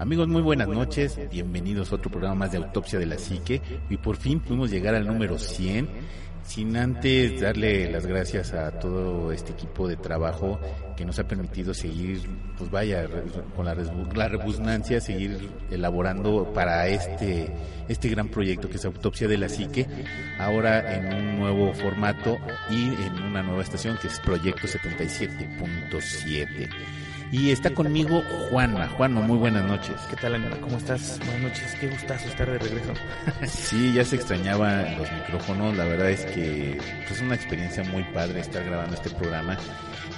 Amigos, 0.00 0.26
muy 0.28 0.40
buenas 0.40 0.66
noches. 0.66 1.20
Bienvenidos 1.30 1.92
a 1.92 1.96
otro 1.96 2.10
programa 2.10 2.34
más 2.34 2.52
de 2.52 2.56
Autopsia 2.56 2.98
de 2.98 3.04
la 3.04 3.18
Psique. 3.18 3.60
Y 3.90 3.98
por 3.98 4.16
fin 4.16 4.40
pudimos 4.40 4.70
llegar 4.70 4.94
al 4.94 5.06
número 5.06 5.38
100. 5.38 5.90
Sin 6.42 6.74
antes 6.78 7.38
darle 7.38 7.92
las 7.92 8.06
gracias 8.06 8.54
a 8.54 8.78
todo 8.78 9.30
este 9.30 9.52
equipo 9.52 9.86
de 9.86 9.96
trabajo 9.96 10.58
que 10.96 11.04
nos 11.04 11.18
ha 11.18 11.28
permitido 11.28 11.74
seguir, 11.74 12.22
pues 12.56 12.70
vaya, 12.70 13.06
con 13.54 13.66
la, 13.66 13.74
la 13.74 14.28
rebusnancia, 14.28 15.02
seguir 15.02 15.50
elaborando 15.70 16.50
para 16.54 16.88
este, 16.88 17.52
este 17.86 18.08
gran 18.08 18.28
proyecto 18.28 18.70
que 18.70 18.78
es 18.78 18.84
Autopsia 18.86 19.28
de 19.28 19.36
la 19.36 19.50
Psique, 19.50 19.86
ahora 20.38 20.94
en 20.94 21.12
un 21.12 21.38
nuevo 21.40 21.74
formato 21.74 22.38
y 22.70 22.86
en 22.86 23.22
una 23.22 23.42
nueva 23.42 23.62
estación 23.62 23.98
que 24.00 24.08
es 24.08 24.18
Proyecto 24.20 24.66
77.7. 24.66 26.70
Y 27.32 27.52
está 27.52 27.70
conmigo 27.70 28.22
Juanma. 28.50 28.88
Juanma, 28.88 29.20
muy 29.20 29.38
buenas 29.38 29.64
noches. 29.64 29.94
¿Qué 30.10 30.16
tal, 30.16 30.34
Ana? 30.34 30.50
¿Cómo 30.60 30.76
estás? 30.76 31.18
Buenas 31.18 31.42
noches. 31.42 31.76
Qué 31.78 31.88
gustazo 31.88 32.26
estar 32.26 32.50
de 32.50 32.58
regreso. 32.58 32.92
sí, 33.46 33.92
ya 33.92 34.04
se 34.04 34.16
extrañaban 34.16 34.98
los 34.98 35.10
micrófonos. 35.12 35.76
La 35.76 35.84
verdad 35.84 36.10
es 36.10 36.24
que 36.26 36.72
es 36.72 36.82
pues, 37.06 37.20
una 37.20 37.36
experiencia 37.36 37.84
muy 37.84 38.02
padre 38.04 38.40
estar 38.40 38.64
grabando 38.64 38.94
este 38.94 39.10
programa. 39.10 39.56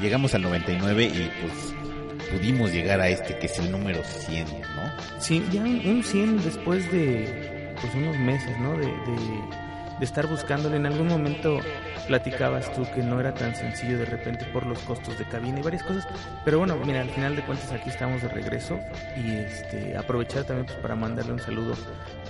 Llegamos 0.00 0.34
al 0.34 0.42
99 0.42 1.04
y 1.04 1.30
pues 1.40 2.30
pudimos 2.30 2.72
llegar 2.72 3.00
a 3.02 3.08
este 3.08 3.38
que 3.38 3.46
es 3.46 3.58
el 3.58 3.70
número 3.70 4.02
100, 4.02 4.46
¿no? 4.46 5.20
Sí, 5.20 5.44
ya 5.52 5.60
un 5.60 6.02
100 6.02 6.42
después 6.42 6.90
de 6.90 7.74
pues 7.78 7.94
unos 7.94 8.16
meses, 8.18 8.58
¿no? 8.58 8.72
de, 8.78 8.86
de 8.86 9.61
estar 10.04 10.26
buscándole. 10.26 10.76
En 10.76 10.86
algún 10.86 11.08
momento 11.08 11.58
platicabas 12.06 12.72
tú 12.74 12.86
que 12.94 13.02
no 13.02 13.20
era 13.20 13.34
tan 13.34 13.54
sencillo 13.54 13.98
de 13.98 14.04
repente 14.04 14.44
por 14.46 14.66
los 14.66 14.78
costos 14.80 15.18
de 15.18 15.24
cabina 15.26 15.60
y 15.60 15.62
varias 15.62 15.82
cosas. 15.82 16.06
Pero 16.44 16.58
bueno, 16.58 16.76
mira, 16.84 17.00
al 17.00 17.10
final 17.10 17.36
de 17.36 17.42
cuentas 17.42 17.70
aquí 17.72 17.90
estamos 17.90 18.22
de 18.22 18.28
regreso 18.28 18.78
y 19.16 19.30
este 19.32 19.96
aprovechar 19.96 20.44
también 20.44 20.66
pues, 20.66 20.78
para 20.78 20.94
mandarle 20.94 21.32
un 21.32 21.40
saludo 21.40 21.74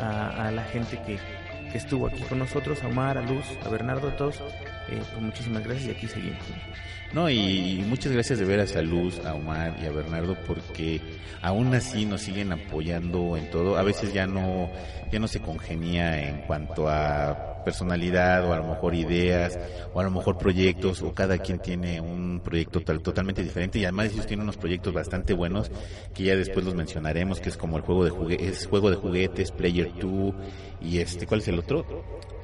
a, 0.00 0.50
la 0.50 0.65
gente 0.65 1.00
que, 1.06 1.19
que 1.70 1.78
estuvo 1.78 2.06
aquí 2.06 2.23
con 2.23 2.39
nosotros, 2.39 2.83
a 2.83 2.89
Omar, 2.89 3.19
a 3.19 3.23
Luz, 3.23 3.45
a 3.65 3.69
Bernardo, 3.69 4.09
a 4.09 4.17
todos. 4.17 4.37
Eh, 4.89 5.00
pues 5.11 5.20
muchísimas 5.20 5.65
gracias 5.65 5.87
y 5.87 5.91
aquí 5.91 6.09
seguimos. 6.09 6.43
No, 7.12 7.28
y 7.28 7.84
muchas 7.87 8.11
gracias 8.11 8.39
de 8.39 8.47
veras 8.47 8.75
a 8.75 8.81
Luz, 8.81 9.20
a 9.27 9.34
Omar 9.34 9.77
y 9.83 9.87
a 9.87 9.91
Bernardo 9.91 10.34
porque 10.47 11.00
aún 11.43 11.75
así 11.75 12.06
nos 12.06 12.23
siguen 12.23 12.53
apoyando 12.53 13.37
en 13.37 13.50
todo. 13.50 13.77
A 13.77 13.83
veces 13.83 14.15
ya 14.15 14.27
no, 14.27 14.70
ya 15.11 15.19
no 15.19 15.28
se 15.28 15.41
congenia 15.41 16.27
en 16.27 16.39
cuanto 16.43 16.89
a 16.89 17.52
personalidad 17.64 18.44
o 18.44 18.52
a 18.52 18.58
lo 18.58 18.64
mejor 18.64 18.94
ideas 18.94 19.58
o 19.92 20.00
a 20.00 20.05
lo 20.05 20.10
mejor 20.10 20.38
proyectos 20.38 21.02
o 21.02 21.12
cada 21.12 21.38
quien 21.38 21.58
tiene 21.58 22.00
un 22.00 22.41
proyecto 22.41 22.80
tal, 22.80 23.00
totalmente 23.00 23.42
diferente 23.42 23.78
y 23.78 23.84
además 23.84 24.12
ellos 24.12 24.27
tienen 24.27 24.44
unos 24.44 24.56
proyectos 24.56 24.92
bastante 24.92 25.34
buenos 25.34 25.70
que 26.14 26.24
ya 26.24 26.36
después 26.36 26.64
los 26.64 26.74
mencionaremos 26.74 27.41
que 27.41 27.48
es 27.48 27.56
como 27.56 27.77
el 27.77 27.82
juego 27.82 28.04
de 28.04 28.10
juguetes, 28.10 28.60
es 28.60 28.66
juego 28.66 28.91
de 28.91 28.96
juguetes, 28.96 29.50
Player 29.52 29.92
2 30.00 30.34
y 30.80 30.98
este, 30.98 31.27
¿cuál 31.27 31.41
es 31.41 31.48
el 31.48 31.58
otro? 31.58 31.86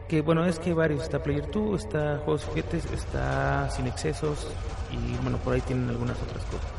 Que 0.08 0.22
bueno, 0.22 0.46
es 0.46 0.58
que 0.58 0.72
varios, 0.72 1.02
está 1.02 1.22
Player 1.22 1.50
2, 1.50 1.84
está 1.84 2.16
Juegos 2.24 2.44
Juguetes, 2.44 2.86
está 2.92 3.68
Sin 3.70 3.86
Excesos 3.86 4.46
y 4.90 5.22
bueno, 5.22 5.36
por 5.38 5.52
ahí 5.52 5.60
tienen 5.60 5.88
algunas 5.90 6.16
otras 6.22 6.44
cosas. 6.44 6.77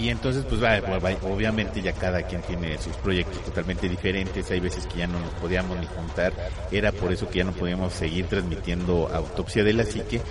Y 0.00 0.08
entonces, 0.08 0.46
pues 0.48 0.62
va, 0.62 0.80
obviamente 1.22 1.82
ya 1.82 1.92
cada 1.92 2.22
quien 2.22 2.40
tiene 2.40 2.78
sus 2.78 2.96
proyectos 2.96 3.44
totalmente 3.44 3.86
diferentes, 3.86 4.50
hay 4.50 4.58
veces 4.58 4.86
que 4.86 5.00
ya 5.00 5.06
no 5.06 5.20
nos 5.20 5.28
podíamos 5.34 5.78
ni 5.78 5.84
juntar, 5.84 6.32
era 6.72 6.90
por 6.90 7.12
eso 7.12 7.28
que 7.28 7.40
ya 7.40 7.44
no 7.44 7.52
podíamos 7.52 7.92
seguir 7.92 8.24
transmitiendo 8.24 9.10
Autopsia 9.12 9.62
de 9.62 9.74
la 9.74 9.84
Psique, 9.84 10.22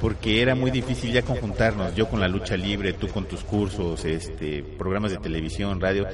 porque 0.00 0.42
era 0.42 0.54
muy 0.54 0.70
difícil 0.70 1.12
ya 1.12 1.22
conjuntarnos, 1.22 1.92
yo 1.96 2.08
con 2.08 2.20
la 2.20 2.28
lucha 2.28 2.56
libre, 2.56 2.92
tú 2.92 3.08
con 3.08 3.24
tus 3.24 3.42
cursos, 3.42 4.04
este, 4.04 4.62
programas 4.62 5.10
de 5.10 5.16
televisión, 5.16 5.80
radio, 5.80 6.06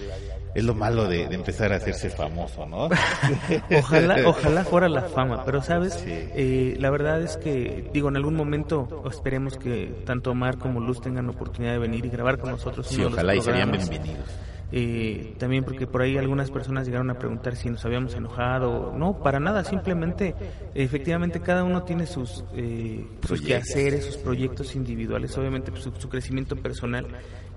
es 0.55 0.65
lo 0.65 0.75
malo 0.75 1.09
de, 1.09 1.25
empezar 1.25 1.73
a 1.73 1.77
hacerse 1.77 2.11
famoso, 2.11 2.67
¿no? 2.67 2.89
ojalá, 3.79 4.17
ojalá 4.27 4.65
fuera 4.65 4.89
la 4.89 5.03
fama, 5.03 5.45
pero 5.45 5.63
sabes, 5.63 6.03
eh, 6.07 6.77
la 6.79 6.91
verdad 6.91 7.23
es 7.23 7.37
que, 7.37 7.89
digo, 7.93 8.09
en 8.09 8.17
algún 8.17 8.35
momento 8.35 9.03
esperemos 9.11 9.57
que 9.57 10.03
tanto 10.05 10.31
Omar 10.31 10.59
como 10.59 10.81
Luz 10.81 11.01
tengan 11.01 11.29
oportunidad 11.29 11.73
de 11.73 11.79
venir 11.79 12.05
y 12.05 12.11
grabar 12.11 12.39
con 12.39 12.51
nosotros. 12.51 12.87
Sí, 12.87 13.03
ojalá 13.03 13.35
y 13.35 13.41
serían 13.41 13.71
bienvenidos. 13.71 14.29
Eh, 14.75 15.35
también 15.39 15.65
porque 15.65 15.87
por 15.87 16.01
ahí 16.01 16.17
algunas 16.17 16.51
personas 16.51 16.87
llegaron 16.87 17.11
a 17.11 17.19
preguntar 17.19 17.57
si 17.57 17.69
nos 17.69 17.84
habíamos 17.84 18.15
enojado. 18.15 18.95
No, 18.97 19.19
para 19.19 19.39
nada, 19.39 19.65
simplemente, 19.65 20.34
efectivamente, 20.75 21.41
cada 21.41 21.63
uno 21.63 21.83
tiene 21.83 22.07
sus, 22.07 22.43
eh, 22.55 23.07
sus 23.27 23.43
quehaceres, 23.43 24.07
sus 24.07 24.17
proyectos 24.17 24.75
individuales, 24.75 25.37
obviamente 25.37 25.71
pues, 25.71 25.83
su, 25.83 26.09
crecimiento 26.09 26.57
personal, 26.57 27.07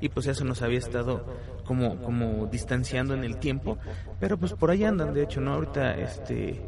y 0.02 0.10
pues 0.10 0.28
eso 0.28 0.44
nos 0.46 0.62
había 0.62 0.80
estado 0.80 1.26
como, 1.64 2.02
como 2.02 2.48
distanciando 2.48 3.14
en 3.14 3.24
el 3.24 3.38
tiempo, 3.38 3.78
pero 4.20 4.38
pues 4.38 4.54
por 4.54 4.72
ahí 4.72 4.84
andan, 4.84 5.14
de 5.14 5.24
hecho, 5.24 5.42
¿no? 5.42 5.54
Ahorita, 5.54 5.96
este. 5.96 6.62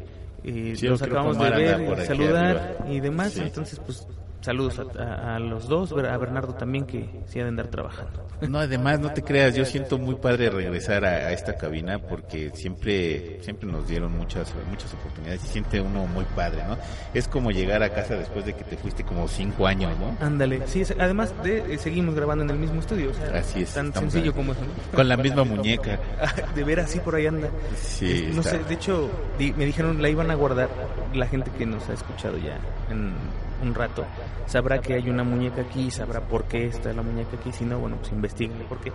Eh, 0.44 0.76
los 0.82 1.02
acabamos 1.02 1.36
de 1.36 1.50
ver, 1.50 2.06
saludar 2.06 2.86
y 2.88 3.00
demás, 3.00 3.36
entonces 3.38 3.80
pues 3.84 4.06
Saludos 4.40 4.80
a, 4.96 5.38
los 5.40 5.68
dos, 5.68 5.92
a 5.92 6.16
Bernardo 6.16 6.54
también 6.54 6.86
que 6.86 7.10
se 7.26 7.40
ha 7.40 7.42
de 7.42 7.48
andar 7.48 7.66
trabajando. 7.66 8.24
No, 8.48 8.60
además 8.60 9.00
no 9.00 9.12
te 9.12 9.22
creas, 9.22 9.56
yo 9.56 9.64
siento 9.64 9.98
muy 9.98 10.14
padre 10.14 10.48
regresar 10.48 11.04
a, 11.04 11.32
esta 11.32 11.56
cabina 11.56 11.98
porque 11.98 12.50
siempre 12.54 13.42
siempre 13.42 13.68
nos 13.68 13.88
dieron 13.88 14.16
muchas 14.16 14.54
muchas 14.70 14.94
oportunidades 14.94 15.44
y 15.44 15.48
siente 15.48 15.80
uno 15.80 16.06
muy 16.06 16.24
padre, 16.36 16.62
¿no? 16.68 16.78
Es 17.12 17.26
como 17.26 17.50
llegar 17.50 17.82
a 17.82 17.90
casa 17.90 18.14
después 18.14 18.46
de 18.46 18.54
que 18.54 18.62
te 18.62 18.76
fuiste 18.76 19.02
como 19.02 19.26
cinco 19.26 19.66
años, 19.66 19.92
¿no? 19.98 20.16
Ándale, 20.24 20.62
sí, 20.66 20.84
además 21.00 21.34
de 21.42 21.74
eh, 21.74 21.78
seguimos 21.78 22.14
grabando 22.14 22.44
en 22.44 22.50
el 22.50 22.58
mismo 22.58 22.80
estudio, 22.80 23.10
o 23.10 23.14
sea, 23.14 23.40
así 23.40 23.62
es, 23.62 23.74
tan 23.74 23.92
sencillo 23.92 24.32
como 24.32 24.52
eso. 24.52 24.60
Con 24.94 25.08
la 25.08 25.16
misma 25.16 25.42
muñeca. 25.42 25.98
de 26.54 26.62
ver 26.62 26.78
así 26.78 27.00
por 27.00 27.16
ahí 27.16 27.26
anda. 27.26 27.48
Sí. 27.76 28.30
No 28.32 28.44
sé, 28.44 28.60
de 28.60 28.74
hecho 28.74 29.10
me 29.38 29.66
dijeron 29.66 30.00
la 30.00 30.08
iban 30.08 30.30
a 30.30 30.36
guardar 30.36 30.68
la 31.12 31.26
gente 31.26 31.50
que 31.58 31.66
nos 31.66 31.88
ha 31.88 31.94
escuchado 31.94 32.38
ya 32.38 32.56
en 32.90 33.14
un 33.62 33.74
rato, 33.74 34.04
sabrá 34.46 34.80
que 34.80 34.94
hay 34.94 35.08
una 35.08 35.24
muñeca 35.24 35.62
aquí, 35.62 35.90
sabrá 35.90 36.20
por 36.20 36.44
qué 36.44 36.66
está 36.66 36.92
la 36.92 37.02
muñeca 37.02 37.36
aquí, 37.38 37.52
si 37.52 37.64
no, 37.64 37.78
bueno, 37.78 37.96
pues 37.96 38.12
investigue 38.12 38.54
por 38.68 38.78
qué. 38.78 38.92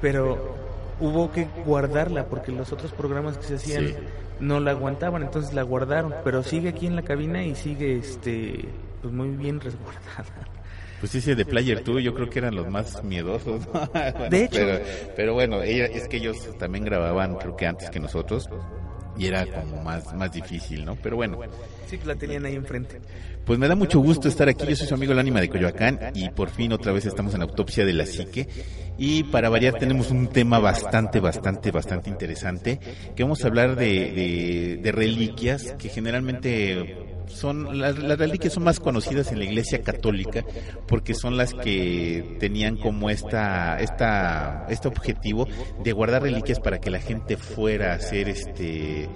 Pero 0.00 0.56
hubo 1.00 1.32
que 1.32 1.46
guardarla 1.64 2.26
porque 2.26 2.52
los 2.52 2.72
otros 2.72 2.92
programas 2.92 3.38
que 3.38 3.44
se 3.44 3.54
hacían 3.56 3.94
no 4.38 4.60
la 4.60 4.72
aguantaban, 4.72 5.22
entonces 5.22 5.54
la 5.54 5.62
guardaron, 5.62 6.14
pero 6.24 6.42
sigue 6.42 6.70
aquí 6.70 6.86
en 6.86 6.96
la 6.96 7.02
cabina 7.02 7.44
y 7.44 7.54
sigue 7.54 7.98
este 7.98 8.68
pues 9.02 9.12
muy 9.12 9.30
bien 9.30 9.60
resguardada. 9.60 10.24
Pues 11.00 11.14
ese 11.14 11.34
de 11.34 11.46
Player 11.46 11.82
2 11.82 12.02
yo 12.02 12.14
creo 12.14 12.28
que 12.28 12.40
eran 12.40 12.54
los 12.54 12.68
más 12.68 13.02
miedosos. 13.02 13.66
de 14.30 14.44
hecho. 14.44 14.56
Pero, 14.56 14.84
pero 15.16 15.34
bueno, 15.34 15.62
ella, 15.62 15.86
es 15.86 16.06
que 16.08 16.18
ellos 16.18 16.36
también 16.58 16.84
grababan 16.84 17.36
creo 17.36 17.56
que 17.56 17.66
antes 17.66 17.88
que 17.88 18.00
nosotros 18.00 18.50
y 19.16 19.26
era 19.26 19.46
como 19.46 19.82
más, 19.82 20.14
más 20.14 20.32
difícil, 20.32 20.84
¿no? 20.84 20.96
Pero 20.96 21.16
bueno. 21.16 21.38
Sí, 21.86 21.98
la 22.04 22.14
tenían 22.14 22.46
ahí 22.46 22.54
enfrente. 22.54 23.00
Pues 23.44 23.58
me 23.58 23.66
da 23.66 23.74
mucho 23.74 24.00
gusto 24.00 24.28
estar 24.28 24.48
aquí. 24.48 24.64
Yo 24.66 24.76
soy 24.76 24.86
su 24.86 24.94
amigo 24.94 25.12
el 25.12 25.18
ánima 25.18 25.40
de 25.40 25.48
Coyoacán 25.48 25.98
y 26.14 26.28
por 26.30 26.50
fin 26.50 26.72
otra 26.72 26.92
vez 26.92 27.06
estamos 27.06 27.34
en 27.34 27.42
autopsia 27.42 27.84
de 27.84 27.92
la 27.92 28.06
psique. 28.06 28.48
Y 28.96 29.24
para 29.24 29.48
variar 29.48 29.74
tenemos 29.78 30.10
un 30.10 30.28
tema 30.28 30.58
bastante, 30.58 31.20
bastante, 31.20 31.70
bastante 31.70 32.10
interesante 32.10 32.78
que 33.16 33.22
vamos 33.22 33.42
a 33.42 33.48
hablar 33.48 33.74
de, 33.74 34.78
de, 34.82 34.92
reliquias 34.92 35.74
que 35.78 35.88
generalmente 35.88 37.09
son 37.30 37.78
las, 37.78 37.96
reliquias 38.18 38.54
son 38.54 38.64
más 38.64 38.80
conocidas 38.80 39.32
en 39.32 39.38
la 39.38 39.44
Iglesia 39.44 39.82
Católica 39.82 40.44
porque 40.86 41.14
son 41.14 41.36
las 41.36 41.54
que 41.54 42.36
tenían 42.38 42.76
como 42.76 43.10
esta 43.10 43.80
esta 43.80 44.66
este 44.68 44.88
objetivo 44.88 45.46
de 45.82 45.92
guardar 45.92 46.22
reliquias 46.22 46.60
para 46.60 46.78
que 46.80 46.90
la 46.90 47.00
gente 47.00 47.36
fuera 47.36 47.92
a 47.92 47.96
hacer 47.96 48.28
este 48.28 49.08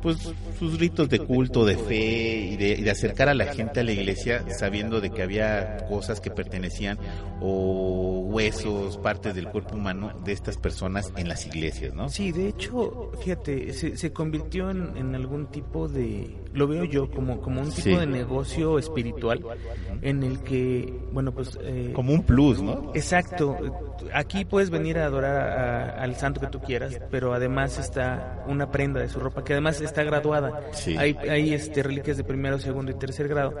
pues 0.00 0.16
sus 0.58 0.78
ritos 0.78 1.08
de 1.08 1.18
culto, 1.18 1.64
de 1.64 1.76
fe 1.76 2.36
y 2.52 2.56
de, 2.56 2.90
acercar 2.90 3.28
a 3.28 3.34
la 3.34 3.52
gente 3.52 3.80
a 3.80 3.84
la 3.84 3.92
iglesia 3.92 4.44
sabiendo 4.56 5.00
de 5.00 5.10
que 5.10 5.22
había 5.22 5.86
cosas 5.88 6.20
que 6.20 6.30
pertenecían 6.30 6.98
o 7.40 8.20
huesos, 8.26 8.96
partes 8.98 9.34
del 9.34 9.48
cuerpo 9.48 9.76
humano 9.76 10.12
de 10.24 10.32
estas 10.32 10.56
personas 10.56 11.12
en 11.16 11.28
las 11.28 11.46
iglesias, 11.46 11.94
¿no? 11.94 12.08
Sí, 12.08 12.32
de 12.32 12.48
hecho, 12.48 13.10
fíjate, 13.22 13.72
se, 13.72 13.96
se 13.96 14.12
convirtió 14.12 14.70
en 14.70 15.14
algún 15.14 15.46
tipo 15.46 15.88
de 15.88 16.36
lo 16.52 16.66
veo 16.66 16.84
yo 16.84 17.10
como, 17.10 17.40
como 17.40 17.60
un 17.60 17.70
tipo 17.70 17.98
de 17.98 18.06
negocio 18.06 18.78
espiritual 18.78 19.44
en 20.02 20.22
el 20.22 20.40
que, 20.40 20.92
bueno, 21.12 21.32
pues... 21.32 21.58
Eh, 21.62 21.92
como 21.94 22.12
un 22.12 22.22
plus, 22.22 22.62
¿no? 22.62 22.92
Exacto. 22.94 23.56
Aquí 24.12 24.44
puedes 24.44 24.70
venir 24.70 24.98
a 24.98 25.06
adorar 25.06 25.98
al 25.98 26.16
santo 26.16 26.40
que 26.40 26.46
tú 26.46 26.60
quieras, 26.60 27.00
pero 27.10 27.34
además 27.34 27.78
está 27.78 28.44
una 28.46 28.70
prenda 28.70 29.00
de 29.00 29.08
su 29.08 29.20
ropa 29.20 29.44
que 29.44 29.52
además 29.52 29.80
está 29.80 30.02
graduada. 30.04 30.60
Hay, 30.98 31.16
hay 31.28 31.52
este, 31.52 31.82
reliquias 31.82 32.16
de 32.16 32.24
primero, 32.24 32.58
segundo 32.58 32.92
y 32.92 32.94
tercer 32.94 33.28
grado 33.28 33.54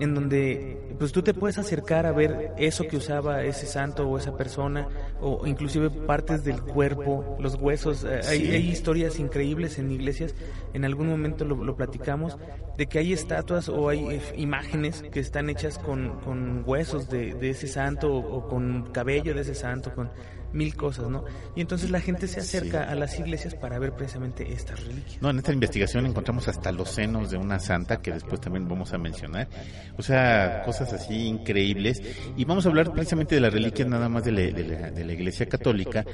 en 0.00 0.14
donde 0.14 0.78
pues 0.98 1.12
tú 1.12 1.22
te 1.22 1.34
puedes 1.34 1.58
acercar 1.58 2.06
a 2.06 2.12
ver 2.12 2.52
eso 2.56 2.84
que 2.84 2.96
usaba 2.96 3.42
ese 3.42 3.66
santo 3.66 4.08
o 4.08 4.18
esa 4.18 4.36
persona 4.36 4.88
o 5.20 5.46
inclusive 5.46 5.90
partes 5.90 6.44
del 6.44 6.60
cuerpo, 6.62 7.36
los 7.40 7.54
huesos. 7.56 8.04
Eh, 8.04 8.20
hay, 8.28 8.50
hay, 8.50 8.68
historias 8.70 9.18
increíbles 9.18 9.78
en 9.78 9.90
iglesias, 9.90 10.34
en 10.72 10.84
algún 10.84 11.08
momento 11.08 11.44
lo, 11.44 11.56
lo 11.56 11.76
platicamos, 11.76 12.36
de 12.76 12.86
que 12.86 12.98
hay 12.98 13.12
estatuas 13.12 13.68
o 13.68 13.88
hay 13.88 14.16
eh, 14.16 14.20
imágenes 14.36 15.02
que 15.12 15.20
están 15.20 15.50
hechas 15.50 15.78
con, 15.78 16.20
con 16.20 16.62
huesos 16.66 17.08
de, 17.08 17.34
de 17.34 17.50
ese 17.50 17.68
santo 17.68 18.14
o, 18.14 18.48
con 18.48 18.90
cabello 18.92 19.34
de 19.34 19.42
ese 19.42 19.54
santo, 19.54 19.94
con 19.94 20.10
mil 20.52 20.74
cosas, 20.76 21.08
¿no? 21.08 21.24
Y 21.56 21.60
entonces 21.60 21.90
la 21.90 22.00
gente 22.00 22.28
se 22.28 22.40
acerca 22.40 22.84
a 22.84 22.94
las 22.94 23.18
iglesias 23.18 23.54
para 23.54 23.78
ver 23.78 23.92
precisamente 23.92 24.52
estas 24.52 24.84
reliquias. 24.84 25.20
No, 25.20 25.30
en 25.30 25.38
esta 25.38 25.52
investigación 25.52 26.06
encontramos 26.06 26.48
hasta 26.48 26.72
los 26.72 26.90
senos 26.90 27.30
de 27.30 27.36
una 27.36 27.58
santa 27.58 28.00
que 28.00 28.12
después 28.12 28.40
también 28.40 28.68
vamos 28.68 28.92
a 28.92 28.98
mencionar. 28.98 29.48
O 29.96 30.02
sea, 30.02 30.62
cosas 30.64 30.92
así 30.92 31.26
increíbles. 31.26 32.02
Y 32.36 32.44
vamos 32.44 32.66
a 32.66 32.68
hablar 32.68 32.92
precisamente 32.92 33.34
de 33.34 33.40
las 33.40 33.52
reliquias 33.52 33.88
nada 33.88 34.08
más 34.08 34.24
de 34.24 34.32
la, 34.32 34.90
de 34.90 35.04
la, 35.04 35.12
iglesia 35.12 35.46
católica, 35.46 36.04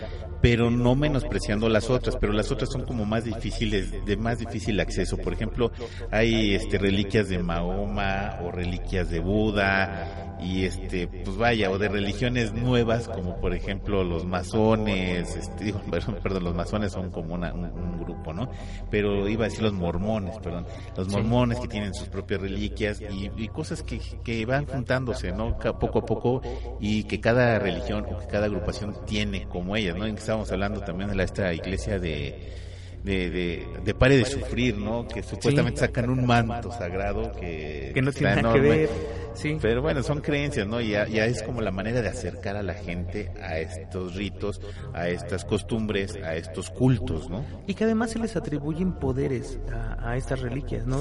pero 0.40 0.70
no 0.70 0.94
menospreciando 0.94 1.68
las 1.68 1.88
otras, 1.90 2.16
pero 2.16 2.32
las 2.32 2.50
otras 2.50 2.70
son 2.70 2.84
como 2.84 3.04
más 3.04 3.24
difíciles, 3.24 4.04
de 4.04 4.16
más 4.16 4.38
difícil 4.38 4.80
acceso. 4.80 5.16
Por 5.16 5.32
ejemplo, 5.32 5.70
hay 6.10 6.54
este 6.54 6.78
reliquias 6.78 7.28
de 7.28 7.38
Mahoma 7.38 8.38
o 8.42 8.50
reliquias 8.50 9.10
de 9.10 9.20
Buda 9.20 10.36
y 10.40 10.64
este 10.64 11.08
pues 11.08 11.36
vaya 11.36 11.70
o 11.70 11.78
de 11.78 11.88
religiones 11.88 12.52
nuevas 12.52 13.08
como 13.08 13.40
por 13.40 13.54
ejemplo 13.54 14.04
los 14.04 14.24
masones 14.28 15.36
este, 15.36 15.64
digo 15.64 15.80
perdón, 16.22 16.44
los 16.44 16.54
masones 16.54 16.92
son 16.92 17.10
como 17.10 17.34
un, 17.34 17.98
grupo 17.98 18.32
no 18.32 18.50
pero 18.90 19.28
iba 19.28 19.46
a 19.46 19.48
decir 19.48 19.62
los 19.62 19.72
mormones 19.72 20.38
perdón. 20.38 20.66
Los 20.96 21.08
mormones 21.08 21.58
que 21.60 21.68
tienen 21.68 21.94
sus 21.94 22.08
propias 22.08 22.40
reliquias 22.40 23.00
y, 23.00 23.48
cosas 23.48 23.82
que, 23.82 24.00
que, 24.22 24.46
van 24.46 24.66
juntándose 24.66 25.32
no 25.32 25.58
poco 25.58 26.00
a 26.00 26.06
poco 26.06 26.42
y 26.80 27.04
que 27.04 27.20
cada 27.20 27.58
religión 27.58 28.06
o 28.10 28.18
que 28.18 28.26
cada 28.26 28.46
agrupación 28.46 28.94
tiene 29.06 29.48
como 29.48 29.76
ellas 29.76 29.96
no 29.96 30.06
estábamos 30.06 30.50
hablando 30.52 30.80
también 30.80 31.10
de 31.10 31.16
la, 31.16 31.24
esta 31.24 31.52
iglesia 31.52 31.98
de 31.98 32.67
de, 33.04 33.66
de, 33.84 33.94
pare 33.94 34.16
de 34.16 34.24
sufrir, 34.24 34.76
¿no? 34.76 35.06
Que 35.06 35.22
supuestamente 35.22 35.80
sacan 35.80 36.10
un 36.10 36.26
manto 36.26 36.70
sagrado 36.72 37.32
que, 37.32 37.92
que 37.94 38.02
no 38.02 38.12
tiene 38.12 38.42
nada 38.42 38.54
que 38.54 38.60
ver. 38.60 38.90
Sí. 39.34 39.56
Pero 39.62 39.82
bueno, 39.82 40.02
son 40.02 40.20
creencias, 40.20 40.66
¿no? 40.66 40.80
Ya, 40.80 41.06
ya 41.06 41.26
es 41.26 41.44
como 41.44 41.60
la 41.60 41.70
manera 41.70 42.02
de 42.02 42.08
acercar 42.08 42.56
a 42.56 42.62
la 42.62 42.74
gente 42.74 43.30
a 43.40 43.58
estos 43.58 44.16
ritos, 44.16 44.60
a 44.92 45.08
estas 45.08 45.44
costumbres, 45.44 46.16
a 46.16 46.34
estos 46.34 46.70
cultos, 46.70 47.30
¿no? 47.30 47.44
Y 47.68 47.74
que 47.74 47.84
además 47.84 48.10
se 48.10 48.18
les 48.18 48.34
atribuyen 48.34 48.94
poderes 48.94 49.60
a, 49.72 50.16
estas 50.16 50.40
reliquias, 50.40 50.86
¿no? 50.86 50.98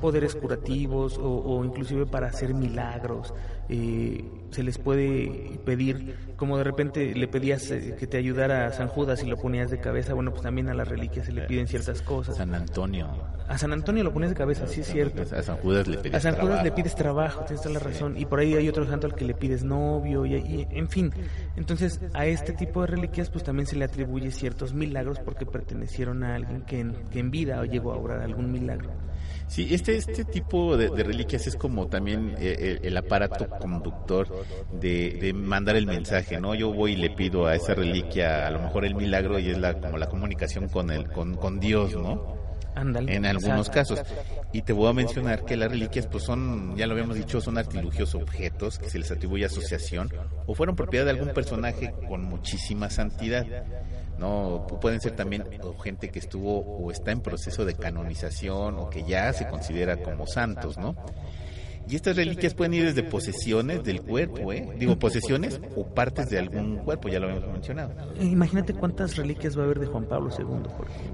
Poderes 0.00 0.34
curativos 0.34 1.16
o, 1.18 1.28
o 1.28 1.64
inclusive 1.64 2.06
para 2.06 2.26
hacer 2.26 2.54
milagros. 2.54 3.32
Eh, 3.68 4.24
se 4.50 4.62
les 4.62 4.78
puede 4.78 5.58
pedir, 5.64 6.16
como 6.36 6.58
de 6.58 6.64
repente 6.64 7.14
le 7.14 7.28
pedías 7.28 7.70
eh, 7.70 7.96
que 7.98 8.06
te 8.06 8.18
ayudara 8.18 8.66
a 8.66 8.72
San 8.72 8.88
Judas 8.88 9.22
y 9.22 9.26
lo 9.26 9.36
ponías 9.36 9.70
de 9.70 9.80
cabeza, 9.80 10.14
bueno, 10.14 10.30
pues 10.30 10.42
también 10.42 10.68
a 10.68 10.74
las 10.74 10.86
reliquias 10.86 11.26
se 11.26 11.32
le 11.32 11.42
piden 11.42 11.66
ciertas 11.66 12.02
cosas. 12.02 12.36
San 12.36 12.54
Antonio. 12.54 13.08
A 13.48 13.58
San 13.58 13.72
Antonio 13.72 14.04
lo 14.04 14.12
pones 14.12 14.30
de 14.30 14.36
cabeza, 14.36 14.66
sí 14.66 14.80
es 14.80 14.86
cierto. 14.86 15.22
A 15.22 15.42
San 15.42 15.56
Judas 15.58 15.86
le 15.86 15.98
pides 15.98 16.14
A 16.14 16.20
San 16.20 16.36
Judas 16.36 16.64
le 16.64 16.72
pides 16.72 16.94
trabajo, 16.94 17.44
tienes 17.44 17.62
toda 17.62 17.74
la 17.74 17.80
razón. 17.80 18.16
Y 18.16 18.26
por 18.26 18.40
ahí 18.40 18.54
hay 18.54 18.68
otro 18.68 18.86
santo 18.86 19.06
al 19.06 19.14
que 19.14 19.24
le 19.24 19.34
pides 19.34 19.64
novio, 19.64 20.26
y, 20.26 20.66
en 20.70 20.88
fin. 20.88 21.12
Entonces, 21.56 22.00
a 22.12 22.26
este 22.26 22.52
tipo 22.52 22.82
de 22.82 22.88
reliquias, 22.88 23.30
pues 23.30 23.44
también 23.44 23.66
se 23.66 23.76
le 23.76 23.84
atribuye 23.84 24.30
ciertos 24.30 24.74
milagros 24.74 25.18
porque 25.20 25.46
pertenecieron 25.46 26.24
a 26.24 26.34
alguien 26.34 26.62
que 26.62 26.80
en, 26.80 26.94
que 27.10 27.20
en 27.20 27.30
vida 27.30 27.64
llegó 27.64 27.92
a 27.92 27.96
obrar 27.96 28.20
algún 28.20 28.52
milagro. 28.52 28.90
Sí, 29.48 29.68
este, 29.70 29.96
este 29.96 30.24
tipo 30.24 30.76
de, 30.76 30.88
reliquias 31.04 31.46
es 31.46 31.54
como 31.54 31.86
también 31.86 32.34
eh, 32.38 32.80
el, 32.82 32.96
aparato 32.96 33.48
conductor 33.48 34.28
de, 34.72 35.32
mandar 35.34 35.76
el 35.76 35.86
mensaje, 35.86 36.25
¿no? 36.40 36.54
Yo 36.54 36.72
voy 36.72 36.92
y 36.92 36.96
le 36.96 37.10
pido 37.10 37.46
a 37.46 37.54
esa 37.54 37.74
reliquia 37.74 38.46
a 38.46 38.50
lo 38.50 38.60
mejor 38.60 38.84
el 38.84 38.94
milagro 38.94 39.38
y 39.38 39.50
es 39.50 39.58
la, 39.58 39.74
como 39.74 39.98
la 39.98 40.08
comunicación 40.08 40.68
con, 40.68 40.90
el, 40.90 41.10
con, 41.10 41.36
con 41.36 41.60
Dios, 41.60 41.94
¿no? 41.94 42.36
en 42.76 43.26
algunos 43.26 43.70
casos. 43.70 44.02
Y 44.52 44.62
te 44.62 44.72
voy 44.72 44.88
a 44.88 44.92
mencionar 44.92 45.44
que 45.44 45.56
las 45.56 45.70
reliquias, 45.70 46.06
pues 46.06 46.24
son, 46.24 46.76
ya 46.76 46.86
lo 46.86 46.92
habíamos 46.92 47.16
dicho, 47.16 47.40
son 47.40 47.58
artilugios 47.58 48.14
objetos 48.14 48.78
que 48.78 48.90
se 48.90 48.98
les 48.98 49.10
atribuye 49.10 49.44
asociación 49.44 50.12
o 50.46 50.54
fueron 50.54 50.76
propiedad 50.76 51.04
de 51.04 51.12
algún 51.12 51.30
personaje 51.30 51.94
con 52.08 52.24
muchísima 52.24 52.90
santidad. 52.90 53.46
No, 54.18 54.66
pueden 54.80 55.00
ser 55.00 55.12
también 55.12 55.44
gente 55.82 56.10
que 56.10 56.18
estuvo 56.18 56.60
o 56.60 56.90
está 56.90 57.12
en 57.12 57.20
proceso 57.20 57.64
de 57.64 57.74
canonización 57.74 58.78
o 58.78 58.88
que 58.88 59.04
ya 59.04 59.32
se 59.32 59.46
considera 59.46 59.98
como 59.98 60.26
santos, 60.26 60.78
¿no? 60.78 60.96
Y 61.88 61.94
estas 61.94 62.16
reliquias 62.16 62.54
pueden 62.54 62.74
ir 62.74 62.84
desde 62.84 63.04
posesiones 63.04 63.84
del 63.84 64.02
cuerpo, 64.02 64.52
¿eh? 64.52 64.68
Digo, 64.76 64.98
posesiones 64.98 65.60
o 65.76 65.86
partes 65.86 66.28
de 66.30 66.38
algún 66.38 66.78
cuerpo, 66.78 67.08
ya 67.08 67.20
lo 67.20 67.28
habíamos 67.28 67.52
mencionado. 67.52 67.92
Imagínate 68.20 68.74
cuántas 68.74 69.16
reliquias 69.16 69.56
va 69.56 69.62
a 69.62 69.64
haber 69.66 69.78
de 69.78 69.86
Juan 69.86 70.04
Pablo 70.06 70.30
II. 70.36 70.68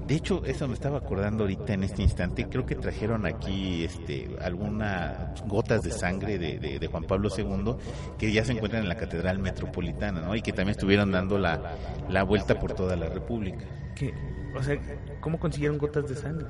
De 0.07 0.15
hecho, 0.15 0.43
eso 0.45 0.67
me 0.67 0.73
estaba 0.73 0.97
acordando 0.97 1.43
ahorita 1.43 1.73
en 1.73 1.83
este 1.83 2.01
instante. 2.01 2.47
Creo 2.49 2.65
que 2.65 2.75
trajeron 2.75 3.25
aquí 3.27 3.83
este, 3.83 4.35
algunas 4.41 5.43
gotas 5.47 5.83
de 5.83 5.91
sangre 5.91 6.39
de, 6.39 6.57
de, 6.57 6.87
Juan 6.87 7.03
Pablo 7.03 7.29
II 7.35 7.75
que 8.17 8.31
ya 8.31 8.43
se 8.43 8.53
encuentran 8.53 8.83
en 8.83 8.89
la 8.89 8.95
Catedral 8.95 9.39
Metropolitana, 9.39 10.21
¿no? 10.21 10.35
Y 10.35 10.41
que 10.41 10.53
también 10.53 10.71
estuvieron 10.71 11.11
dando 11.11 11.37
la, 11.37 11.75
la 12.09 12.23
vuelta 12.23 12.59
por 12.59 12.73
toda 12.73 12.95
la 12.95 13.09
República. 13.09 13.65
¿Qué? 13.95 14.13
O 14.55 14.61
sea, 14.61 14.79
¿cómo 15.21 15.39
consiguieron 15.39 15.77
gotas 15.77 16.07
de 16.07 16.15
sangre? 16.15 16.47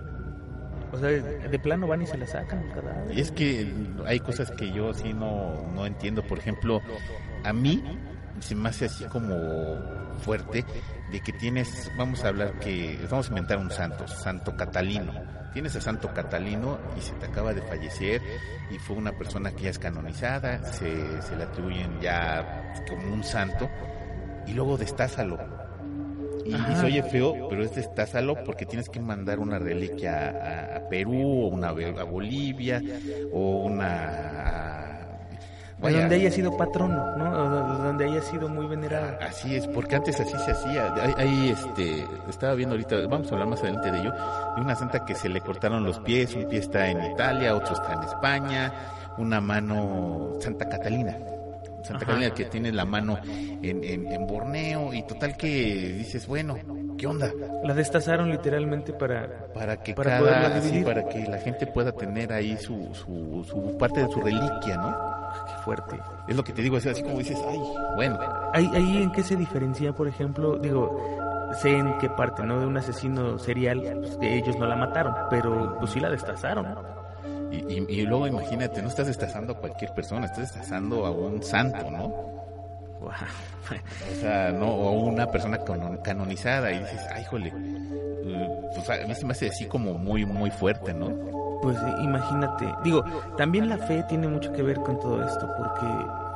O 0.94 0.98
sea, 0.98 1.10
de 1.10 1.60
plano 1.60 1.88
van 1.88 2.04
y 2.04 2.06
se 2.06 2.18
la 2.18 2.28
sacan 2.28 2.64
Y 3.12 3.20
es 3.20 3.32
que 3.32 3.68
hay 4.06 4.20
cosas 4.20 4.52
que 4.52 4.72
yo 4.72 4.94
sí 4.94 5.12
no, 5.12 5.68
no 5.74 5.88
entiendo. 5.88 6.22
Por 6.22 6.38
ejemplo, 6.38 6.82
a 7.44 7.52
mí 7.52 7.84
se 8.40 8.54
me 8.54 8.70
hace 8.70 8.86
así 8.86 9.04
como 9.06 9.36
fuerte 10.20 10.64
de 11.12 11.20
que 11.20 11.34
tienes, 11.34 11.92
vamos 11.98 12.24
a 12.24 12.28
hablar 12.28 12.60
que, 12.60 13.00
vamos 13.10 13.28
a 13.28 13.30
inventar 13.30 13.58
un 13.58 13.72
santo, 13.72 14.08
Santo 14.08 14.56
Catalino. 14.56 15.14
Tienes 15.52 15.76
a 15.76 15.82
Santo 15.82 16.14
Catalino 16.14 16.78
y 16.96 17.02
se 17.02 17.14
te 17.14 17.26
acaba 17.26 17.54
de 17.54 17.62
fallecer 17.64 18.22
y 18.70 18.78
fue 18.78 18.96
una 18.96 19.14
persona 19.14 19.52
que 19.52 19.64
ya 19.64 19.70
es 19.72 19.80
canonizada, 19.80 20.64
se, 20.74 21.22
se 21.24 21.36
le 21.36 21.44
atribuyen 21.44 22.00
ya 22.02 22.74
como 22.88 23.14
un 23.14 23.24
santo 23.24 23.70
y 24.46 24.54
luego 24.54 24.78
destázalo 24.78 25.63
y, 26.46 26.76
se 26.76 26.86
oye 26.86 27.04
feo, 27.04 27.48
pero 27.50 27.64
es 27.64 27.76
destázalo 27.76 28.44
porque 28.44 28.66
tienes 28.66 28.90
que 28.90 29.00
mandar 29.00 29.40
una 29.40 29.60
reliquia 29.60 30.76
a, 30.78 30.90
Perú, 30.90 31.46
o 31.46 31.48
una 31.48 31.70
a 31.70 32.04
Bolivia, 32.04 32.82
o 33.32 33.64
una... 33.66 35.08
donde 35.80 36.16
haya 36.16 36.32
sido 36.32 36.56
patrón, 36.56 36.96
¿no? 36.96 37.78
donde 37.84 38.06
haya 38.06 38.22
sido 38.22 38.48
muy 38.50 38.68
venerado. 38.68 39.18
Así 39.22 39.56
es, 39.56 39.68
porque 39.68 39.96
antes 39.96 40.20
así 40.20 40.38
se 40.46 40.52
hacía. 40.52 40.94
Ahí, 41.18 41.50
este, 41.50 42.06
estaba 42.30 42.54
viendo 42.54 42.76
ahorita, 42.76 43.08
vamos 43.08 43.30
a 43.30 43.34
hablar 43.34 43.48
más 43.48 43.62
adelante 43.62 43.92
de 43.92 44.00
ello, 44.00 44.12
de 44.56 44.62
una 44.62 44.76
santa 44.76 45.06
que 45.06 45.16
se 45.16 45.30
le 45.30 45.42
cortaron 45.42 45.84
los 45.84 46.00
pies, 46.00 46.36
un 46.36 46.48
pie 46.48 46.60
está 46.60 46.88
en 46.88 47.04
Italia, 47.12 47.56
otro 47.56 47.74
está 47.74 47.94
en 47.94 48.04
España, 48.04 48.74
una 49.18 49.42
mano, 49.42 50.38
Santa 50.40 50.68
Catalina 50.68 51.16
Santa 51.84 52.06
Catalina 52.06 52.34
que 52.34 52.46
tiene 52.46 52.72
la 52.72 52.86
mano 52.86 53.18
en, 53.24 53.84
en, 53.84 54.28
Borneo 54.28 54.94
y 54.94 55.04
total 55.04 55.36
que 55.36 55.48
dices, 55.98 56.28
bueno, 56.28 56.56
¿qué 56.98 57.08
onda? 57.08 57.32
La 57.64 57.74
destazaron 57.74 58.30
literalmente 58.30 58.94
para 58.94 59.48
para 59.54 59.78
que 59.78 59.94
para 59.94 60.20
cada, 60.20 60.62
para 60.84 61.08
que 61.10 61.26
la 61.28 61.38
gente 61.40 61.68
pueda 61.68 61.92
tener 61.92 62.32
ahí 62.32 62.58
su, 62.58 62.90
su, 62.94 63.46
su 63.48 63.78
parte 63.78 64.02
de 64.02 64.12
su 64.12 64.22
reliquia, 64.22 64.78
¿no? 64.78 65.14
Qué 65.48 65.64
fuerte. 65.64 66.00
Es 66.28 66.36
lo 66.36 66.44
que 66.44 66.54
te 66.54 66.62
digo, 66.62 66.78
es 66.78 66.86
así 66.86 67.04
como 67.04 67.18
dices, 67.18 67.38
ay, 67.48 67.60
bueno. 67.96 68.20
¿Ahí, 68.54 68.70
ahí 68.74 69.04
en 69.04 69.12
qué 69.12 69.24
se 69.24 69.36
diferencia, 69.36 69.92
por 69.94 70.08
ejemplo? 70.08 70.58
Digo, 70.58 70.98
sé 71.54 71.78
en 71.78 71.98
qué 72.00 72.10
parte, 72.10 72.44
¿no? 72.44 72.60
De 72.60 72.66
un 72.66 72.78
asesino 72.78 73.38
serial, 73.38 73.82
pues, 74.00 74.18
que 74.18 74.38
ellos 74.38 74.58
no 74.58 74.68
la 74.68 74.76
mataron, 74.76 75.14
pero 75.30 75.78
pues 75.80 75.92
sí 75.92 76.00
la 76.00 76.10
destazaron. 76.10 76.93
Y, 77.54 78.02
luego 78.02 78.28
imagínate, 78.28 78.82
no 78.82 78.88
estás 78.88 79.08
destazando 79.08 79.54
a 79.54 79.58
cualquier 79.58 79.94
persona, 79.94 80.26
estás 80.26 80.54
destazando 80.54 81.06
a 81.06 81.12
un 81.12 81.44
santo, 81.44 81.90
¿no? 81.92 82.34
o 83.04 84.22
sea, 84.22 84.52
no, 84.52 84.68
o 84.68 84.92
una 85.08 85.28
persona 85.30 85.60
canonizada 86.04 86.72
y 86.72 86.80
dices, 86.80 87.02
ay, 87.14 87.24
jole, 87.26 87.54
pues 88.74 88.90
a 88.90 89.06
mí 89.06 89.14
se 89.14 89.26
me 89.26 89.34
hace 89.34 89.50
así 89.50 89.66
como 89.68 89.94
muy, 89.94 90.26
muy 90.26 90.50
fuerte, 90.50 90.94
¿no? 90.94 91.10
Pues 91.62 91.78
imagínate, 92.02 92.74
digo, 92.84 93.04
también 93.38 93.70
la 93.70 93.78
fe 93.78 94.04
tiene 94.10 94.28
mucho 94.28 94.52
que 94.52 94.64
ver 94.64 94.78
con 94.78 95.00
todo 95.00 95.24
esto, 95.26 95.50
porque 95.58 95.86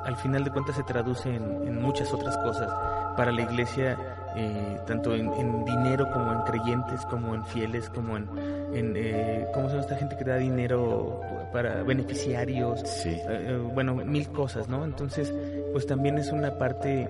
al 0.06 0.16
final 0.16 0.44
de 0.44 0.52
cuentas 0.52 0.76
se 0.76 0.84
traduce 0.84 1.36
en, 1.36 1.82
muchas 1.82 2.14
otras 2.14 2.38
cosas. 2.38 2.72
Para 3.18 3.32
la 3.32 3.42
iglesia 3.42 3.98
eh, 4.40 4.80
tanto 4.86 5.16
en, 5.16 5.66
dinero 5.66 6.08
como 6.14 6.32
en 6.32 6.42
creyentes, 6.42 7.04
como 7.08 7.34
en 7.34 7.44
fieles, 7.46 7.90
como 7.90 8.18
en, 8.18 8.30
en 8.72 8.94
eh, 8.96 9.48
¿cómo 9.52 9.68
se 9.68 9.74
llama 9.74 9.82
esta 9.82 9.96
gente 9.96 10.16
que 10.16 10.24
da 10.24 10.36
dinero 10.36 11.22
para 11.52 11.82
beneficiarios? 11.82 12.82
Sí. 12.82 13.20
Eh, 13.28 13.60
bueno, 13.74 13.96
mil 13.96 14.30
cosas, 14.30 14.70
¿no? 14.70 14.86
Entonces, 14.86 15.34
pues 15.72 15.88
también 15.88 16.20
es 16.20 16.32
una 16.32 16.58
parte 16.58 17.10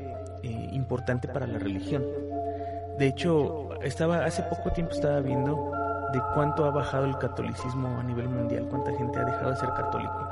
importante 0.72 1.27
para 1.27 1.46
la 1.46 1.60
religión. 1.60 2.05
De 2.98 3.07
hecho, 3.07 3.69
estaba 3.81 4.24
hace 4.24 4.43
poco 4.43 4.72
tiempo 4.72 4.93
estaba 4.93 5.19
viendo 5.19 5.72
de 6.13 6.22
cuánto 6.34 6.63
ha 6.63 6.72
bajado 6.72 7.05
el 7.05 7.17
catolicismo 7.17 8.00
a 8.00 8.03
nivel 8.03 8.29
mundial, 8.29 8.65
cuánta 8.69 8.93
gente 8.93 9.19
ha 9.19 9.25
dejado 9.25 9.51
de 9.51 9.57
ser 9.57 9.69
católico. 9.74 10.29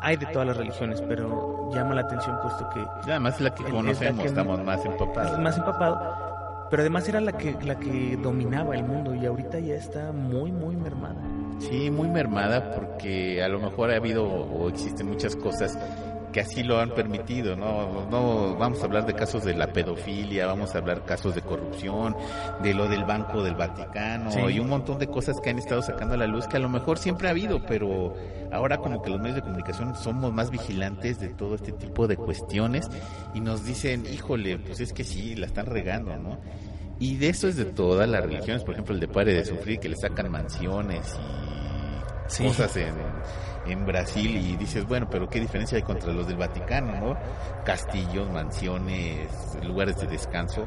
Hay 0.00 0.16
de 0.16 0.26
todas 0.26 0.48
las 0.48 0.56
religiones, 0.56 1.00
pero 1.02 1.70
llama 1.72 1.94
la 1.94 2.00
atención 2.00 2.36
puesto 2.42 2.68
que... 2.70 2.84
además 3.08 3.40
la 3.40 3.54
que 3.54 3.62
conocemos, 3.62 4.26
estamos 4.26 4.64
más 4.64 4.84
empapados. 4.84 5.38
Más 5.38 5.56
empapado, 5.56 6.31
pero 6.72 6.84
además 6.84 7.06
era 7.06 7.20
la 7.20 7.32
que, 7.32 7.54
la 7.66 7.78
que 7.78 8.16
dominaba 8.16 8.74
el 8.74 8.82
mundo 8.82 9.14
y 9.14 9.26
ahorita 9.26 9.58
ya 9.58 9.74
está 9.74 10.10
muy, 10.10 10.50
muy 10.50 10.74
mermada. 10.74 11.20
Sí, 11.58 11.90
muy 11.90 12.08
mermada 12.08 12.74
porque 12.74 13.42
a 13.42 13.48
lo 13.48 13.60
mejor 13.60 13.90
ha 13.90 13.96
habido 13.96 14.24
o 14.24 14.70
existen 14.70 15.06
muchas 15.06 15.36
cosas 15.36 15.78
que 16.32 16.40
así 16.40 16.62
lo 16.62 16.80
han 16.80 16.90
permitido, 16.90 17.54
¿no? 17.56 18.06
No 18.10 18.56
vamos 18.56 18.82
a 18.82 18.86
hablar 18.86 19.06
de 19.06 19.14
casos 19.14 19.44
de 19.44 19.54
la 19.54 19.72
pedofilia, 19.72 20.46
vamos 20.46 20.74
a 20.74 20.78
hablar 20.78 21.04
casos 21.04 21.34
de 21.34 21.42
corrupción, 21.42 22.16
de 22.62 22.74
lo 22.74 22.88
del 22.88 23.04
Banco 23.04 23.42
del 23.42 23.54
Vaticano 23.54 24.50
y 24.50 24.58
un 24.58 24.68
montón 24.68 24.98
de 24.98 25.06
cosas 25.06 25.40
que 25.40 25.50
han 25.50 25.58
estado 25.58 25.82
sacando 25.82 26.14
a 26.14 26.16
la 26.16 26.26
luz 26.26 26.46
que 26.46 26.56
a 26.56 26.60
lo 26.60 26.68
mejor 26.68 26.98
siempre 26.98 27.28
ha 27.28 27.30
habido, 27.30 27.64
pero 27.66 28.14
ahora 28.50 28.78
como 28.78 29.02
que 29.02 29.10
los 29.10 29.20
medios 29.20 29.36
de 29.36 29.42
comunicación 29.42 29.94
somos 29.94 30.32
más 30.32 30.50
vigilantes 30.50 31.20
de 31.20 31.28
todo 31.28 31.54
este 31.54 31.72
tipo 31.72 32.08
de 32.08 32.16
cuestiones 32.16 32.88
y 33.34 33.40
nos 33.40 33.64
dicen, 33.64 34.06
híjole, 34.12 34.58
pues 34.58 34.80
es 34.80 34.92
que 34.92 35.04
sí, 35.04 35.34
la 35.36 35.46
están 35.46 35.66
regando, 35.66 36.16
¿no? 36.16 36.38
Y 36.98 37.16
de 37.16 37.28
eso 37.28 37.48
es 37.48 37.56
de 37.56 37.64
todas 37.64 38.08
las 38.08 38.24
religiones, 38.24 38.62
por 38.64 38.74
ejemplo 38.74 38.94
el 38.94 39.00
de 39.00 39.08
Pare 39.08 39.34
de 39.34 39.44
Sufrir, 39.44 39.78
que 39.78 39.88
le 39.88 39.96
sacan 39.96 40.30
mansiones 40.30 41.18
y 42.38 42.44
cosas 42.44 42.76
en 42.76 42.94
en 43.66 43.86
Brasil 43.86 44.36
y 44.36 44.56
dices, 44.56 44.86
bueno, 44.86 45.08
pero 45.10 45.28
qué 45.28 45.40
diferencia 45.40 45.76
hay 45.76 45.82
contra 45.82 46.12
los 46.12 46.26
del 46.26 46.36
Vaticano, 46.36 46.92
¿no? 47.00 47.16
Castillos, 47.64 48.30
mansiones, 48.30 49.28
lugares 49.62 49.96
de 50.00 50.06
descanso 50.06 50.66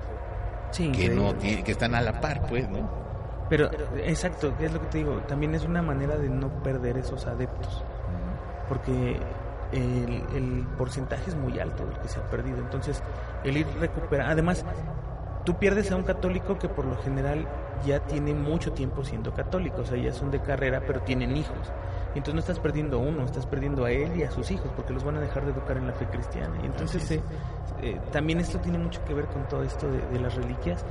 que 0.72 1.10
no 1.10 1.38
que 1.38 1.64
están 1.72 1.96
a 1.96 2.02
la 2.02 2.20
par, 2.20 2.48
pues, 2.48 2.70
¿no? 2.70 2.90
Pero 3.50 3.70
exacto, 4.04 4.54
es 4.60 4.74
lo 4.74 4.82
que 4.82 4.88
te 4.88 4.98
digo, 5.00 5.18
también 5.28 5.54
es 5.56 5.66
una 5.66 5.82
manera 5.82 6.18
de 6.18 6.30
no 6.30 6.50
perder 6.64 6.98
esos 6.98 7.28
adeptos. 7.28 7.84
Porque 8.68 9.20
el, 9.72 10.24
el 10.36 10.68
porcentaje 10.78 11.30
es 11.30 11.36
muy 11.36 11.60
alto 11.60 11.86
del 11.86 11.98
que 12.00 12.08
se 12.08 12.20
ha 12.20 12.24
perdido. 12.24 12.58
Entonces, 12.58 13.04
el 13.44 13.58
ir 13.58 13.68
recuperando, 13.80 14.32
además, 14.32 14.66
tú 15.44 15.58
pierdes 15.58 15.92
a 15.92 15.96
un 15.96 16.04
católico 16.04 16.58
que 16.58 16.68
por 16.68 16.86
lo 16.86 16.98
general 16.98 17.48
ya 17.86 18.00
tiene 18.00 18.34
mucho 18.34 18.74
tiempo 18.74 19.04
siendo 19.04 19.34
católico, 19.34 19.82
o 19.82 19.86
sea, 19.86 19.98
ya 19.98 20.12
son 20.12 20.32
de 20.32 20.42
carrera, 20.42 20.82
pero 20.86 21.02
tienen 21.02 21.38
hijos. 21.38 21.72
Entonces 22.16 22.34
no 22.34 22.40
estás 22.40 22.60
perdiendo 22.60 22.98
a 22.98 23.00
uno, 23.02 23.26
estás 23.26 23.46
perdiendo 23.46 23.86
a 23.86 23.92
él 23.92 24.16
y 24.18 24.24
a 24.24 24.32
sus 24.32 24.50
hijos, 24.50 24.72
porque 24.76 24.94
los 24.94 25.04
van 25.04 25.18
a 25.18 25.20
dejar 25.20 25.46
de 25.46 25.52
educar 25.52 25.78
en 25.78 25.88
la 25.88 25.94
fe 25.94 26.06
cristiana. 26.06 26.56
Y 26.64 26.66
entonces 26.66 27.12
eh, 27.12 27.22
eh, 27.82 28.00
también 28.12 28.40
esto 28.40 28.58
tiene 28.60 28.78
mucho 28.78 29.04
que 29.06 29.14
ver 29.14 29.26
con 29.26 29.48
todo 29.48 29.64
esto 29.64 29.88
de, 29.92 30.20
las 30.20 30.34
reliquias. 30.36 30.86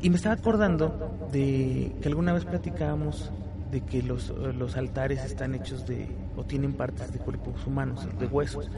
Y 0.00 0.10
me 0.10 0.16
estaba 0.16 0.34
acordando 0.34 1.16
de 1.32 1.96
que 2.00 2.08
alguna 2.08 2.34
vez 2.34 2.44
platicábamos 2.44 3.32
de 3.70 3.80
que 3.80 4.02
los, 4.02 4.28
los 4.28 4.76
altares 4.76 5.24
están 5.24 5.54
hechos 5.54 5.86
de, 5.86 6.08
o 6.36 6.44
tienen 6.44 6.74
partes 6.74 7.12
de 7.12 7.18
cuerpos 7.18 7.66
humanos, 7.66 8.06
de 8.18 8.26
huesos, 8.26 8.70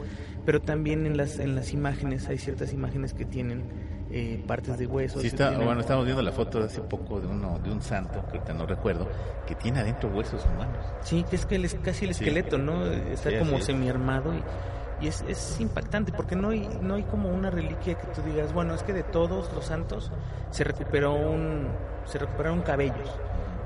pero 0.45 0.61
también 0.61 1.05
en 1.05 1.17
las, 1.17 1.37
en 1.37 1.53
las 1.53 1.73
imágenes 1.73 2.27
hay 2.29 2.37
ciertas 2.37 2.73
imágenes 2.73 3.13
que 3.13 3.25
tienen 3.25 3.63
eh, 4.09 4.43
partes 4.47 4.77
de 4.77 4.87
huesos. 4.87 5.21
Sí, 5.21 5.27
está, 5.27 5.51
bueno, 5.51 5.81
estamos 5.81 6.05
viendo 6.05 6.21
la 6.21 6.31
foto 6.31 6.59
de 6.59 6.65
hace 6.65 6.81
poco 6.81 7.19
de 7.19 7.27
uno 7.27 7.59
de 7.59 7.71
un 7.71 7.81
santo, 7.81 8.21
que 8.25 8.37
ahorita 8.37 8.53
no 8.53 8.65
recuerdo, 8.65 9.07
que 9.45 9.55
tiene 9.55 9.79
adentro 9.79 10.09
huesos 10.09 10.45
humanos. 10.45 10.85
Sí, 11.01 11.25
que 11.29 11.35
es 11.35 11.45
que 11.45 11.55
es 11.55 11.75
casi 11.75 12.05
el 12.05 12.11
esqueleto, 12.11 12.57
¿no? 12.57 12.85
Está 12.85 13.37
como 13.39 13.59
semi-armado 13.59 14.33
y, 14.33 15.05
y 15.05 15.07
es, 15.07 15.23
es, 15.27 15.59
impactante 15.59 16.11
porque 16.11 16.35
no 16.35 16.49
hay, 16.49 16.69
no 16.81 16.95
hay 16.95 17.03
como 17.03 17.29
una 17.29 17.49
reliquia 17.49 17.95
que 17.95 18.07
tú 18.07 18.21
digas, 18.21 18.53
bueno, 18.53 18.73
es 18.73 18.83
que 18.83 18.93
de 18.93 19.03
todos 19.03 19.51
los 19.53 19.65
santos 19.65 20.11
se 20.51 20.63
recuperó 20.63 21.13
un, 21.13 21.67
se 22.05 22.17
recuperaron 22.17 22.61
cabellos 22.61 23.09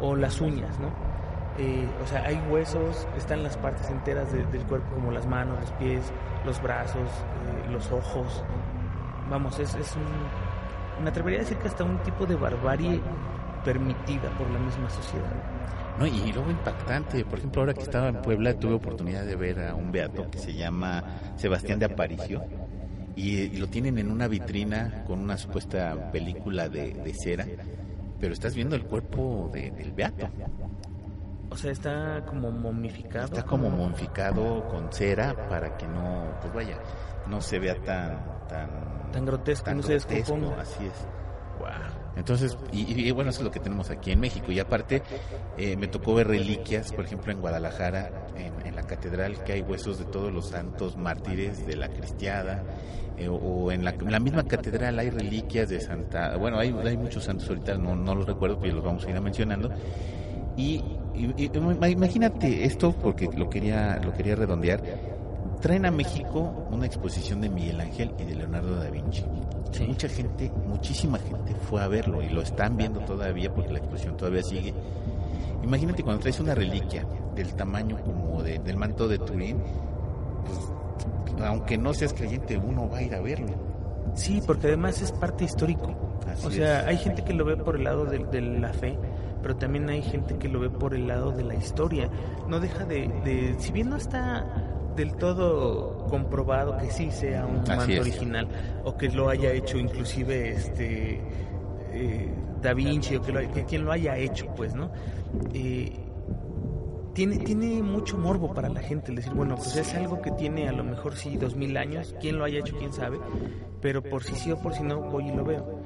o 0.01 0.15
las 0.15 0.41
uñas, 0.41 0.79
¿no? 0.79 0.89
Eh, 1.57 1.86
o 2.03 2.07
sea, 2.07 2.24
hay 2.25 2.41
huesos, 2.50 3.07
están 3.17 3.43
las 3.43 3.57
partes 3.57 3.89
enteras 3.89 4.31
del 4.31 4.63
cuerpo 4.63 4.95
como 4.95 5.12
las 5.12 5.27
manos, 5.27 5.60
los 5.60 5.71
pies, 5.74 6.01
los 6.45 6.62
brazos, 6.62 6.95
eh, 6.98 7.71
los 7.71 7.91
ojos, 7.91 8.43
vamos, 9.31 9.57
es, 9.59 9.73
es 9.73 9.95
un, 9.95 11.03
me 11.03 11.09
atrevería 11.09 11.39
a 11.39 11.43
decir 11.43 11.57
que 11.57 11.69
hasta 11.69 11.83
un 11.83 11.97
tipo 12.03 12.25
de 12.25 12.35
barbarie 12.35 13.01
permitida 13.63 14.29
por 14.38 14.50
la 14.51 14.59
misma 14.59 14.89
sociedad. 14.89 15.31
No, 15.97 16.05
y 16.05 16.31
luego 16.31 16.51
impactante, 16.51 17.23
por 17.25 17.39
ejemplo, 17.39 17.61
ahora 17.61 17.73
que 17.73 17.81
estaba 17.81 18.09
en 18.09 18.21
Puebla 18.21 18.53
tuve 18.59 18.73
oportunidad 18.73 19.25
de 19.25 19.35
ver 19.35 19.59
a 19.59 19.75
un 19.75 19.91
beato 19.91 20.29
que 20.29 20.38
se 20.38 20.53
llama 20.53 21.03
Sebastián 21.35 21.79
de 21.79 21.85
Aparicio 21.85 22.43
y, 23.15 23.50
lo 23.57 23.67
tienen 23.67 23.97
en 23.97 24.11
una 24.11 24.27
vitrina 24.27 25.03
con 25.05 25.19
una 25.19 25.38
supuesta 25.38 26.11
película 26.11 26.69
de, 26.69 27.13
cera, 27.13 27.45
pero 28.19 28.33
estás 28.33 28.55
viendo 28.55 28.75
el 28.75 28.83
cuerpo 28.83 29.50
del 29.53 29.91
beato. 29.91 30.29
O 31.50 31.57
sea, 31.57 31.71
está 31.71 32.23
como 32.25 32.50
momificado. 32.50 33.25
Está 33.25 33.43
como 33.43 33.69
momificado 33.69 34.67
con 34.69 34.91
cera 34.91 35.35
para 35.50 35.75
que 35.77 35.85
no, 35.85 36.38
pues 36.41 36.53
vaya, 36.53 36.77
no 37.27 37.41
se 37.41 37.59
vea 37.59 37.75
tan 37.75 38.47
tan 38.47 39.00
tan 39.11 39.25
grotesco, 39.25 39.73
no 39.73 39.83
se 39.83 39.93
descomponga. 39.93 40.61
Así 40.61 40.85
es. 40.85 41.21
Entonces, 42.15 42.57
y, 42.71 43.09
bueno, 43.11 43.29
eso 43.29 43.39
es 43.39 43.45
lo 43.45 43.51
que 43.51 43.59
tenemos 43.59 43.89
aquí 43.89 44.11
en 44.11 44.19
México. 44.19 44.51
Y 44.51 44.59
aparte, 44.59 45.01
eh, 45.57 45.77
me 45.77 45.87
tocó 45.87 46.13
ver 46.13 46.27
reliquias, 46.27 46.91
por 46.91 47.05
ejemplo, 47.05 47.31
en 47.31 47.39
Guadalajara, 47.39 48.11
en, 48.35 48.75
la 48.75 48.83
catedral, 48.83 49.43
que 49.43 49.53
hay 49.53 49.61
huesos 49.61 49.99
de 49.99 50.05
todos 50.05 50.31
los 50.31 50.47
santos 50.47 50.97
mártires 50.97 51.65
de 51.65 51.75
la 51.75 51.89
cristiada. 51.89 52.63
Eh, 53.17 53.27
o 53.29 53.71
en 53.71 53.83
la, 53.83 54.19
misma 54.19 54.43
catedral 54.43 54.99
hay 54.99 55.09
reliquias 55.09 55.69
de 55.69 55.79
Santa. 55.79 56.35
Bueno, 56.37 56.57
hay, 56.57 56.75
hay 56.85 56.97
muchos 56.97 57.23
santos 57.23 57.47
ahorita, 57.49 57.77
no, 57.77 57.95
no 57.95 58.15
los 58.15 58.25
recuerdo, 58.25 58.59
pero 58.59 58.75
los 58.75 58.83
vamos 58.83 59.05
a 59.05 59.09
ir 59.09 59.21
mencionando. 59.21 59.71
Y, 60.57 60.83
imagínate 61.15 62.65
esto, 62.65 62.93
porque 62.93 63.29
lo 63.35 63.49
quería, 63.49 63.99
lo 64.03 64.13
quería 64.13 64.35
redondear 64.35 65.10
traen 65.61 65.85
a 65.85 65.91
México 65.91 66.65
una 66.71 66.85
exposición 66.85 67.39
de 67.39 67.49
Miguel 67.49 67.79
Ángel 67.79 68.13
y 68.19 68.25
de 68.25 68.35
Leonardo 68.35 68.75
da 68.75 68.89
Vinci. 68.89 69.23
Mucha 69.87 70.09
gente, 70.09 70.51
muchísima 70.67 71.17
gente 71.19 71.55
fue 71.55 71.81
a 71.81 71.87
verlo 71.87 72.21
y 72.21 72.29
lo 72.29 72.41
están 72.41 72.75
viendo 72.75 72.99
todavía 73.01 73.53
porque 73.53 73.71
la 73.71 73.79
exposición 73.79 74.17
todavía 74.17 74.43
sigue. 74.43 74.73
Imagínate 75.63 76.03
cuando 76.03 76.21
traes 76.21 76.39
una 76.39 76.55
reliquia 76.55 77.05
del 77.35 77.53
tamaño 77.53 77.97
como 78.03 78.41
del 78.43 78.75
manto 78.75 79.07
de 79.07 79.19
Turín, 79.19 79.61
pues, 80.45 81.47
aunque 81.47 81.77
no 81.77 81.93
seas 81.93 82.13
creyente, 82.13 82.57
uno 82.57 82.89
va 82.89 82.97
a 82.97 83.03
ir 83.03 83.15
a 83.15 83.21
verlo. 83.21 83.53
Sí, 84.15 84.41
porque 84.45 84.67
además 84.67 85.01
es 85.01 85.11
parte 85.11 85.45
histórico. 85.45 85.95
o 86.43 86.51
sea, 86.51 86.87
hay 86.87 86.97
gente 86.97 87.23
que 87.23 87.33
lo 87.33 87.45
ve 87.45 87.55
por 87.55 87.75
el 87.75 87.83
lado 87.83 88.05
de, 88.05 88.41
la 88.41 88.73
fe, 88.73 88.97
pero 89.41 89.55
también 89.55 89.87
hay 89.89 90.01
gente 90.01 90.37
que 90.37 90.49
lo 90.49 90.59
ve 90.59 90.69
por 90.69 90.93
el 90.93 91.07
lado 91.07 91.31
de 91.31 91.43
la 91.43 91.55
historia. 91.55 92.09
No 92.47 92.59
deja 92.59 92.83
de, 92.83 93.07
de 93.23 93.55
si 93.59 93.71
bien 93.71 93.89
no 93.89 93.95
está 93.95 94.45
del 94.95 95.15
todo 95.15 96.05
comprobado 96.10 96.77
que 96.77 96.91
sí 96.91 97.12
sea 97.12 97.45
un 97.45 97.63
manto 97.67 98.01
original 98.01 98.48
o 98.83 98.98
que 98.98 99.10
lo 99.10 99.29
haya 99.29 99.51
hecho 99.51 99.77
inclusive 99.77 100.50
este 100.50 101.21
eh, 101.93 102.33
Da 102.62 102.74
Vinci 102.74 103.15
o 103.15 103.21
que, 103.21 103.65
quien 103.65 103.86
lo 103.86 103.91
haya 103.91 104.17
hecho 104.17 104.48
pues 104.55 104.75
no 104.75 104.91
eh, 105.53 105.93
tiene 107.13 107.38
tiene 107.39 107.81
mucho 107.81 108.17
morbo 108.17 108.53
para 108.53 108.69
la 108.69 108.81
gente 108.81 109.12
decir 109.13 109.33
bueno 109.33 109.55
pues 109.55 109.75
es 109.75 109.93
algo 109.95 110.21
que 110.21 110.31
tiene 110.31 110.67
a 110.67 110.71
lo 110.71 110.83
mejor 110.83 111.15
sí 111.15 111.38
dos 111.38 111.55
mil 111.55 111.75
años 111.77 112.15
quién 112.19 112.38
lo 112.38 112.45
haya 112.45 112.60
hecho 112.60 112.77
quién 112.77 112.93
sabe 112.93 113.19
pero 113.81 114.03
por 114.03 114.24
si 114.24 114.36
sí 114.36 114.51
o 114.51 114.60
por 114.60 114.74
si 114.74 114.83
no 114.83 115.01
voy 115.01 115.29
y 115.29 115.36
lo 115.36 115.43
veo 115.43 115.81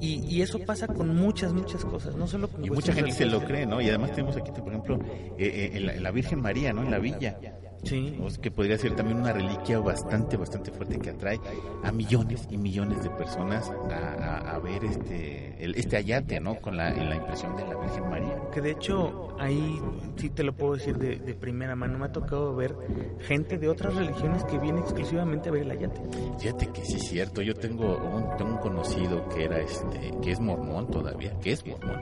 y, 0.00 0.42
eso 0.42 0.58
pasa 0.58 0.86
con 0.86 1.14
muchas, 1.14 1.52
muchas 1.52 1.84
cosas, 1.84 2.16
no 2.16 2.26
solo 2.26 2.48
con 2.48 2.64
Y 2.64 2.70
mucha 2.70 2.92
gente 2.92 3.12
se 3.12 3.26
lo 3.26 3.40
cree, 3.40 3.66
¿no? 3.66 3.80
Y 3.80 3.88
además 3.88 4.10
tenemos 4.12 4.36
aquí, 4.36 4.50
por 4.50 4.68
ejemplo, 4.68 4.98
eh, 5.38 5.70
en, 5.74 6.02
la, 6.02 6.10
Virgen 6.10 6.40
María, 6.40 6.72
¿no? 6.72 6.82
En 6.82 6.90
la 6.90 6.98
villa. 6.98 7.38
Sí. 7.82 8.18
que 8.40 8.50
podría 8.50 8.76
ser 8.78 8.94
también 8.94 9.18
una 9.18 9.32
reliquia 9.32 9.78
bastante, 9.78 10.36
bastante 10.36 10.70
fuerte 10.70 10.98
que 10.98 11.10
atrae 11.10 11.40
a 11.84 11.92
millones 11.92 12.46
y 12.50 12.56
millones 12.56 13.02
de 13.02 13.10
personas 13.10 13.70
a, 13.90 14.58
ver 14.58 14.84
este, 14.84 15.54
este 15.78 15.96
ayate, 15.96 16.40
¿no? 16.40 16.56
Con 16.56 16.76
la, 16.76 16.90
en 16.90 17.08
la 17.08 17.16
impresión 17.16 17.56
de 17.56 17.64
la 17.66 17.76
Virgen 17.76 18.10
María. 18.10 18.36
Que 18.52 18.60
de 18.60 18.70
hecho, 18.72 19.36
ahí 19.38 19.80
sí 20.16 20.30
te 20.30 20.42
lo 20.42 20.54
puedo 20.54 20.74
decir 20.74 20.96
de, 20.98 21.34
primera 21.34 21.76
mano, 21.76 21.98
me 21.98 22.06
ha 22.06 22.12
tocado 22.12 22.54
ver 22.56 22.74
gente 23.20 23.58
de 23.58 23.68
otras 23.68 23.94
religiones 23.94 24.42
que 24.44 24.58
viene 24.58 24.80
exclusivamente 24.80 25.48
a 25.48 25.52
ver 25.52 25.62
el 25.62 25.70
ayate. 25.70 26.00
Fíjate 26.38 26.68
que 26.68 26.84
sí 26.84 26.96
es 26.96 27.08
cierto, 27.08 27.42
yo 27.42 27.54
tengo 27.54 27.96
un, 27.96 28.36
tengo 28.36 28.52
un 28.52 28.58
conocido 28.58 29.28
que 29.28 29.44
era 29.44 29.60
este, 29.60 30.12
que 30.22 30.32
es 30.32 30.40
mormón 30.40 30.90
todavía, 30.90 31.38
que 31.40 31.52
es 31.52 31.66
mormón, 31.66 32.00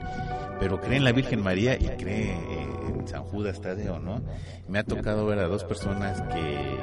pero 0.59 0.79
cree 0.79 0.97
en 0.97 1.03
la 1.03 1.11
Virgen 1.11 1.43
María 1.43 1.75
y 1.75 1.87
cree 1.97 2.35
en 3.05 3.11
San 3.11 3.23
Judas 3.23 3.61
Tadeo, 3.61 3.99
¿no? 3.99 4.21
Me 4.67 4.79
ha 4.79 4.83
tocado 4.83 5.25
ver 5.25 5.39
a 5.39 5.47
dos 5.47 5.63
personas 5.63 6.21
que 6.23 6.77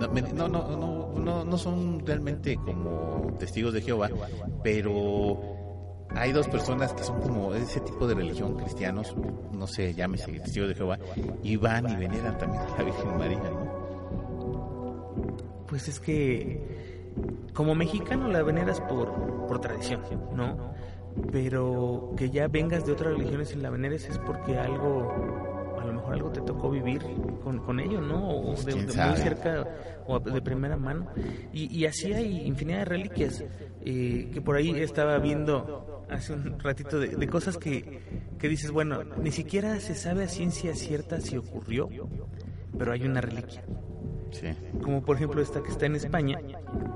no, 0.00 0.08
me- 0.08 0.22
no, 0.22 0.48
no, 0.48 0.68
no, 0.76 1.12
no, 1.18 1.44
no 1.44 1.58
son 1.58 2.04
realmente 2.06 2.56
como 2.56 3.34
testigos 3.38 3.72
de 3.74 3.80
Jehová, 3.82 4.08
pero 4.62 5.38
hay 6.16 6.32
dos 6.32 6.46
personas 6.48 6.92
que 6.92 7.02
son 7.02 7.20
como 7.20 7.54
ese 7.54 7.80
tipo 7.80 8.06
de 8.06 8.14
religión 8.14 8.54
cristianos, 8.56 9.14
no 9.52 9.66
sé, 9.66 9.92
llámese 9.94 10.32
testigos 10.32 10.68
de 10.68 10.74
Jehová, 10.76 10.98
y 11.42 11.56
van 11.56 11.88
y 11.90 11.96
veneran 11.96 12.38
también 12.38 12.62
a 12.62 12.76
la 12.78 12.84
Virgen 12.84 13.18
María, 13.18 13.38
¿no? 13.38 13.74
Pues 15.66 15.88
es 15.88 15.98
que 16.00 16.60
como 17.52 17.74
mexicano 17.74 18.28
la 18.28 18.42
veneras 18.42 18.80
por, 18.82 19.12
por 19.46 19.60
tradición, 19.60 20.00
¿no? 20.34 20.72
Pero 21.30 22.12
que 22.16 22.30
ya 22.30 22.48
vengas 22.48 22.84
de 22.86 22.92
otras 22.92 23.12
religiones 23.12 23.52
y 23.52 23.56
la 23.56 23.70
veneres 23.70 24.08
es 24.08 24.18
porque 24.18 24.56
algo, 24.58 25.76
a 25.80 25.84
lo 25.84 25.92
mejor 25.92 26.14
algo 26.14 26.30
te 26.30 26.40
tocó 26.40 26.70
vivir 26.70 27.02
con, 27.42 27.58
con 27.60 27.78
ello, 27.80 28.00
¿no? 28.00 28.30
O 28.30 28.54
de, 28.54 28.74
muy 28.74 29.16
cerca 29.16 29.66
o 30.06 30.18
de 30.18 30.42
primera 30.42 30.76
mano. 30.76 31.06
Y, 31.52 31.76
y 31.76 31.86
así 31.86 32.12
hay 32.12 32.46
infinidad 32.46 32.78
de 32.80 32.84
reliquias 32.84 33.44
eh, 33.84 34.30
que 34.32 34.40
por 34.40 34.56
ahí 34.56 34.70
estaba 34.80 35.18
viendo 35.18 36.04
hace 36.10 36.32
un 36.32 36.58
ratito 36.58 36.98
de, 36.98 37.08
de 37.08 37.28
cosas 37.28 37.58
que, 37.58 38.00
que 38.38 38.48
dices, 38.48 38.70
bueno, 38.70 39.02
ni 39.22 39.30
siquiera 39.30 39.78
se 39.80 39.94
sabe 39.94 40.24
a 40.24 40.28
ciencia 40.28 40.74
cierta 40.74 41.20
si 41.20 41.36
ocurrió, 41.36 41.88
pero 42.76 42.92
hay 42.92 43.04
una 43.04 43.20
reliquia 43.20 43.62
Sí. 44.34 44.48
como 44.82 45.02
por 45.02 45.16
ejemplo 45.16 45.40
esta 45.40 45.62
que 45.62 45.70
está 45.70 45.86
en 45.86 45.94
España, 45.96 46.38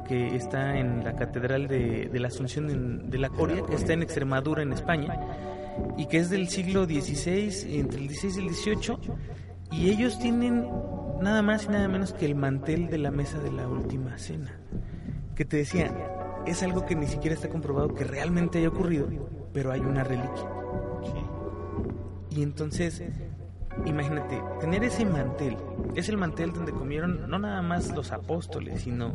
que 0.07 0.35
está 0.37 0.79
en 0.79 1.05
la 1.05 1.15
Catedral 1.17 1.69
de, 1.69 2.09
de 2.13 2.21
la 2.21 2.29
Asunción 2.29 2.69
en- 2.71 3.11
de 3.11 3.19
la 3.19 3.31
Coria, 3.31 3.65
que 3.65 3.75
está 3.77 3.93
en 3.93 4.03
Extremadura, 4.03 4.63
en 4.63 4.73
España, 4.73 5.17
y 5.97 6.07
que 6.07 6.19
es 6.19 6.31
del 6.31 6.49
siglo 6.49 6.85
XVI, 6.85 7.79
entre 7.79 8.01
el 8.01 8.11
XVI 8.11 8.43
y 8.43 8.47
el 8.49 8.55
XVIII, 8.55 8.99
y 9.71 9.91
ellos 9.91 10.19
tienen 10.19 10.67
nada 11.23 11.43
más 11.43 11.65
y 11.67 11.69
nada 11.69 11.89
menos 11.89 12.13
que 12.13 12.27
el 12.27 12.35
mantel 12.35 12.89
de 12.89 12.99
la 12.99 13.11
mesa 13.11 13.39
de 13.39 13.53
la 13.53 13.69
última 13.69 14.19
cena, 14.19 14.59
que 15.37 15.45
te 15.45 15.59
decía, 15.59 15.95
es 16.47 16.63
algo 16.63 16.87
que 16.87 16.97
ni 16.97 17.07
siquiera 17.07 17.35
está 17.35 17.49
comprobado 17.49 17.95
que 17.95 18.03
realmente 18.05 18.59
haya 18.59 18.69
ocurrido, 18.69 19.09
pero 19.53 19.71
hay 19.71 19.81
una 19.81 20.03
reliquia. 20.05 20.49
Y 22.31 22.43
entonces, 22.43 23.03
imagínate, 23.87 24.43
tener 24.61 24.85
ese 24.85 25.05
mantel, 25.05 25.57
es 25.95 26.09
el 26.09 26.17
mantel 26.17 26.53
donde 26.53 26.73
comieron 26.73 27.29
no 27.29 27.39
nada 27.39 27.63
más 27.63 27.95
los 27.95 28.13
apóstoles, 28.13 28.83
sino 28.83 29.15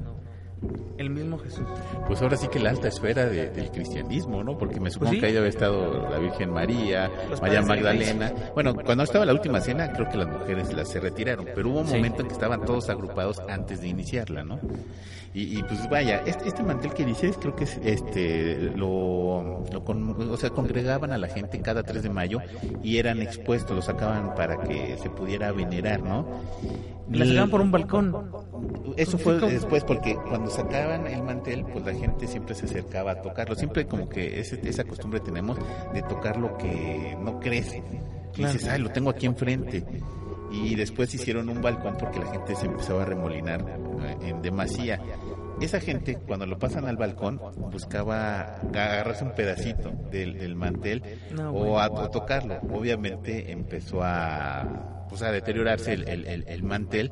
el 0.98 1.10
mismo 1.10 1.38
Jesús. 1.40 1.66
Pues 2.08 2.22
ahora 2.22 2.38
sí 2.38 2.48
que 2.48 2.60
la 2.60 2.70
alta 2.70 2.88
esfera 2.88 3.26
de- 3.26 3.50
del 3.50 3.72
cristianismo, 3.72 4.44
¿no? 4.44 4.58
Porque 4.58 4.80
me 4.80 4.90
supongo 4.92 5.10
Pues 5.12 5.16
sí. 5.18 5.20
que 5.22 5.26
ahí 5.28 5.34
debe 5.34 5.48
estado 5.50 6.08
la 6.10 6.18
Virgen 6.20 6.52
María, 6.52 7.10
Los 7.30 7.42
María 7.42 7.62
Magdalena. 7.62 8.32
Bueno, 8.54 8.74
cuando 8.76 9.04
estaba 9.04 9.26
la 9.26 9.34
última 9.34 9.60
cena, 9.62 9.92
creo 9.92 10.08
que 10.10 10.18
las 10.18 10.28
mujeres 10.28 10.72
las 10.74 10.90
se 10.90 11.00
retiraron, 11.00 11.46
pero 11.56 11.70
hubo 11.70 11.80
un 11.82 11.88
Sí. 11.88 11.96
momento 11.96 12.22
en 12.22 12.28
que 12.28 12.34
estaban 12.34 12.64
todos 12.66 12.90
agrupados 12.90 13.42
antes 13.50 13.82
de 13.82 13.88
iniciarla, 13.88 14.44
¿no? 14.44 14.60
Y, 15.36 15.58
y, 15.58 15.64
pues 15.64 15.90
vaya, 15.90 16.22
este, 16.28 16.48
este 16.48 16.62
mantel 16.62 16.94
que 16.94 17.06
dices, 17.06 17.36
creo 17.42 17.56
que 17.56 17.64
es, 17.64 17.80
este 17.84 18.72
lo, 18.76 19.64
lo 19.74 19.84
con- 19.84 20.32
o 20.32 20.38
sea, 20.38 20.52
congregaban 20.52 21.12
a 21.12 21.18
la 21.18 21.28
gente 21.28 21.60
cada 21.60 21.82
3 21.82 22.04
de 22.04 22.10
mayo 22.12 22.38
y 22.84 22.98
eran 22.98 23.20
expuestos, 23.20 23.76
los 23.76 23.86
sacaban 23.86 24.36
para 24.36 24.58
que 24.62 24.96
se 25.02 25.10
pudiera 25.10 25.52
venerar, 25.52 26.04
¿no? 26.04 26.28
La 27.12 27.26
sacaban 27.26 27.50
por 27.50 27.62
un 27.62 27.72
balcón. 27.72 28.32
Eso 28.96 29.18
fue 29.18 29.40
después 29.40 29.84
porque 29.84 30.16
cuando 30.30 30.52
sacaban 30.54 31.08
el 31.08 31.24
mantel, 31.24 31.66
pues 31.66 31.86
la 31.86 31.94
gente 31.94 32.28
siempre 32.28 32.56
se 32.56 32.66
acercaba 32.66 33.12
a 33.12 33.22
tocarlo. 33.22 33.56
Siempre 33.56 33.86
como 33.88 34.08
que 34.10 34.40
ese- 34.40 34.60
esa 34.68 34.84
costumbre 34.84 35.20
tenemos 35.20 35.58
de 35.94 36.02
tocar 36.04 36.38
lo 36.38 36.58
que 36.58 37.18
no 37.20 37.40
crece. 37.40 37.84
Y 38.36 38.44
dices, 38.46 38.68
ay, 38.68 38.80
lo 38.82 38.90
tengo 38.90 39.10
aquí 39.10 39.26
enfrente. 39.26 39.84
Y 40.52 40.76
después 40.76 41.14
hicieron 41.14 41.50
un 41.50 41.62
balcón 41.62 41.96
porque 42.00 42.20
la 42.20 42.28
gente 42.28 42.56
se 42.56 42.68
empezaba 42.68 43.02
a 43.02 43.06
remolinar 43.06 43.62
eh, 44.02 44.18
en 44.30 44.42
demasía. 44.42 45.00
Esa 45.62 45.80
gente, 45.80 46.16
cuando 46.28 46.46
lo 46.46 46.58
pasan 46.60 46.86
al 46.86 46.98
balcón, 46.98 47.40
buscaba 47.72 48.56
agarrarse 48.56 49.24
un 49.24 49.32
pedacito 49.34 49.92
del, 50.12 50.38
del 50.38 50.56
mantel 50.56 51.04
No, 51.32 51.52
o, 51.52 51.80
a, 51.80 51.88
o 51.90 52.10
tocarlo. 52.10 52.56
Obviamente 52.74 53.52
empezó 53.52 54.02
a, 54.04 54.93
pues, 55.14 55.22
a 55.24 55.32
deteriorarse 55.32 55.94
el, 55.94 56.08
el- 56.08 56.26
el- 56.26 56.44
el 56.48 56.64
mantel 56.64 57.12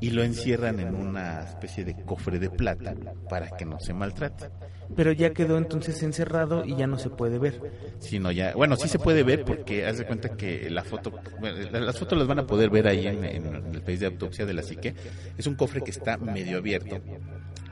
y 0.00 0.10
lo 0.10 0.22
encierran 0.22 0.78
en 0.78 0.94
una 0.94 1.40
especie 1.44 1.84
de 1.84 1.94
cofre 2.04 2.38
de 2.38 2.50
plata 2.50 2.94
para 3.30 3.50
que 3.56 3.64
no 3.64 3.80
se 3.80 3.94
maltrate. 3.94 4.50
Pero 4.94 5.12
ya 5.12 5.30
quedó 5.32 5.56
entonces 5.56 6.02
encerrado 6.02 6.64
y 6.66 6.76
ya 6.76 6.86
no 6.86 6.98
se 6.98 7.08
puede 7.10 7.38
ver. 7.38 7.60
Sino 8.00 8.30
ya, 8.32 8.52
bueno, 8.54 8.76
sí 8.76 8.88
se 8.88 8.98
puede 8.98 9.22
ver 9.22 9.44
porque 9.44 9.86
haz 9.86 9.98
de 9.98 10.04
cuenta 10.06 10.36
que 10.36 10.68
la 10.68 10.82
foto, 10.84 11.12
bueno, 11.40 11.58
la- 11.70 11.80
las 11.80 11.98
fotos 11.98 12.18
las 12.18 12.26
van 12.26 12.40
a 12.40 12.46
poder 12.46 12.68
ver 12.70 12.88
ahí 12.88 13.06
en, 13.06 13.24
en 13.24 13.46
el 13.74 13.82
país 13.82 14.00
de 14.00 14.06
autopsia 14.06 14.44
de 14.46 14.52
la 14.54 14.62
psique. 14.62 14.94
Es 15.38 15.46
un 15.46 15.54
cofre 15.54 15.80
que 15.80 15.90
está 15.92 16.16
medio 16.18 16.58
abierto 16.58 17.00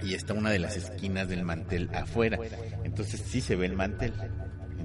y 0.03 0.15
está 0.15 0.33
una 0.33 0.51
de 0.51 0.61
las 0.61 0.77
esquinas 0.77 1.29
del 1.29 1.43
mantel 1.45 1.91
afuera. 1.93 2.39
Entonces 2.85 3.21
sí 3.21 3.41
se 3.43 3.55
ve 3.57 3.67
el 3.67 3.75
mantel. 3.75 4.13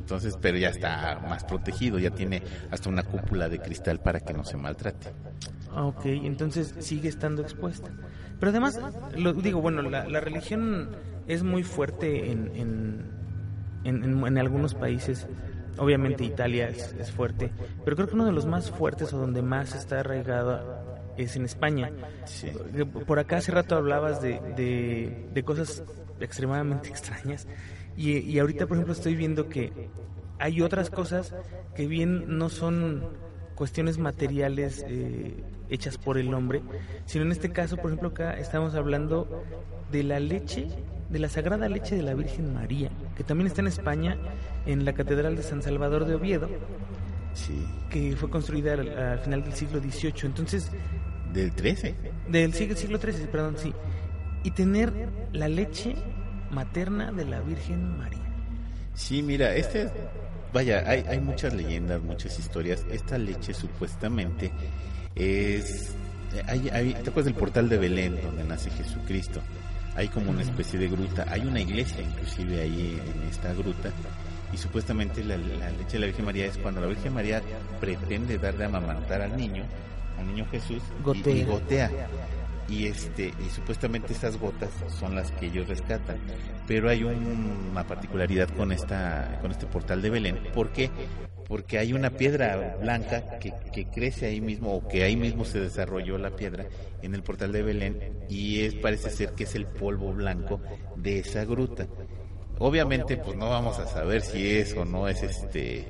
Entonces, 0.04 0.38
pero 0.42 0.58
ya 0.58 0.68
está 0.70 1.20
más 1.30 1.46
protegido, 1.46 1.98
ya 1.98 2.12
tiene 2.12 2.44
hasta 2.72 2.90
una 2.90 3.04
cúpula 3.04 3.48
de 3.48 3.60
cristal 3.60 4.00
para 4.00 4.20
que 4.20 4.34
no 4.34 4.44
se 4.44 4.58
maltrate. 4.58 5.08
Ah, 5.72 5.86
Ok, 5.86 6.06
entonces 6.06 6.76
sigue 6.80 7.08
estando 7.10 7.42
expuesta. 7.42 7.90
Pero 8.40 8.50
además, 8.50 8.80
lo 9.18 9.32
digo, 9.34 9.62
bueno, 9.62 9.82
la, 9.82 10.08
la 10.08 10.20
religión 10.20 10.90
es 11.28 11.42
muy 11.44 11.64
fuerte 11.64 12.32
en, 12.32 12.52
en, 12.56 13.06
en, 13.86 14.04
en- 14.04 14.28
en 14.28 14.38
algunos 14.38 14.76
países. 14.76 15.26
Obviamente 15.78 16.24
Italia 16.26 16.68
es, 16.68 16.94
es 17.00 17.12
fuerte, 17.12 17.50
pero 17.84 17.96
creo 17.96 18.08
que 18.08 18.14
uno 18.14 18.26
de 18.26 18.32
los 18.34 18.46
más 18.46 18.70
fuertes 18.70 19.12
o 19.14 19.18
donde 19.18 19.42
más 19.42 19.74
está 19.74 20.02
arraigada 20.02 20.84
es 21.18 21.36
en 21.38 21.46
España. 21.46 21.90
Sí. 22.26 22.52
Por 23.08 23.18
acá 23.20 23.38
hace 23.38 23.52
rato 23.54 23.76
hablabas 23.76 24.22
de, 24.22 24.40
de, 24.56 25.28
de 25.34 25.44
cosas 25.44 25.82
extremadamente 26.20 26.90
extrañas 26.94 27.48
y, 27.98 28.18
y 28.20 28.40
ahorita, 28.40 28.66
por 28.68 28.78
ejemplo, 28.78 28.94
estoy 28.94 29.16
viendo 29.16 29.50
que 29.50 29.72
hay 30.40 30.62
otras 30.62 30.90
cosas 30.90 31.34
que 31.76 31.88
bien 31.88 32.38
no 32.38 32.50
son 32.50 33.04
cuestiones 33.56 33.98
materiales 33.98 34.84
eh, 34.88 35.44
hechas 35.70 35.98
por 35.98 36.18
el 36.18 36.34
hombre, 36.34 36.62
sino 37.06 37.24
en 37.26 37.32
este 37.32 37.52
caso, 37.52 37.78
por 37.78 37.88
ejemplo, 37.92 38.10
acá 38.10 38.34
estamos 38.40 38.74
hablando 38.76 39.44
de 39.92 40.04
la 40.04 40.20
leche, 40.20 40.68
de 41.10 41.20
la 41.20 41.30
sagrada 41.30 41.70
leche 41.70 41.96
de 41.96 42.02
la 42.02 42.14
Virgen 42.16 42.54
María, 42.54 42.90
que 43.16 43.24
también 43.24 43.48
está 43.48 43.62
en 43.62 43.68
España, 43.68 44.18
en 44.66 44.86
la 44.86 44.94
Catedral 44.94 45.36
de 45.36 45.44
San 45.44 45.62
Salvador 45.62 46.06
de 46.06 46.16
Oviedo, 46.16 46.50
Sí. 47.34 47.66
que 47.90 48.16
fue 48.16 48.30
construida 48.30 48.74
al, 48.74 48.88
al 48.96 49.20
final 49.20 49.44
del 49.44 49.54
siglo 49.54 49.80
XVIII. 49.80 50.14
Entonces, 50.26 50.72
Del 51.34 51.52
13. 51.52 51.96
del 52.30 52.54
siglo, 52.54 52.76
siglo 52.76 53.00
XIII, 53.00 53.26
perdón, 53.28 53.56
sí. 53.58 53.74
Y 54.44 54.52
tener 54.52 54.92
la 55.32 55.48
leche 55.48 55.96
materna 56.54 57.12
de 57.12 57.26
la 57.26 57.42
Virgen 57.42 57.98
María. 57.98 58.20
Sí, 58.94 59.22
mira, 59.24 59.56
este, 59.56 59.90
vaya, 60.54 60.84
hay, 60.88 61.04
hay 61.08 61.20
muchas 61.20 61.54
leyendas, 61.54 62.02
muchas 62.02 62.38
historias. 62.40 62.86
Esta 62.92 63.18
leche 63.18 63.54
supuestamente 63.54 64.52
es, 65.16 65.96
hay, 66.48 66.70
hay- 66.70 66.94
¿te 66.94 67.10
acuerdas 67.10 67.26
del 67.26 67.36
portal 67.36 67.70
de 67.70 67.78
Belén 67.78 68.20
donde 68.22 68.44
nace 68.44 68.70
Jesucristo? 68.72 69.42
Hay 69.96 70.08
como 70.08 70.32
una 70.32 70.42
especie 70.42 70.80
de 70.80 70.88
gruta, 70.88 71.26
hay 71.30 71.42
una 71.42 71.60
iglesia 71.62 72.02
inclusive 72.02 72.62
ahí 72.62 73.00
en 73.16 73.30
esta 73.30 73.54
gruta 73.54 73.92
y 74.52 74.58
supuestamente 74.58 75.24
la, 75.24 75.38
la 75.38 75.70
leche 75.70 75.94
de 75.94 76.00
la 76.00 76.06
Virgen 76.08 76.26
María 76.26 76.46
es 76.48 76.58
cuando 76.58 76.82
la 76.82 76.88
Virgen 76.88 77.14
María 77.14 77.42
pretende 77.80 78.40
dar 78.40 78.56
de 78.58 78.66
amamantar 78.66 79.22
al 79.22 79.38
niño, 79.38 79.64
al 80.18 80.28
niño 80.28 80.46
Jesús 80.52 80.82
y- 81.00 81.04
Gotea. 81.04 81.36
y 81.36 81.44
gotea 81.44 81.92
y 82.70 82.86
este 82.88 83.34
y 83.46 83.50
supuestamente 83.54 84.14
estas 84.14 84.38
gotas 84.40 84.70
son 85.00 85.16
las 85.16 85.32
que 85.32 85.48
ellos 85.48 85.68
rescatan 85.68 86.18
pero 86.66 86.90
hay 86.90 87.04
un- 87.04 87.68
una 87.72 87.86
particularidad 87.86 88.48
con 88.50 88.72
esta 88.72 89.38
con 89.42 89.52
este 89.52 89.66
portal 89.66 90.02
de 90.02 90.10
Belén 90.10 90.40
¿por 90.54 90.70
qué? 90.72 90.90
porque 91.48 91.78
hay 91.78 91.92
una 91.92 92.10
piedra 92.12 92.78
blanca 92.82 93.38
que, 93.40 93.54
que 93.74 93.86
crece 93.86 94.28
ahí 94.28 94.40
mismo 94.40 94.74
o 94.76 94.88
que 94.88 95.04
ahí 95.04 95.18
mismo 95.18 95.44
se 95.44 95.60
desarrolló 95.60 96.18
la 96.18 96.32
piedra 96.38 96.66
en 97.02 97.14
el 97.14 97.22
portal 97.22 97.52
de 97.52 97.64
Belén 97.64 98.00
y 98.30 98.62
es 98.62 98.76
parece 98.76 99.10
ser 99.10 99.32
que 99.34 99.44
es 99.44 99.56
el 99.56 99.66
polvo 99.66 100.14
blanco 100.14 100.62
de 100.96 101.20
esa 101.20 101.44
gruta 101.44 101.86
obviamente 102.60 103.18
pues 103.18 103.36
no 103.36 103.50
vamos 103.50 103.78
a 103.80 103.88
saber 103.88 104.22
si 104.22 104.58
es 104.58 104.74
o 104.78 104.86
no 104.86 105.10
es 105.10 105.22
este 105.22 105.86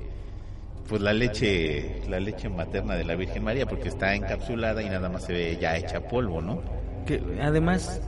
pues 0.87 1.01
la 1.01 1.13
leche 1.13 2.01
la 2.09 2.19
leche 2.19 2.49
materna 2.49 2.95
de 2.95 3.03
la 3.05 3.15
Virgen 3.15 3.43
María 3.43 3.65
porque 3.65 3.87
está 3.89 4.15
encapsulada 4.15 4.81
y 4.83 4.89
nada 4.89 5.09
más 5.09 5.23
se 5.23 5.33
ve 5.33 5.57
ya 5.59 5.77
hecha 5.77 6.01
polvo 6.07 6.41
no 6.41 6.61
Que 7.05 7.21
además, 7.41 8.01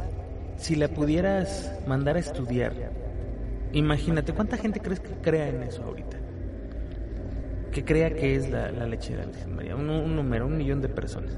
si 0.57 0.75
la 0.75 0.87
pudieras 0.87 1.71
mandar 1.87 2.15
a 2.15 2.19
estudiar, 2.19 2.73
imagínate, 3.73 4.33
¿cuánta 4.33 4.57
gente 4.57 4.79
crees 4.79 4.99
que 4.99 5.13
crea 5.21 5.49
en 5.49 5.63
eso 5.63 5.83
ahorita? 5.83 6.17
Que 7.71 7.83
crea 7.83 8.09
que 8.13 8.35
es 8.35 8.49
la, 8.49 8.71
la 8.71 8.85
leche 8.87 9.11
de 9.13 9.19
la 9.19 9.25
Virgen 9.25 9.55
María. 9.55 9.75
Un, 9.75 9.89
un 9.89 10.15
número, 10.15 10.45
un 10.47 10.57
millón 10.57 10.81
de 10.81 10.87
personas. 10.87 11.37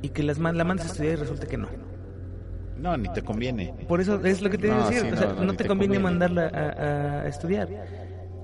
Y 0.00 0.08
que 0.10 0.22
las, 0.22 0.38
la 0.38 0.64
mandas 0.64 0.86
a 0.86 0.90
estudiar 0.92 1.12
y 1.14 1.16
resulta 1.16 1.46
que 1.46 1.58
no. 1.58 1.68
no 2.78 2.96
ni 2.96 3.08
te 3.12 3.22
conviene 3.22 3.74
Por 3.88 4.00
eso 4.00 4.22
es 4.24 4.40
lo 4.40 4.48
que 4.50 4.56
te 4.58 4.68
iba 4.68 4.76
a 4.76 4.80
No, 4.80 4.90
decir. 4.90 5.06
sí, 5.08 5.12
o 5.12 5.16
sea, 5.16 5.26
no, 5.28 5.34
no, 5.34 5.44
no, 5.44 5.52
te, 5.54 5.64
te 5.64 5.68
conviene, 5.68 5.96
conviene. 5.96 6.02
mandarla 6.02 6.46
a, 6.48 7.20
a 7.22 7.28
estudiar. 7.28 7.68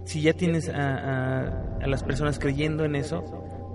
Si 0.05 0.21
ya 0.23 0.33
tienes 0.33 0.69
a, 0.69 0.75
a- 0.97 1.77
a 1.83 1.87
las 1.87 2.03
personas 2.03 2.39
creyendo 2.39 2.85
en 2.85 2.97
eso, 2.97 3.23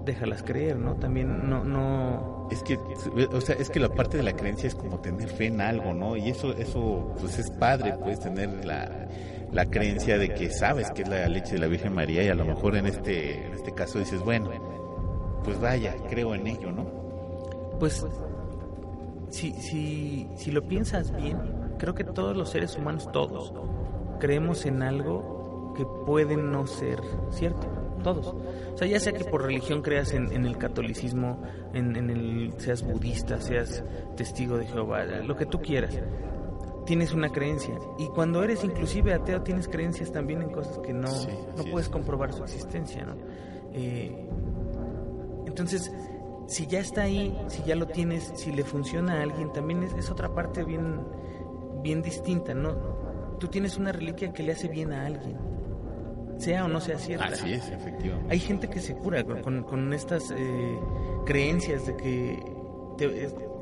déjalas 0.05 0.43
creer, 0.43 0.77
¿no? 0.77 0.95
También 0.95 1.49
no, 1.49 1.63
no... 1.63 2.47
Es 2.51 2.63
que, 2.63 2.77
o 2.77 3.41
sea, 3.41 3.55
es 3.55 3.69
que 3.69 3.79
la 3.79 3.89
parte 3.89 4.17
de 4.17 4.23
la 4.23 4.33
creencia 4.33 4.67
es 4.67 4.75
como 4.75 4.99
tener 4.99 5.27
fe 5.29 5.47
en 5.47 5.59
algo, 5.61 5.93
¿no? 5.93 6.15
Y 6.15 6.29
eso, 6.29 6.53
eso, 6.57 7.13
pues 7.19 7.37
es 7.39 7.49
padre, 7.51 7.93
puedes 8.01 8.19
tener 8.21 8.63
la, 8.65 9.07
la 9.51 9.65
creencia 9.65 10.17
de 10.17 10.33
que 10.33 10.49
sabes 10.49 10.89
que 10.91 11.01
es 11.03 11.09
la 11.09 11.27
leche 11.27 11.53
de 11.55 11.59
la 11.59 11.67
Virgen 11.67 11.93
María 11.93 12.23
y 12.23 12.29
a 12.29 12.35
lo 12.35 12.45
mejor 12.45 12.77
en 12.77 12.87
este, 12.87 13.47
en 13.47 13.53
este 13.53 13.73
caso 13.73 13.99
dices, 13.99 14.21
bueno, 14.23 14.49
pues 15.43 15.59
vaya, 15.59 15.93
creo 16.09 16.35
en 16.35 16.47
ello, 16.47 16.71
¿no? 16.71 16.85
Pues, 17.79 18.05
si, 19.29 19.51
si, 19.53 20.29
si 20.35 20.51
lo 20.51 20.63
piensas 20.63 21.13
bien, 21.15 21.37
creo 21.77 21.93
que 21.95 22.03
todos 22.05 22.35
los 22.35 22.49
seres 22.49 22.77
humanos, 22.77 23.09
todos, 23.11 23.53
creemos 24.19 24.65
en 24.65 24.81
algo 24.83 25.36
que 25.77 25.85
puede 25.85 26.35
no 26.35 26.67
ser 26.67 26.99
cierto 27.29 27.67
todos. 28.03 28.27
O 28.73 28.77
sea, 28.77 28.87
ya 28.87 28.99
sea 28.99 29.13
que 29.13 29.25
por 29.25 29.43
religión 29.43 29.81
creas 29.81 30.13
en, 30.13 30.45
el 30.45 30.57
catolicismo, 30.57 31.41
en, 31.73 31.95
el 31.95 32.53
seas 32.57 32.83
budista, 32.83 33.39
seas 33.41 33.83
testigo 34.15 34.57
de 34.57 34.65
Jehová, 34.65 35.03
lo 35.05 35.35
que 35.35 35.45
tú 35.45 35.61
quieras, 35.61 35.99
tienes 36.85 37.13
una 37.13 37.29
creencia. 37.29 37.77
Y 37.97 38.07
cuando 38.07 38.43
eres 38.43 38.63
inclusive 38.63 39.13
ateo, 39.13 39.41
tienes 39.41 39.67
creencias 39.67 40.11
también 40.11 40.41
en 40.41 40.49
cosas 40.49 40.79
que 40.79 40.93
no, 40.93 41.09
no 41.57 41.63
puedes 41.71 41.89
comprobar 41.89 42.33
su 42.33 42.43
existencia, 42.43 43.05
¿no? 43.05 43.15
Eh, 43.73 44.27
entonces, 45.45 45.91
si 46.47 46.67
ya 46.67 46.79
está 46.79 47.03
ahí, 47.03 47.37
si 47.47 47.63
ya 47.63 47.75
lo 47.75 47.87
tienes, 47.87 48.31
si 48.35 48.51
le 48.51 48.63
funciona 48.63 49.19
a 49.19 49.23
alguien, 49.23 49.51
también 49.51 49.83
es, 49.83 49.93
es 49.93 50.09
otra 50.09 50.33
parte 50.33 50.63
bien, 50.63 51.01
bien 51.81 52.01
distinta, 52.01 52.53
¿no? 52.53 52.75
Tú 53.39 53.47
tienes 53.47 53.77
una 53.77 53.91
reliquia 53.91 54.31
que 54.33 54.43
le 54.43 54.53
hace 54.53 54.67
bien 54.67 54.93
a 54.93 55.05
alguien 55.05 55.46
sea 56.37 56.65
o 56.65 56.67
no 56.67 56.79
sea 56.79 56.97
cierta. 56.97 57.25
Así 57.25 57.53
es, 57.53 57.67
efectivamente. 57.69 58.33
Hay 58.33 58.39
gente 58.39 58.69
que 58.69 58.79
se 58.79 58.95
cura 58.95 59.23
con, 59.23 59.63
con 59.63 59.93
estas 59.93 60.31
eh, 60.31 60.79
creencias 61.25 61.85
de 61.87 61.97
que 61.97 62.57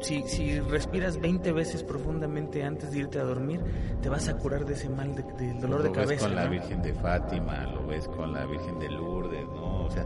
si, 0.02 0.24
si 0.24 0.60
respiras 0.60 1.20
20 1.20 1.52
veces 1.52 1.84
profundamente 1.84 2.64
antes 2.64 2.92
de 2.92 3.00
irte 3.00 3.20
a 3.20 3.24
dormir, 3.24 3.62
te 4.02 4.10
vas 4.10 4.28
a 4.30 4.38
curar 4.38 4.66
de 4.66 4.74
ese 4.74 4.90
mal, 4.90 5.16
del 5.16 5.60
dolor 5.60 5.84
de 5.84 5.92
cabeza. 5.92 6.02
Lo 6.02 6.08
ves 6.08 6.22
con 6.24 6.36
la 6.36 6.48
Virgen 6.48 6.82
de 6.82 6.94
Fátima, 6.94 7.64
lo 7.66 7.88
ves 7.88 8.08
con 8.08 8.34
la 8.34 8.46
Virgen 8.46 8.80
de 8.80 8.90
Lourdes, 8.90 9.46
¿no? 9.48 9.86
O 9.86 9.92
sea, 9.92 10.06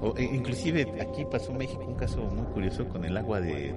o, 0.00 0.14
e, 0.16 0.24
inclusive 0.24 1.00
aquí 1.00 1.24
pasó 1.24 1.52
en 1.52 1.58
México 1.58 1.84
un 1.86 1.94
caso 1.94 2.22
muy 2.22 2.46
curioso 2.46 2.88
con 2.88 3.04
el 3.04 3.16
agua 3.16 3.40
de 3.40 3.74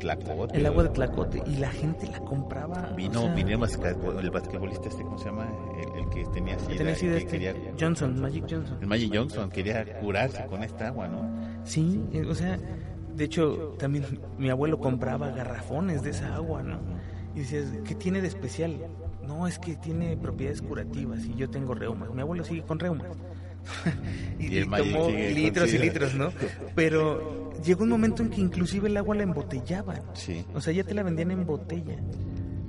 el 0.00 0.66
agua 0.66 0.82
de 0.84 0.88
Tlacote. 0.90 1.42
Y 1.46 1.56
la 1.56 1.70
gente 1.70 2.06
la 2.08 2.20
compraba. 2.20 2.92
Vino, 2.96 3.32
el 3.36 4.30
basquetbolista 4.30 4.88
este, 4.88 5.02
¿cómo 5.02 5.18
se 5.18 5.26
llama? 5.26 5.48
El, 5.96 6.08
que 6.10 6.24
tenía 6.26 6.58
sida. 6.58 7.16
Este, 7.16 7.72
Johnson, 7.78 8.20
Magic 8.20 8.44
Johnson. 8.48 8.78
El 8.80 8.86
Magic 8.86 9.12
Johnson 9.14 9.50
quería 9.50 9.98
curarse 10.00 10.44
con 10.46 10.62
esta 10.62 10.88
agua, 10.88 11.08
¿no? 11.08 11.28
Sí, 11.64 12.02
eh, 12.12 12.24
o 12.24 12.34
sea, 12.34 12.58
de 13.14 13.24
hecho, 13.24 13.74
también 13.78 14.04
mi 14.38 14.48
abuelo 14.48 14.78
compraba 14.78 15.30
garrafones 15.30 16.02
de 16.02 16.10
esa 16.10 16.34
agua, 16.34 16.62
¿no? 16.62 16.78
Y 17.34 17.40
decías, 17.40 17.66
¿qué 17.84 17.94
tiene 17.94 18.20
de 18.20 18.28
especial? 18.28 18.76
No, 19.26 19.46
es 19.46 19.58
que 19.58 19.76
tiene 19.76 20.16
propiedades 20.16 20.62
curativas 20.62 21.24
y 21.26 21.34
yo 21.34 21.50
tengo 21.50 21.74
reumas. 21.74 22.10
Mi 22.14 22.22
abuelo 22.22 22.44
sigue 22.44 22.62
con 22.62 22.78
reumas. 22.78 23.08
y, 24.38 24.64
tomó 24.64 25.10
litros 25.10 25.72
y 25.72 25.78
litros, 25.78 26.14
¿no? 26.14 26.32
Pero 26.74 27.52
llegó 27.64 27.84
un 27.84 27.90
momento 27.90 28.22
en 28.22 28.30
que 28.30 28.40
inclusive 28.40 28.88
el 28.88 28.96
agua 28.96 29.16
la 29.16 29.22
embotellaban. 29.24 30.02
Sí. 30.14 30.44
O 30.54 30.60
sea, 30.60 30.72
ya 30.72 30.84
te 30.84 30.94
la 30.94 31.02
vendían 31.02 31.30
en 31.30 31.46
botella. 31.46 31.96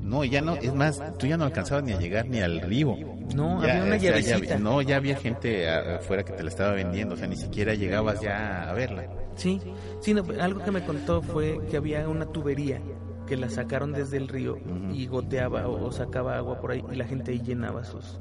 No, 0.02 0.24
ya 0.24 0.42
no, 0.42 0.56
es 0.56 0.74
más, 0.74 1.02
tú 1.20 1.28
ya 1.28 1.38
no 1.38 1.46
alcanzabas 1.46 1.84
ni 1.84 1.94
a 1.94 2.00
llegar 2.00 2.28
ni 2.28 2.40
al 2.40 2.62
río. 2.62 2.96
No, 3.36 3.62
había 3.62 3.84
una 3.84 3.98
ya, 3.98 4.58
No, 4.58 4.82
ya 4.82 4.96
había 4.96 5.16
gente 5.16 5.70
afuera 5.70 6.24
que 6.24 6.34
te 6.34 6.42
la 6.42 6.50
estaba 6.50 6.74
vendiendo, 6.74 7.14
o 7.14 7.18
sea, 7.18 7.28
ni 7.28 7.36
siquiera 7.36 7.76
llegabas 7.76 8.20
ya 8.20 8.68
a 8.68 8.74
verla. 8.74 9.08
Sí, 9.36 9.62
sí, 10.02 10.16
algo 10.40 10.64
que 10.64 10.72
me 10.72 10.84
contó 10.84 11.22
fue 11.22 11.60
que 11.70 11.78
había 11.78 12.10
una 12.10 12.26
tubería 12.26 12.82
que 13.28 13.38
la 13.38 13.50
sacaron 13.50 13.94
desde 13.94 14.18
el 14.18 14.28
río 14.28 14.58
y 14.92 15.06
goteaba 15.06 15.68
o, 15.68 15.92
sacaba 15.92 16.38
agua 16.38 16.60
por 16.60 16.72
ahí 16.72 16.84
y 16.92 16.96
la 16.96 17.06
gente 17.06 17.32
ahí 17.32 17.40
llenaba 17.40 17.84
sus, 17.84 18.20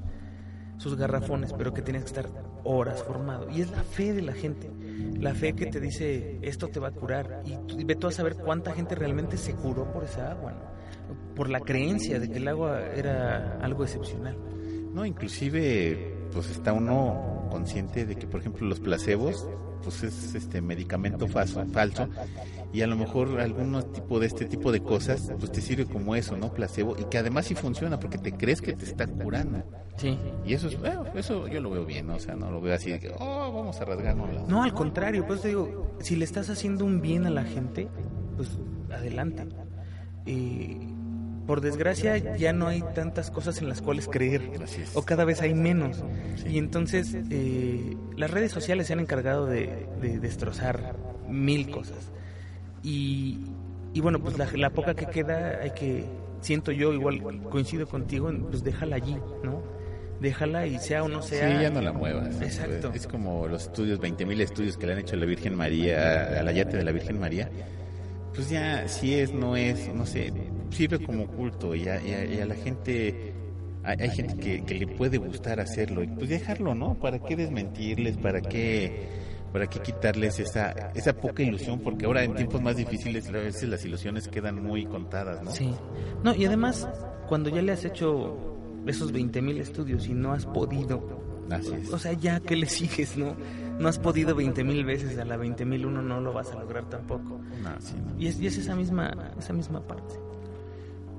sus 0.77 0.95
garrafones, 0.95 1.55
pero 1.55 1.73
que 1.73 1.81
tienes 1.81 2.03
que 2.03 2.09
estar 2.09 2.29
horas 2.69 3.03
formado. 3.03 3.49
Y 3.51 3.63
es 3.63 3.71
la 3.71 3.83
fe 3.83 4.13
de 4.13 4.23
la 4.23 4.33
gente, 4.33 4.71
la 5.19 5.35
fe 5.35 5.55
que 5.55 5.67
te 5.67 5.81
dice 5.81 6.39
esto 6.43 6.69
te 6.69 6.79
va 6.79 6.89
a 6.89 6.93
curar. 6.93 7.43
Y, 7.45 7.85
ve 7.85 7.97
tú 7.97 8.07
a 8.07 8.13
saber 8.13 8.37
cuánta 8.37 8.73
gente 8.73 8.95
realmente 8.95 9.37
se 9.37 9.55
curó 9.55 9.91
por 9.91 10.05
esa 10.05 10.33
agua, 10.33 10.55
por 11.35 11.49
la 11.49 11.61
creencia 11.61 12.21
de 12.21 12.29
que 12.29 12.39
el 12.39 12.49
agua 12.49 12.83
era 12.95 13.59
algo 13.61 13.85
excepcional. 13.85 14.37
No, 14.93 15.07
inclusive 15.07 16.18
pues 16.33 16.51
está 16.51 16.73
uno 16.73 17.47
consciente 17.51 18.05
de 18.07 18.17
que 18.17 18.27
por 18.27 18.41
ejemplo 18.41 18.67
los 18.67 18.81
placebos 18.81 19.47
pues 19.83 20.03
es 20.03 20.35
este 20.35 20.61
medicamento 20.61 21.27
falso, 21.29 21.65
falso 21.67 22.09
y 22.73 22.83
a 22.83 22.87
lo 22.87 22.97
mejor 22.97 23.41
algún 23.41 23.81
tipo 23.93 24.19
de 24.21 24.27
este 24.27 24.45
tipo 24.45 24.73
de 24.73 24.83
cosas 24.83 25.33
pues 25.39 25.53
te 25.53 25.61
sirve 25.61 25.87
como 25.87 26.15
eso, 26.15 26.37
¿no? 26.37 26.53
Placebo 26.53 26.97
y 26.99 27.05
que 27.05 27.19
además 27.19 27.47
sí 27.47 27.55
funciona 27.55 27.99
porque 27.99 28.19
te 28.19 28.33
crees 28.33 28.61
que 28.61 28.75
te 28.75 28.85
está 28.85 29.07
curando. 29.07 29.63
Sí. 29.97 30.19
Y 30.45 30.55
eso 30.55 30.69
es, 30.69 30.79
bueno, 30.79 31.05
eso 31.15 31.49
yo 31.49 31.61
lo 31.61 31.71
veo 31.71 31.85
bien, 31.85 32.09
o 32.11 32.19
sea, 32.19 32.37
no 32.37 32.51
lo 32.51 32.61
veo 32.61 32.75
así 32.75 32.91
de 32.91 33.01
que, 33.01 33.11
oh, 33.19 33.53
vamos 33.53 33.81
a 33.81 33.85
rasgarnos 33.85 34.49
No, 34.49 34.63
al 34.63 34.73
contrario, 34.73 35.27
pues 35.27 35.41
te 35.41 35.49
digo, 35.49 35.97
si 36.01 36.17
le 36.17 36.25
estás 36.25 36.51
haciendo 36.51 36.85
un 36.85 37.01
bien 37.01 37.27
a 37.27 37.31
la 37.31 37.45
gente, 37.45 37.89
pues 38.37 38.51
adelante. 38.91 39.47
Y 40.27 40.77
por 41.49 41.63
desgracia 41.63 42.37
ya 42.37 42.53
no 42.53 42.69
hay 42.69 42.85
tantas 42.95 43.31
cosas 43.31 43.63
en 43.63 43.71
las 43.71 43.81
cuales 43.81 44.07
creer 44.07 44.43
o 44.93 45.03
cada 45.03 45.25
vez 45.25 45.41
hay 45.41 45.55
menos 45.55 46.05
y 46.47 46.59
entonces 46.59 47.17
eh, 47.31 47.97
las 48.19 48.31
redes 48.31 48.53
sociales 48.53 48.87
se 48.87 48.93
han 48.93 49.01
encargado 49.01 49.47
de, 49.47 49.89
destrozar 50.21 50.95
mil 51.27 51.71
cosas 51.71 52.13
y, 52.83 53.39
y 53.95 54.01
bueno 54.03 54.21
pues 54.21 54.37
la, 54.37 54.69
poca 54.69 54.95
que 54.95 55.07
queda 55.07 55.61
hay 55.63 55.71
que 55.71 56.05
siento 56.43 56.71
yo 56.71 56.93
igual 56.93 57.23
coincido 57.45 57.87
contigo 57.87 58.31
pues 58.51 58.63
déjala 58.63 58.97
allí 58.97 59.17
no 59.43 59.63
déjala 60.21 60.67
y 60.67 60.79
sea 60.81 61.03
o 61.05 61.09
no 61.09 61.23
sea. 61.23 61.49
Sí, 61.49 61.63
ya 61.63 61.71
no 61.71 61.81
la 61.81 61.93
muevas. 61.93 62.43
Exacto. 62.43 62.91
Es 62.93 63.07
como 63.07 63.47
los 63.47 63.63
estudios, 63.63 64.01
20.000 64.01 64.41
estudios 64.41 64.77
que 64.77 64.85
le 64.85 64.95
han 64.95 64.99
hecho 64.99 65.15
a 65.15 65.19
la 65.21 65.27
Virgen 65.27 65.55
María, 65.55 66.41
a 66.41 66.43
la 66.43 66.51
yate 66.51 66.77
de 66.77 66.83
la 66.83 66.91
Virgen 66.91 67.21
María. 67.21 67.49
Pues 68.35 68.51
ya, 68.51 68.89
si 68.89 69.15
es, 69.15 69.33
no 69.33 69.55
es, 69.55 69.95
no 69.95 70.07
sé, 70.07 70.33
sirve 70.71 71.05
como 71.05 71.27
culto 71.27 71.75
y 71.75 71.89
a, 71.89 72.01
la 72.47 72.55
gente 72.55 73.35
hay, 73.85 74.11
gente 74.11 74.63
que, 74.65 74.75
le 74.75 74.87
puede 74.87 75.19
gustar 75.19 75.61
hacerlo 75.61 76.03
y 76.03 76.09
pues 76.09 76.29
dejarlo, 76.29 76.75
¿no? 76.75 76.95
¿Para 76.95 77.19
qué 77.19 77.37
desmentirles? 77.37 78.17
¿Para 78.19 78.41
qué, 78.41 79.09
para 79.53 79.67
qué 79.67 79.81
quitarles 79.81 80.39
esa, 80.41 80.73
esa 80.95 81.15
poca 81.15 81.43
ilusión? 81.43 81.81
Porque 81.81 82.07
ahora 82.07 82.23
en 82.23 82.35
tiempos 82.35 82.61
más 82.61 82.77
difíciles 82.77 83.29
a 83.29 83.33
veces 83.33 83.69
las 83.69 83.85
ilusiones 83.85 84.29
quedan 84.29 84.63
muy 84.63 84.85
contadas, 84.85 85.43
¿no? 85.43 85.51
Sí. 85.53 85.71
No, 86.23 86.35
y 86.35 86.45
además, 86.45 86.89
cuando 87.29 87.49
ya 87.49 87.63
le 87.63 87.73
has 87.73 87.85
hecho 87.85 88.37
esos 88.87 89.13
20.000 89.13 89.61
estudios 89.61 90.07
y 90.07 90.15
no 90.15 90.33
has 90.33 90.47
podido... 90.47 91.27
O 91.93 91.99
sea, 91.99 92.13
ya 92.13 92.41
que 92.41 92.57
le 92.57 92.67
sigues, 92.67 93.17
¿no? 93.17 93.35
No 93.79 93.89
has 93.89 93.99
podido 93.99 94.37
20.000 94.37 94.85
veces, 94.85 95.19
a 95.19 95.25
la 95.25 95.39
20.000 95.39 95.87
uno 95.87 96.03
no 96.03 96.21
lo 96.21 96.35
vas 96.35 96.53
a 96.53 96.59
lograr 96.59 96.91
tampoco. 96.91 97.41
Y, 98.19 98.27
es, 98.27 98.39
y 98.39 98.49
es 98.49 98.59
esa 98.59 98.75
misma, 98.75 99.33
esa 99.39 99.55
misma 99.55 99.81
parte. 99.87 100.28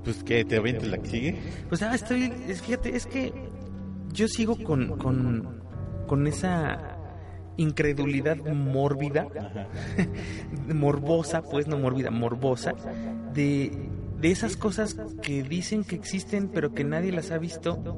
Pues 0.04 0.24
que 0.24 0.46
te 0.46 0.58
avientes 0.58 0.88
la 0.88 0.98
que 0.98 1.10
sigue. 1.10 1.40
Pues 1.68 1.82
ah, 1.82 1.94
estoy, 1.94 2.30
fíjate, 2.30 2.96
es 2.96 3.06
que 3.06 3.34
yo 4.14 4.28
sigo 4.28 4.58
con, 4.64 4.98
con, 4.98 5.62
con 6.08 6.28
esa 6.28 6.98
incredulidad 7.58 8.38
mórbida, 8.38 9.28
morbosa, 10.74 11.42
pues 11.42 11.68
no 11.68 11.78
mórbida, 11.78 12.10
morbosa, 12.10 12.74
de, 13.34 13.90
de 14.20 14.32
esas 14.32 14.56
cosas 14.56 14.96
que 15.22 15.44
dicen 15.44 15.84
que 15.84 15.96
existen 15.96 16.48
pero 16.48 16.74
que 16.74 16.84
nadie 16.84 17.12
las 17.12 17.32
ha 17.32 17.38
visto 17.38 17.98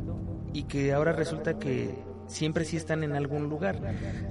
y 0.54 0.64
que 0.64 0.94
ahora 0.94 1.12
resulta 1.12 1.60
que 1.60 1.96
siempre 2.32 2.66
sí 2.66 2.78
están 2.78 3.04
en 3.04 3.14
algún 3.14 3.50
lugar. 3.50 3.80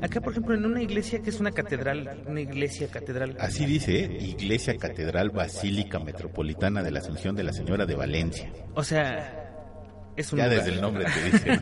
Acá, 0.02 0.20
por 0.20 0.32
ejemplo, 0.32 0.54
en 0.54 0.64
una 0.64 0.82
iglesia 0.82 1.20
que 1.22 1.30
es 1.30 1.40
una 1.40 1.52
catedral, 1.52 2.22
una 2.26 2.40
iglesia 2.40 2.88
catedral. 2.88 3.36
Así 3.38 3.66
dice, 3.66 4.04
¿eh? 4.04 4.18
Iglesia 4.20 4.76
Catedral 4.76 5.30
Basílica 5.30 5.98
Metropolitana 5.98 6.82
de 6.82 6.90
la 6.90 7.00
Asunción 7.00 7.36
de 7.36 7.44
la 7.44 7.52
Señora 7.52 7.86
de 7.86 7.94
Valencia. 7.94 8.50
O 8.74 8.82
sea, 8.82 10.12
es 10.16 10.32
un 10.32 10.38
Ya 10.38 10.48
desde 10.48 10.70
el 10.70 10.80
nombre 10.80 11.04
te 11.04 11.30
dice. 11.30 11.60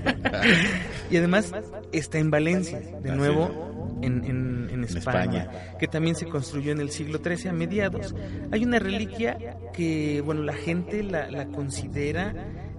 y 1.10 1.16
además 1.16 1.52
está 1.92 2.18
en 2.18 2.30
Valencia, 2.30 2.80
de 2.80 3.12
nuevo 3.14 3.98
en, 4.02 4.24
en, 4.24 4.84
España, 4.84 5.76
que 5.78 5.88
también 5.88 6.14
se 6.14 6.26
construyó 6.26 6.72
en 6.72 6.80
el 6.80 6.90
siglo 6.90 7.18
XIII 7.18 7.50
a 7.50 7.52
mediados. 7.52 8.14
Hay 8.52 8.64
una 8.64 8.78
reliquia 8.78 9.36
que, 9.74 10.22
bueno, 10.24 10.42
la 10.42 10.54
gente 10.54 11.02
la, 11.02 11.30
la 11.30 11.48
considera 11.48 12.32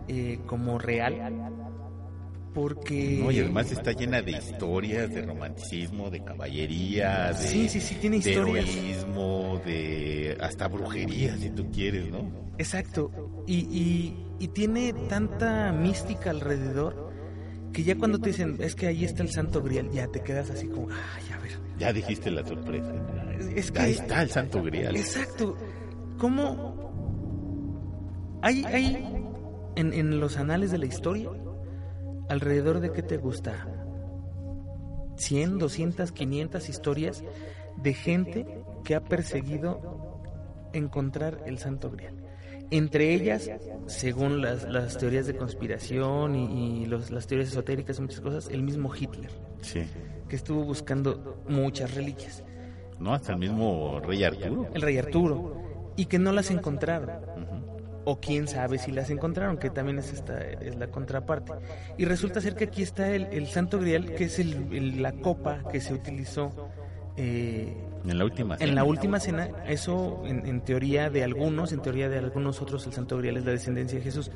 eh, 0.07 0.39
como 0.47 0.79
real 0.79 1.48
porque... 2.53 3.19
No, 3.21 3.31
y 3.31 3.39
además 3.39 3.71
está 3.71 3.91
llena 3.91 4.21
de 4.21 4.31
historias, 4.31 5.13
de 5.13 5.21
romanticismo, 5.21 6.09
de 6.09 6.23
caballería, 6.23 7.29
de, 7.29 7.47
sí, 7.47 7.69
sí, 7.69 7.79
sí, 7.79 7.95
tiene 7.95 8.19
de 8.19 8.33
heroísmo, 8.33 9.61
de 9.65 10.37
hasta 10.41 10.67
brujería, 10.67 11.37
si 11.37 11.49
tú 11.49 11.69
quieres, 11.71 12.09
¿no? 12.09 12.29
Exacto, 12.57 13.43
y, 13.47 13.59
y, 13.59 14.25
y 14.39 14.47
tiene 14.49 14.93
tanta 15.07 15.71
mística 15.71 16.29
alrededor 16.29 17.09
que 17.71 17.83
ya 17.83 17.97
cuando 17.97 18.19
te 18.19 18.29
dicen, 18.29 18.57
es 18.59 18.75
que 18.75 18.87
ahí 18.87 19.05
está 19.05 19.23
el 19.23 19.29
Santo 19.29 19.61
Grial, 19.61 19.89
ya 19.91 20.07
te 20.07 20.21
quedas 20.21 20.49
así 20.49 20.67
como, 20.67 20.89
ay, 20.89 21.31
a 21.33 21.39
ver. 21.39 21.51
Ya 21.77 21.93
dijiste 21.93 22.31
la 22.31 22.45
sorpresa. 22.45 22.91
Es 23.55 23.71
que, 23.71 23.79
Ahí 23.79 23.91
está 23.91 24.21
el 24.21 24.29
Santo 24.29 24.61
Grial. 24.63 24.95
Exacto. 24.95 25.55
¿Cómo? 26.17 26.89
Hay, 28.41 28.63
hay 28.65 29.07
en, 29.75 29.93
en 29.93 30.19
los 30.19 30.37
anales 30.37 30.71
de 30.71 30.77
la 30.77 30.85
historia, 30.85 31.29
alrededor 32.29 32.79
de 32.79 32.91
qué 32.91 33.03
te 33.03 33.17
gusta? 33.17 33.67
100, 35.17 35.57
200, 35.57 36.11
500 36.11 36.69
historias 36.69 37.23
de 37.77 37.93
gente 37.93 38.63
que 38.83 38.95
ha 38.95 39.01
perseguido 39.03 40.21
encontrar 40.73 41.43
el 41.45 41.57
Santo 41.57 41.91
Grial. 41.91 42.15
Entre 42.71 43.13
ellas, 43.15 43.49
según 43.87 44.41
las, 44.41 44.63
las 44.69 44.97
teorías 44.97 45.25
de 45.25 45.35
conspiración 45.35 46.35
y, 46.35 46.83
y 46.83 46.85
los- 46.85 47.09
las 47.09 47.25
teorías 47.25 47.49
esotéricas 47.49 47.97
y 47.97 48.01
muchas 48.03 48.21
cosas, 48.21 48.47
el 48.49 48.61
mismo 48.61 48.93
Hitler, 48.95 49.31
Sí. 49.61 49.81
que 50.27 50.35
estuvo 50.35 50.63
buscando 50.63 51.41
muchas 51.49 51.95
reliquias. 51.95 52.43
No, 52.99 53.13
hasta 53.13 53.33
el 53.33 53.39
mismo 53.39 53.99
rey 54.01 54.23
Arturo. 54.23 54.67
El 54.73 54.81
rey 54.83 54.97
Arturo, 54.99 55.93
y 55.95 56.05
que 56.05 56.19
no 56.19 56.31
las 56.31 56.51
encontraron. 56.51 57.09
Ujú. 57.09 57.58
O 58.11 58.19
quién 58.19 58.47
sabe 58.47 58.77
si 58.79 58.91
las 58.91 59.09
encontraron, 59.09 59.57
que 59.57 59.69
también 59.69 59.99
es 59.99 60.11
esta 60.13 60.39
es 60.41 60.75
la 60.77 60.87
contraparte. 60.87 61.53
Y 61.97 62.05
resulta 62.05 62.41
ser 62.41 62.55
que 62.55 62.63
aquí 62.65 62.81
está 62.81 63.09
el, 63.11 63.25
el 63.31 63.47
Santo 63.47 63.79
Grial, 63.79 64.13
que 64.15 64.23
es 64.25 64.39
el- 64.39 64.67
el- 64.73 65.01
la 65.01 65.11
copa 65.13 65.59
que 65.71 65.79
se 65.81 65.93
utilizó 65.93 66.51
eh, 67.17 67.75
En 68.07 68.17
la 68.17 68.23
última. 68.25 68.55
en 68.55 68.59
la 68.75 68.81
cena. 68.81 68.83
última 68.85 69.19
cena. 69.19 69.49
Eso, 69.67 70.21
en, 70.25 70.45
en 70.47 70.61
teoría 70.61 71.09
de 71.09 71.23
algunos, 71.23 71.71
en 71.73 71.81
teoría 71.81 72.07
de 72.09 72.17
algunos 72.17 72.61
otros, 72.61 72.85
el 72.87 72.93
Santo 72.93 73.17
Grial 73.17 73.37
es 73.37 73.45
la 73.45 73.51
descendencia 73.51 73.97
de 73.99 74.03
Jesús. 74.05 74.31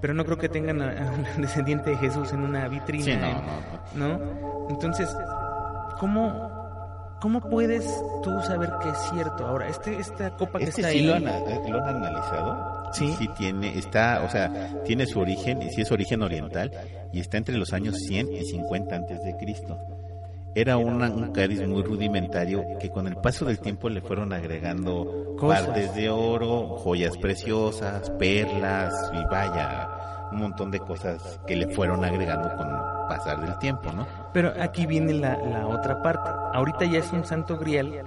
Pero 0.00 0.12
no 0.14 0.24
creo 0.24 0.38
que 0.38 0.48
tengan 0.48 0.82
a, 0.82 0.90
a 1.08 1.12
un 1.12 1.24
descendiente 1.42 1.90
de 1.90 1.96
Jesús 1.96 2.32
en 2.32 2.40
una 2.40 2.66
vitrina. 2.68 3.04
Sí, 3.04 3.16
no, 3.16 3.26
en- 3.26 3.36
no, 3.98 4.08
no. 4.08 4.18
¿no? 4.18 4.68
Entonces, 4.70 5.08
¿cómo, 6.00 6.53
¿cómo 7.24 7.40
puedes 7.40 7.82
tú 8.22 8.38
saber 8.42 8.70
que 8.82 8.90
es 8.90 8.98
cierto? 9.10 9.46
Ahora, 9.46 9.66
este, 9.66 9.98
esta 9.98 10.30
copa 10.36 10.58
que 10.58 10.66
Este 10.66 10.82
está 10.82 10.92
sí 10.92 10.98
ahí... 10.98 11.06
lo 11.06 11.14
han, 11.14 11.24
lo 11.24 11.78
han 11.82 11.96
analizado. 11.96 12.84
Sí. 12.92 13.14
Sí 13.18 13.28
tiene, 13.36 13.78
está, 13.78 14.22
o 14.24 14.28
sea, 14.30 14.52
tiene 14.84 15.06
su 15.06 15.18
origen, 15.20 15.62
y 15.62 15.70
sí 15.70 15.80
es 15.80 15.90
origen 15.90 16.22
oriental, 16.22 16.70
y 17.12 17.20
está 17.20 17.38
entre 17.38 17.56
los 17.56 17.72
años 17.72 17.96
100 18.06 18.30
y 18.30 18.44
50 18.44 18.94
antes 18.94 19.22
de 19.24 19.34
Cristo. 19.38 19.78
Era 20.54 20.76
una- 20.76 21.10
un 21.10 21.32
cáliz 21.32 21.66
muy 21.66 21.82
rudimentario 21.82 22.62
que 22.78 22.90
con 22.90 23.08
el 23.08 23.16
paso 23.16 23.46
del 23.46 23.58
tiempo 23.58 23.88
le 23.88 24.02
fueron 24.02 24.32
agregando 24.32 25.34
Cosas. 25.38 25.62
partes 25.64 25.94
de 25.96 26.10
oro, 26.10 26.76
joyas 26.76 27.16
preciosas, 27.16 28.10
perlas 28.10 28.94
y 29.14 29.24
vaya, 29.32 29.88
un 30.32 30.38
montón 30.38 30.70
de 30.70 30.80
cosas 30.80 31.40
que 31.46 31.56
le 31.56 31.68
fueron 31.68 32.04
agregando 32.04 32.54
con 32.56 32.68
pasar 33.08 33.40
del 33.40 33.58
tiempo, 33.58 33.92
¿no? 33.92 34.06
Pero 34.32 34.52
aquí 34.60 34.86
viene 34.86 35.14
la, 35.14 35.36
la 35.36 35.66
otra 35.66 36.02
parte. 36.02 36.30
Ahorita 36.52 36.84
ya 36.84 36.98
es 36.98 37.12
un 37.12 37.24
santo 37.24 37.58
grial 37.58 38.02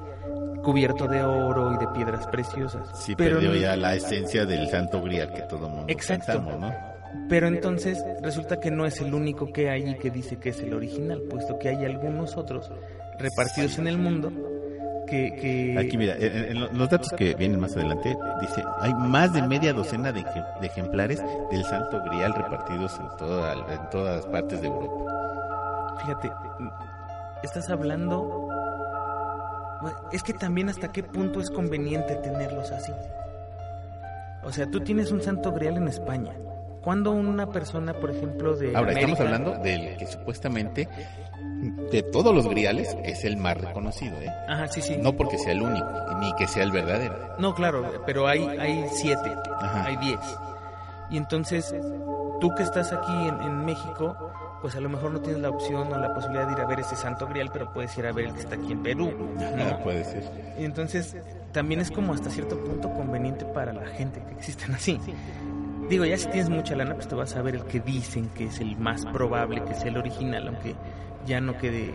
cubierto 0.64 1.08
de 1.08 1.24
oro 1.24 1.74
y 1.74 1.78
de 1.78 1.88
piedras 1.88 2.28
preciosas. 2.28 2.90
Sí 3.00 3.16
pero, 3.16 3.40
perdió 3.40 3.56
ya 3.56 3.78
la 3.78 3.96
esencia 3.96 4.46
del 4.46 4.68
santo 4.70 5.02
grial 5.02 5.32
que 5.32 5.44
todo 5.44 5.70
mundo 5.70 5.86
Exacto. 5.88 6.34
pensamos, 6.34 6.60
¿no? 6.60 6.98
pero 7.30 7.48
entonces 7.48 8.04
resulta 8.22 8.60
que 8.60 8.72
no 8.72 8.86
es 8.86 9.00
el 9.02 9.14
único 9.14 9.52
que 9.52 9.70
hay 9.70 9.90
y 9.90 9.98
que 9.98 10.10
dice 10.10 10.38
que 10.38 10.50
es 10.50 10.60
el 10.60 10.74
original, 10.74 11.22
puesto 11.30 11.58
que 11.60 11.70
hay 11.70 11.86
algunos 11.86 12.38
otros 12.38 12.72
repartidos 13.20 13.80
en 13.80 13.88
el 13.88 13.98
mundo 13.98 14.32
que... 15.08 15.34
que- 15.36 15.76
Aquí 15.80 15.98
mira, 15.98 16.14
en, 16.18 16.52
en 16.52 16.60
lo- 16.60 16.72
los 16.74 16.90
datos 16.90 17.10
que 17.18 17.34
vienen 17.34 17.60
más 17.60 17.76
adelante, 17.76 18.16
dice, 18.42 18.64
hay 18.82 18.94
más 18.94 19.34
de 19.34 19.42
media 19.42 19.74
docena 19.74 20.12
de, 20.12 20.24
de 20.62 20.68
ejemplares 20.68 21.24
del 21.52 21.64
Santo 21.66 22.02
Grial 22.06 22.34
repartidos 22.34 23.00
en, 23.00 23.08
toda, 23.18 23.54
en 23.74 23.90
todas 23.90 24.26
partes 24.28 24.62
de 24.62 24.68
Europa. 24.68 25.96
Fíjate, 26.02 26.32
estás 27.44 27.70
hablando... 27.70 28.48
Es 30.12 30.24
que 30.24 30.34
también 30.34 30.70
hasta 30.70 30.92
qué 30.92 31.04
punto 31.04 31.40
es 31.40 31.50
conveniente 31.52 32.16
tenerlos 32.16 32.72
así. 32.72 32.92
O 34.44 34.52
sea, 34.52 34.70
tú 34.70 34.80
tienes 34.80 35.12
un 35.12 35.22
santo 35.22 35.52
grial 35.52 35.78
en 35.78 35.88
España. 35.88 36.34
Cuando 36.82 37.12
una 37.12 37.48
persona, 37.48 37.94
por 37.94 38.10
ejemplo, 38.12 38.56
de... 38.56 38.76
Ahora, 38.76 38.94
estamos 38.94 39.20
hablando 39.20 39.52
del 39.58 39.98
que 39.98 40.08
supuestamente 40.08 40.88
de 41.92 42.04
todos 42.04 42.34
los 42.34 42.48
griales 42.48 42.96
es 43.04 43.24
el 43.24 43.38
más 43.38 43.58
reconocido, 43.58 44.20
¿eh? 44.22 44.32
Ajá, 44.48 44.68
sí, 44.68 44.82
sí. 44.82 44.98
No 44.98 45.14
porque 45.14 45.38
sea 45.38 45.54
el 45.54 45.62
único, 45.62 45.88
ni 46.20 46.34
que 46.36 46.48
sea 46.48 46.64
el 46.64 46.72
verdadero. 46.72 47.36
No, 47.40 47.56
claro, 47.56 48.04
pero 48.06 48.28
hay, 48.28 48.46
hay 48.46 48.86
siete, 48.92 49.34
Ajá. 49.60 49.86
hay 49.86 49.98
diez. 49.98 50.20
Y 51.10 51.18
entonces, 51.18 51.74
tú 52.40 52.54
que 52.56 52.64
estás 52.64 52.92
aquí 52.94 53.14
en, 53.28 53.42
en 53.42 53.66
México, 53.66 54.16
pues 54.62 54.76
a 54.76 54.82
lo 54.82 54.90
mejor 54.90 55.12
no 55.12 55.20
tienes 55.22 55.42
la 55.42 55.50
opción 55.50 55.92
o 55.92 55.98
la 55.98 56.14
posibilidad 56.14 56.48
de 56.48 56.54
ir 56.54 56.60
a 56.60 56.66
ver 56.66 56.80
ese 56.80 56.96
santo 56.96 57.28
grial, 57.28 57.50
pero 57.52 57.72
puedes 57.72 57.98
ir 57.98 58.06
a 58.06 58.12
ver 58.12 58.26
el 58.26 58.34
que 58.34 58.42
está 58.42 58.56
aquí 58.56 58.72
en 58.72 58.84
Perú. 58.84 59.12
¿no? 59.56 59.80
puede 59.84 60.04
ser. 60.04 60.24
Y 60.60 60.66
entonces, 60.66 61.16
también 61.54 61.80
es 61.80 61.92
como 61.92 62.14
hasta 62.14 62.30
cierto 62.30 62.58
punto 62.60 62.92
conveniente 62.94 63.46
para 63.46 63.74
la 63.74 63.86
gente 63.86 64.22
que 64.22 64.34
existen 64.34 64.76
así. 64.76 65.00
Digo, 65.90 66.04
ya 66.04 66.18
si 66.18 66.28
tienes 66.28 66.50
mucha 66.50 66.76
lana, 66.76 66.96
pues 66.96 67.08
te 67.08 67.16
vas 67.16 67.36
a 67.36 67.42
ver 67.42 67.56
el 67.56 67.64
que 67.64 67.80
dicen 67.80 68.30
que 68.36 68.46
es 68.46 68.60
el 68.60 68.76
más 68.78 69.06
probable, 69.06 69.64
que 69.64 69.72
es 69.72 69.84
el 69.86 69.96
original, 69.96 70.50
aunque 70.50 70.76
ya 71.28 71.40
no 71.42 71.58
quede 71.58 71.94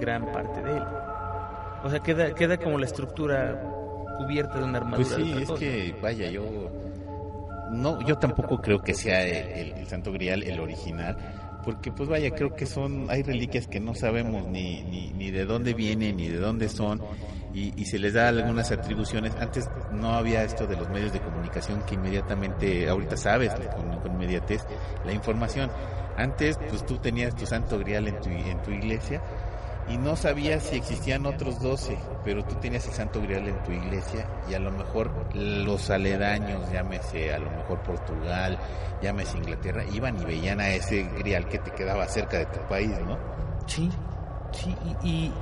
gran 0.00 0.26
parte 0.32 0.62
de 0.62 0.76
él. 0.76 0.82
O 1.82 1.90
sea, 1.90 2.00
queda, 2.00 2.34
queda 2.34 2.56
como 2.58 2.78
la 2.78 2.86
estructura 2.86 3.60
cubierta 4.18 4.58
de 4.58 4.64
una 4.64 4.78
armadura. 4.78 5.08
Pues 5.08 5.08
sí, 5.26 5.34
es 5.42 5.50
que, 5.52 5.94
vaya, 6.00 6.30
yo 6.30 6.44
no, 7.70 8.00
yo 8.02 8.16
tampoco 8.18 8.60
creo 8.60 8.80
que 8.80 8.94
sea 8.94 9.22
el, 9.22 9.68
el- 9.70 9.78
el 9.78 9.86
Santo 9.86 10.12
Grial 10.12 10.42
el 10.42 10.60
original, 10.60 11.16
porque 11.64 11.90
pues 11.90 12.08
vaya, 12.08 12.30
creo 12.30 12.54
que 12.54 12.66
son, 12.66 13.06
hay 13.10 13.22
reliquias 13.22 13.66
que 13.66 13.80
no 13.80 13.94
sabemos 13.94 14.46
ni, 14.46 14.82
ni, 14.84 15.12
ni 15.12 15.30
de 15.30 15.44
dónde 15.44 15.74
vienen, 15.74 16.16
ni 16.16 16.28
de 16.28 16.38
dónde 16.38 16.68
son, 16.68 17.00
y, 17.54 17.84
se 17.84 17.98
les 18.00 18.14
da 18.14 18.28
algunas 18.28 18.72
atribuciones. 18.72 19.32
Antes 19.38 19.68
no 19.92 20.14
había 20.14 20.42
esto 20.42 20.66
de 20.66 20.76
los 20.76 20.88
medios 20.90 21.12
de 21.12 21.20
comunicación 21.20 21.82
que 21.86 21.94
inmediatamente, 21.94 22.88
ahorita 22.88 23.16
sabes 23.16 23.52
con, 23.76 24.00
con 24.00 24.12
inmediatez 24.12 24.66
la 25.04 25.12
información. 25.12 25.70
Antes, 26.16 26.58
pues 26.68 26.84
tú 26.84 26.98
tenías 26.98 27.34
tu 27.36 27.46
Santo 27.46 27.78
Grial 27.78 28.08
en 28.08 28.20
tu, 28.20 28.28
en 28.28 28.60
tu 28.62 28.70
iglesia 28.72 29.22
y 29.88 29.98
no 29.98 30.16
sabías 30.16 30.62
si 30.62 30.76
existían 30.76 31.26
otros 31.26 31.60
doce, 31.60 31.98
pero 32.24 32.44
tú 32.44 32.54
tenías 32.56 32.86
el 32.86 32.94
Santo 32.94 33.20
Grial 33.20 33.46
en 33.46 33.62
tu 33.62 33.72
iglesia 33.72 34.26
y 34.48 34.54
a 34.54 34.58
lo 34.58 34.70
mejor 34.70 35.10
los 35.34 35.90
aledaños, 35.90 36.70
llámese 36.72 37.34
a 37.34 37.38
lo 37.38 37.50
mejor 37.50 37.80
Portugal, 37.80 38.58
llámese 39.02 39.38
Inglaterra, 39.38 39.84
iban 39.92 40.20
y 40.20 40.24
veían 40.24 40.60
a 40.60 40.70
ese 40.70 41.02
Grial 41.18 41.46
que 41.46 41.58
te 41.58 41.70
quedaba 41.72 42.06
cerca 42.08 42.38
de 42.38 42.46
tu 42.46 42.60
país, 42.68 42.92
¿no? 43.06 43.18
Sí, 43.66 43.90
sí, 44.52 44.74
y, 45.02 45.08
y, 45.08 45.32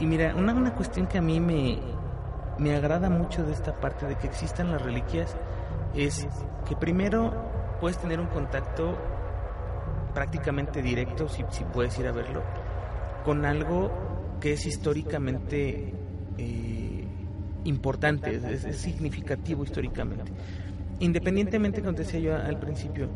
y 0.00 0.06
mira, 0.06 0.34
una, 0.34 0.54
una 0.54 0.74
cuestión 0.74 1.06
que 1.06 1.18
a 1.18 1.22
mí 1.22 1.38
me, 1.40 1.78
me 2.58 2.74
agrada 2.74 3.10
mucho 3.10 3.44
de 3.44 3.52
esta 3.52 3.74
parte 3.74 4.06
de 4.06 4.16
que 4.16 4.26
existan 4.26 4.70
las 4.70 4.80
reliquias 4.80 5.36
es 5.94 6.26
que 6.66 6.74
primero 6.74 7.32
puedes 7.80 7.98
tener 7.98 8.18
un 8.18 8.26
contacto 8.26 8.96
prácticamente 10.14 10.80
directo, 10.80 11.28
si, 11.28 11.44
si 11.50 11.64
puedes 11.64 11.98
ir 11.98 12.06
a 12.06 12.12
verlo, 12.12 12.42
con 13.24 13.44
algo 13.44 13.90
que 14.40 14.52
es 14.52 14.66
históricamente 14.66 15.92
eh, 16.38 17.04
importante, 17.64 18.36
es, 18.52 18.76
significativo 18.76 19.64
históricamente. 19.64 20.30
Independientemente, 21.00 21.80
como 21.80 21.94
decía 21.94 22.20
yo 22.20 22.36
al 22.36 22.58
principio, 22.60 23.08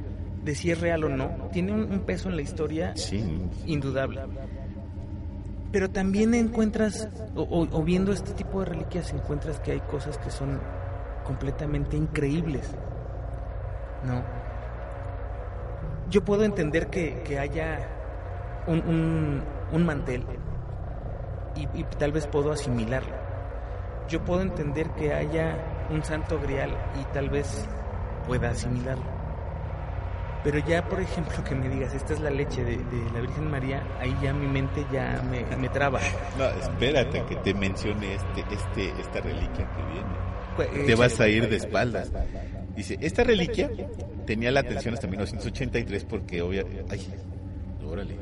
de 0.44 0.55
si 0.55 0.71
es 0.71 0.81
real 0.81 1.05
o 1.05 1.09
no, 1.09 1.49
tiene 1.53 1.73
un- 1.73 1.92
un 1.92 2.01
peso 2.01 2.29
en 2.31 2.37
la 2.37 2.42
historia 2.42 2.97
Sí, 2.97 3.23
indudable. 3.66 4.21
Pero 5.71 5.90
también 5.90 6.33
encuentras, 6.33 7.09
o, 7.37 7.42
o- 7.42 7.68
o 7.79 7.83
viendo 7.83 8.11
este 8.12 8.33
tipo 8.33 8.61
de 8.61 8.66
reliquias, 8.66 9.12
encuentras 9.12 9.61
que 9.61 9.73
hay 9.73 9.81
cosas 9.81 10.16
que 10.16 10.31
son 10.31 10.59
completamente 11.25 11.97
increíbles. 11.97 12.75
¿No? 14.07 14.23
Yo 16.09 16.25
puedo 16.25 16.44
entender 16.44 16.87
que, 16.87 17.23
que 17.23 17.38
haya 17.38 17.81
un, 18.66 18.79
un- 18.79 19.42
un 19.73 19.85
mantel 19.87 20.25
y, 21.55 21.81
y 21.81 21.85
tal 21.99 22.13
vez 22.13 22.27
puedo 22.27 22.53
asimilarlo. 22.53 23.15
Yo 24.09 24.25
puedo 24.25 24.41
entender 24.41 24.91
que 24.91 25.13
haya 25.13 25.87
un 25.91 26.03
santo 26.03 26.39
grial 26.41 26.71
y 27.01 27.05
tal 27.13 27.29
vez 27.29 27.67
pueda 28.27 28.51
asimilarlo. 28.51 29.19
Pero 30.45 30.59
ya, 30.61 30.89
por 30.89 31.01
ejemplo, 31.01 31.43
que 31.45 31.55
me 31.55 31.69
digas, 31.69 31.95
esta 31.95 32.13
es 32.15 32.21
la 32.21 32.31
leche 32.31 32.65
de, 32.65 32.77
de 32.77 33.11
la 33.13 33.21
Virgen 33.21 33.51
María, 33.51 33.83
ahí 34.01 34.17
ya 34.23 34.33
mi 34.33 34.47
mente 34.47 34.87
ya 34.93 35.21
me, 35.29 35.45
me 35.57 35.69
traba. 35.69 36.01
no, 36.39 36.47
espérate 36.47 37.25
que 37.25 37.37
te 37.37 37.55
mencione 37.55 38.15
este, 38.15 38.55
este, 38.55 39.01
esta 39.01 39.21
reliquia 39.21 39.69
que 39.75 39.83
viene. 39.93 40.29
Pues, 40.57 40.71
Te 40.87 40.93
eh, 40.93 40.97
vas 40.97 41.21
a 41.21 41.29
ir 41.29 41.49
de 41.49 41.57
espaldas. 41.57 42.13
Dice, 42.77 42.97
esta 43.01 43.25
reliquia 43.25 43.71
tenía 44.27 44.53
la 44.53 44.61
atención 44.61 44.95
hasta 44.95 45.09
1983 45.09 46.05
porque 46.05 46.41
obvia... 46.43 46.65
Ay, 46.89 47.07
órale. 47.85 48.17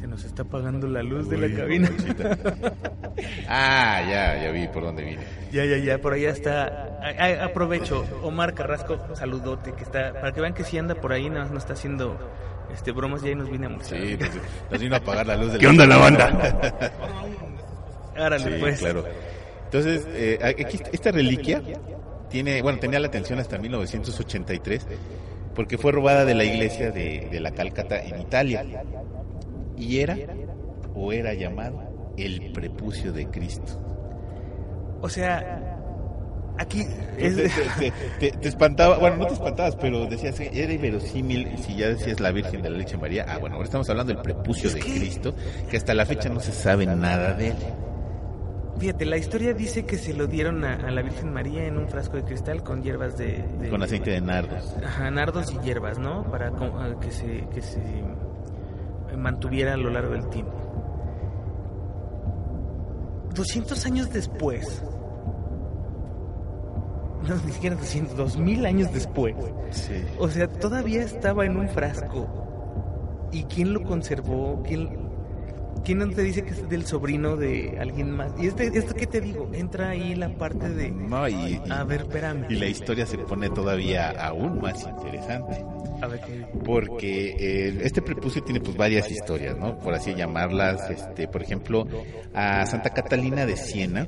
Se 0.00 0.06
nos 0.06 0.24
está 0.24 0.42
apagando 0.42 0.88
la 0.88 1.02
luz 1.02 1.28
de 1.28 1.36
la 1.36 1.54
cabina. 1.54 1.90
ah, 3.48 4.00
ya, 4.08 4.42
ya 4.42 4.50
vi 4.50 4.66
por 4.68 4.82
dónde 4.84 5.04
vine. 5.04 5.22
ya, 5.52 5.64
ya, 5.66 5.76
ya, 5.76 5.98
por 5.98 6.14
allá 6.14 6.30
está. 6.30 6.98
Ay, 7.18 7.34
aprovecho, 7.34 8.06
Omar 8.22 8.54
Carrasco, 8.54 8.98
saludote, 9.14 9.72
que 9.72 9.82
está, 9.84 10.14
para 10.14 10.32
que 10.32 10.40
vean 10.40 10.54
que 10.54 10.64
si 10.64 10.78
anda 10.78 10.94
por 10.94 11.12
ahí, 11.12 11.28
nada 11.28 11.42
más 11.42 11.50
no 11.50 11.58
está 11.58 11.74
haciendo 11.74 12.16
Este, 12.72 12.92
bromas, 12.92 13.20
ya 13.22 13.28
ahí 13.28 13.34
nos 13.34 13.50
viene 13.50 13.66
a 13.66 13.68
mostrar. 13.68 14.00
Sí, 14.00 14.16
pues, 14.16 14.30
nos 14.70 14.80
vino 14.80 14.94
a 14.94 14.98
apagar 14.98 15.26
la 15.26 15.36
luz 15.36 15.52
del... 15.52 15.60
¿Qué 15.60 15.66
onda 15.66 15.86
la 15.86 15.96
banda? 15.98 16.90
Árale, 18.16 18.44
Sí, 18.44 18.56
pues. 18.58 18.78
claro. 18.78 19.04
Entonces, 19.64 20.06
eh, 20.12 20.38
aquí 20.42 20.78
esta 20.92 21.10
reliquia 21.12 21.62
tiene, 22.30 22.62
bueno, 22.62 22.78
tenía 22.78 23.00
la 23.00 23.08
atención 23.08 23.38
hasta 23.38 23.58
1983 23.58 24.86
porque 25.54 25.76
fue 25.78 25.92
robada 25.92 26.24
de 26.24 26.34
la 26.34 26.44
iglesia 26.44 26.90
de, 26.90 27.28
de 27.30 27.40
la 27.40 27.50
Calcata 27.50 28.00
en 28.02 28.20
Italia 28.20 28.64
y 29.80 29.98
era 30.00 30.16
o 30.94 31.12
era 31.12 31.34
llamado 31.34 31.82
el 32.16 32.52
prepucio 32.52 33.12
de 33.12 33.26
Cristo. 33.26 33.80
O 35.00 35.08
sea, 35.08 35.78
aquí 36.58 36.84
Te, 37.16 37.26
es... 37.26 37.36
te- 37.78 37.92
te- 38.18 38.36
te 38.36 38.48
espantaba, 38.48 38.98
bueno, 38.98 39.16
no 39.16 39.26
te 39.26 39.32
espantabas, 39.34 39.76
pero 39.76 40.04
decías, 40.06 40.38
era 40.40 40.72
inverosímil 40.72 41.52
y 41.54 41.56
si 41.58 41.76
ya 41.76 41.88
decías 41.88 42.20
la 42.20 42.30
Virgen 42.32 42.60
de 42.62 42.70
la 42.70 42.76
Leche 42.78 42.98
María. 42.98 43.24
Ah, 43.28 43.38
bueno, 43.38 43.56
ahora 43.56 43.64
estamos 43.64 43.88
hablando 43.88 44.12
del 44.12 44.22
prepucio 44.22 44.68
Es 44.68 44.74
de 44.74 44.80
que- 44.80 44.92
Cristo, 44.98 45.34
que 45.70 45.76
hasta 45.78 45.94
la 45.94 46.04
fecha 46.04 46.28
no 46.28 46.40
se 46.40 46.52
sabe 46.52 46.84
nada 46.86 47.32
de 47.32 47.48
él. 47.48 47.56
Fíjate, 48.78 49.04
la 49.04 49.18
historia 49.18 49.52
dice 49.52 49.84
que 49.84 49.98
se 49.98 50.14
lo 50.14 50.26
dieron 50.26 50.64
a, 50.64 50.74
a 50.76 50.90
la 50.90 51.02
Virgen 51.02 51.32
María 51.34 51.64
en 51.66 51.76
un 51.76 51.86
frasco 51.88 52.16
de 52.16 52.24
cristal 52.24 52.62
con 52.62 52.82
hierbas 52.82 53.16
de... 53.18 53.44
de- 53.60 53.68
Con 53.68 53.82
aceite 53.82 54.10
de 54.10 54.20
nardos. 54.22 54.74
Ajá, 54.84 55.10
nardos 55.10 55.52
y 55.52 55.58
hierbas, 55.66 55.98
¿no? 55.98 56.24
Para 56.30 56.48
eh, 56.48 56.94
que 57.00 57.10
se, 57.10 57.46
que 57.52 57.60
se 57.60 57.78
mantuviera 59.16 59.74
a 59.74 59.76
lo 59.76 59.90
largo 59.90 60.12
del 60.12 60.28
tiempo. 60.28 60.52
200 63.34 63.86
años 63.86 64.12
después, 64.12 64.82
no, 67.28 67.34
ni 67.46 67.52
siquiera 67.52 67.76
200, 67.76 68.16
2000 68.16 68.66
años 68.66 68.92
después, 68.92 69.34
Sí. 69.70 69.94
o 70.18 70.28
sea, 70.28 70.48
todavía 70.48 71.02
estaba 71.02 71.46
en 71.46 71.56
un 71.56 71.68
frasco. 71.68 72.26
¿Y 73.32 73.44
quién 73.44 73.72
lo 73.72 73.82
conservó? 73.84 74.60
¿Quién, 74.66 74.99
quién 75.84 75.98
no 75.98 76.08
te 76.10 76.22
dice 76.22 76.42
que 76.42 76.50
es 76.50 76.68
del 76.68 76.86
sobrino 76.86 77.36
de 77.36 77.76
alguien 77.80 78.10
más? 78.12 78.32
¿Y 78.38 78.46
este, 78.46 78.66
esto 78.66 78.94
qué 78.94 79.06
te 79.06 79.20
digo? 79.20 79.50
Entra 79.52 79.90
ahí 79.90 80.14
la 80.14 80.28
parte 80.36 80.68
de... 80.70 80.90
No, 80.90 81.28
y, 81.28 81.60
A 81.70 81.84
ver, 81.84 82.02
espérame. 82.02 82.46
y 82.48 82.54
la 82.56 82.66
historia 82.66 83.06
se 83.06 83.18
pone 83.18 83.50
todavía 83.50 84.10
aún 84.10 84.60
más 84.60 84.82
interesante. 84.84 85.64
A 86.02 86.06
ver 86.06 86.20
qué... 86.20 86.46
Porque 86.64 87.36
eh, 87.38 87.78
este 87.82 88.02
prepucio 88.02 88.42
tiene 88.42 88.60
pues 88.60 88.76
varias 88.76 89.10
historias, 89.10 89.56
¿no? 89.58 89.78
Por 89.78 89.94
así 89.94 90.14
llamarlas. 90.14 90.88
Este, 90.90 91.28
por 91.28 91.42
ejemplo, 91.42 91.86
a 92.34 92.64
Santa 92.66 92.90
Catalina 92.90 93.46
de 93.46 93.56
Siena, 93.56 94.06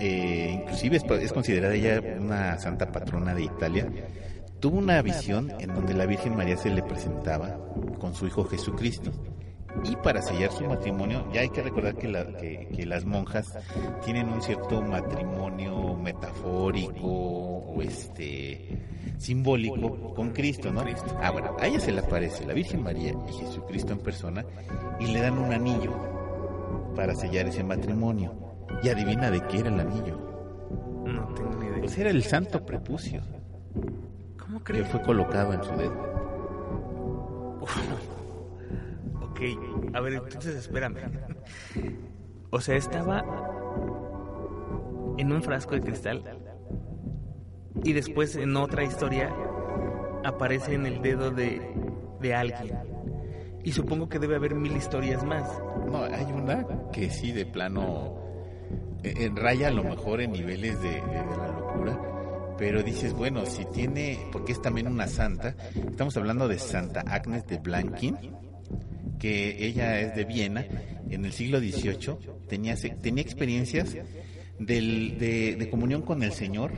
eh, 0.00 0.60
inclusive 0.62 0.96
es, 0.96 1.04
es 1.04 1.32
considerada 1.32 1.74
ella 1.74 2.00
una 2.18 2.58
santa 2.58 2.90
patrona 2.90 3.34
de 3.34 3.44
Italia. 3.44 3.88
Tuvo 4.60 4.78
una 4.78 5.02
visión 5.02 5.52
en 5.58 5.74
donde 5.74 5.92
la 5.94 6.06
Virgen 6.06 6.36
María 6.36 6.56
se 6.56 6.70
le 6.70 6.82
presentaba 6.82 7.58
con 7.98 8.14
su 8.14 8.26
hijo 8.26 8.44
Jesucristo. 8.44 9.10
Y 9.84 9.96
para 9.96 10.20
sellar 10.22 10.52
su 10.52 10.64
matrimonio, 10.64 11.24
ya 11.32 11.40
hay 11.40 11.48
que 11.48 11.62
recordar 11.62 11.94
que, 11.96 12.08
la- 12.08 12.26
que- 12.36 12.68
que 12.74 12.86
las 12.86 13.04
monjas 13.04 13.56
tienen 14.04 14.28
un 14.28 14.42
cierto 14.42 14.80
matrimonio 14.82 15.94
metafórico 15.96 17.06
o 17.06 17.80
este 17.82 18.78
simbólico 19.18 20.14
con 20.14 20.30
Cristo, 20.30 20.70
¿no? 20.72 20.82
Ah, 21.22 21.30
bueno, 21.30 21.56
a 21.58 21.66
ella 21.66 21.80
se 21.80 21.90
le 21.92 22.00
aparece 22.00 22.44
la 22.46 22.52
Virgen 22.52 22.82
María 22.82 23.14
y 23.28 23.32
Jesucristo 23.32 23.92
en 23.92 23.98
persona 24.00 24.44
y 25.00 25.06
le 25.06 25.20
dan 25.20 25.38
un 25.38 25.52
anillo 25.52 25.92
para 26.94 27.14
sellar 27.14 27.46
ese 27.48 27.64
matrimonio. 27.64 28.34
Y 28.82 28.88
adivina 28.88 29.30
de 29.30 29.40
qué 29.46 29.60
era 29.60 29.68
el 29.70 29.80
anillo. 29.80 30.18
No 31.06 31.26
tengo 31.34 31.54
ni 31.58 31.66
idea. 31.66 31.80
Pues 31.80 31.98
era 31.98 32.10
el 32.10 32.22
santo 32.24 32.64
prepucio 32.64 33.20
¿Cómo 34.38 34.58
que 34.58 34.72
crees? 34.74 34.88
fue 34.88 35.00
colocado 35.02 35.52
en 35.54 35.62
su 35.64 35.72
dedo. 35.76 36.12
A 39.94 40.00
ver, 40.00 40.14
entonces 40.14 40.56
espérame. 40.56 40.98
O 42.50 42.60
sea, 42.60 42.76
estaba 42.76 43.24
en 45.18 45.32
un 45.32 45.42
frasco 45.42 45.74
de 45.74 45.80
cristal 45.80 46.22
y 47.84 47.92
después 47.92 48.36
en 48.36 48.56
otra 48.56 48.84
historia 48.84 49.34
aparece 50.24 50.74
en 50.74 50.86
el 50.86 51.02
dedo 51.02 51.30
de, 51.30 51.60
de 52.20 52.34
alguien. 52.34 52.78
Y 53.64 53.72
supongo 53.72 54.08
que 54.08 54.18
debe 54.18 54.36
haber 54.36 54.54
mil 54.54 54.76
historias 54.76 55.24
más. 55.24 55.48
No, 55.86 56.04
hay 56.04 56.26
una 56.32 56.66
que 56.92 57.10
sí, 57.10 57.32
de 57.32 57.46
plano, 57.46 58.16
eh, 59.02 59.14
en 59.18 59.36
raya 59.36 59.68
a 59.68 59.70
lo 59.70 59.84
mejor 59.84 60.20
en 60.20 60.32
niveles 60.32 60.80
de 60.82 61.00
la 61.00 61.48
locura, 61.48 62.00
pero 62.58 62.82
dices, 62.82 63.12
bueno, 63.12 63.46
si 63.46 63.64
tiene, 63.66 64.28
porque 64.32 64.52
es 64.52 64.60
también 64.60 64.88
una 64.88 65.06
santa, 65.06 65.54
estamos 65.74 66.16
hablando 66.16 66.48
de 66.48 66.58
Santa 66.58 67.02
Agnes 67.06 67.46
de 67.46 67.58
Blanquín, 67.58 68.16
que 69.22 69.64
ella 69.66 70.00
es 70.00 70.16
de 70.16 70.24
Viena, 70.24 70.66
en 71.08 71.24
el 71.24 71.32
siglo 71.32 71.60
XVIII, 71.60 72.16
tenía, 72.48 72.74
tenía 73.00 73.22
experiencias 73.22 73.96
del- 74.58 75.16
de, 75.18 75.54
de 75.56 75.70
comunión 75.70 76.02
con 76.02 76.22
el 76.24 76.32
Señor, 76.32 76.72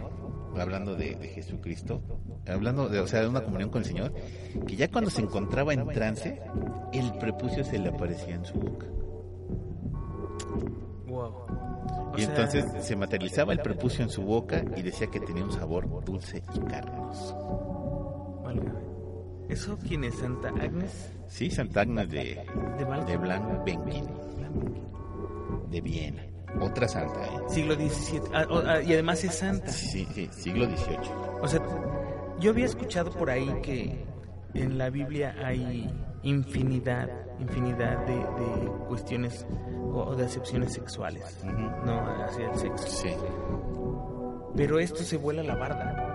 hablando 0.59 0.95
de, 0.95 1.15
de 1.17 1.29
Jesucristo, 1.29 2.03
hablando 2.47 2.89
de, 2.91 3.01
o 3.01 3.07
sea, 3.07 3.23
de 3.23 3.29
una 3.29 3.43
comunión 3.43 3.71
con 3.71 3.81
el 3.83 3.89
Señor, 3.89 4.13
que 4.67 4.77
ya 4.77 4.91
cuando 4.91 5.09
se 5.11 5.23
encontraba 5.23 5.73
en 5.73 5.89
trance, 5.89 6.41
el 6.93 7.13
prepucio 7.19 7.65
se 7.65 7.79
le 7.79 7.89
aparecía 7.89 8.35
en 8.35 8.45
su 8.45 8.55
boca. 8.61 8.87
Wow. 11.07 11.35
Y 12.19 12.23
entonces 12.23 12.65
se 12.81 12.95
materializaba 12.95 13.53
el 13.55 13.61
prepucio 13.61 14.05
en 14.05 14.11
su 14.11 14.23
boca 14.23 14.63
y 14.77 14.83
decía 14.83 15.07
que 15.09 15.21
tenía 15.21 15.45
un 15.45 15.53
sabor 15.53 16.05
dulce 16.05 16.43
y 16.55 16.59
carnoso. 16.61 17.41
¿Eso 19.49 19.79
quién 19.87 20.05
es? 20.05 20.15
¿Santa 20.15 20.49
Agnes? 20.49 21.13
Sí, 21.29 21.51
Santa 21.51 21.83
Agnes 21.83 22.11
de, 22.11 22.41
¿De 22.79 22.85
de 22.85 24.05
de 25.71 25.81
Viena. 25.81 26.23
Otra 26.61 26.87
santa, 26.87 27.27
¿eh? 27.27 27.41
Siglo 27.49 27.75
XVII. 27.75 28.21
Ah, 28.33 28.47
ah, 28.67 28.81
y 28.81 28.93
además 28.93 29.25
es 29.25 29.35
santa. 29.35 29.71
Sí, 29.73 30.07
sí, 30.15 30.29
siglo 30.33 30.67
XVIII. 30.67 31.11
O 31.41 31.49
sea, 31.49 31.61
yo 32.39 32.51
había 32.51 32.67
escuchado 32.67 33.11
por 33.11 33.29
ahí 33.29 33.53
que 33.63 34.05
en 34.55 34.79
la 34.79 34.89
Biblia 34.89 35.35
hay 35.43 35.91
infinidad, 36.23 37.11
infinidad 37.41 38.07
de, 38.07 38.15
de 38.15 38.71
cuestiones 38.89 39.47
o, 39.93 40.15
de 40.15 40.25
acepciones 40.25 40.73
sexuales. 40.73 41.41
¿no? 41.85 42.01
Hacia 42.25 42.51
el 42.51 42.59
sexo. 42.59 42.87
Sí. 42.87 43.11
Pero 44.57 44.79
esto 44.79 45.03
se 45.03 45.17
vuela 45.17 45.43
la 45.43 45.57
barda. 45.57 46.14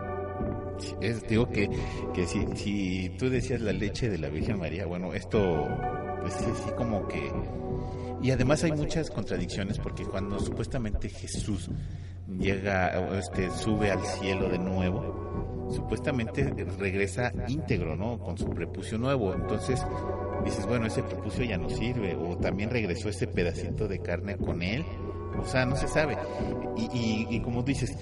Es- 1.01 1.27
digo 1.27 1.49
que, 1.49 1.69
que 2.13 2.25
si, 2.25 2.45
si 2.55 3.09
tú 3.17 3.29
decías 3.29 3.61
la 3.61 3.71
leche 3.73 4.09
de 4.09 4.17
la 4.17 4.29
Virgen 4.29 4.59
María, 4.59 4.85
bueno, 4.85 5.13
esto 5.13 5.67
pues 6.21 6.35
es 6.35 6.47
así 6.47 6.71
como 6.77 7.07
que... 7.07 7.31
Y 8.21 8.31
además 8.31 8.63
hay 8.65 8.73
muchas 8.73 9.09
contradicciones 9.09 9.79
porque 9.79 10.03
cuando 10.05 10.39
supuestamente 10.39 11.07
Jesús 11.07 11.69
llega, 12.37 13.17
este, 13.17 13.49
sube 13.51 13.91
al 13.91 14.05
cielo 14.05 14.49
de 14.49 14.59
nuevo, 14.59 15.69
supuestamente 15.73 16.43
regresa 16.77 17.31
íntegro, 17.47 17.95
¿no? 17.95 18.19
Con 18.19 18.37
su 18.37 18.49
prepucio 18.49 18.97
nuevo. 18.97 19.33
Entonces 19.33 19.81
dices, 20.43 20.65
bueno, 20.65 20.85
ese 20.87 21.01
prepucio 21.03 21.45
ya 21.45 21.57
no 21.57 21.69
sirve, 21.69 22.15
o 22.15 22.35
también 22.37 22.69
regresó 22.69 23.07
ese 23.09 23.27
pedacito 23.27 23.87
de 23.87 23.99
carne 23.99 24.35
con 24.35 24.61
él. 24.61 24.83
O 25.41 25.45
sea, 25.45 25.65
no 25.65 25.77
se 25.77 25.87
sabe. 25.87 26.17
Y, 26.75 26.81
y, 26.91 27.27
y 27.29 27.39
como 27.39 27.63
dices, 27.63 27.95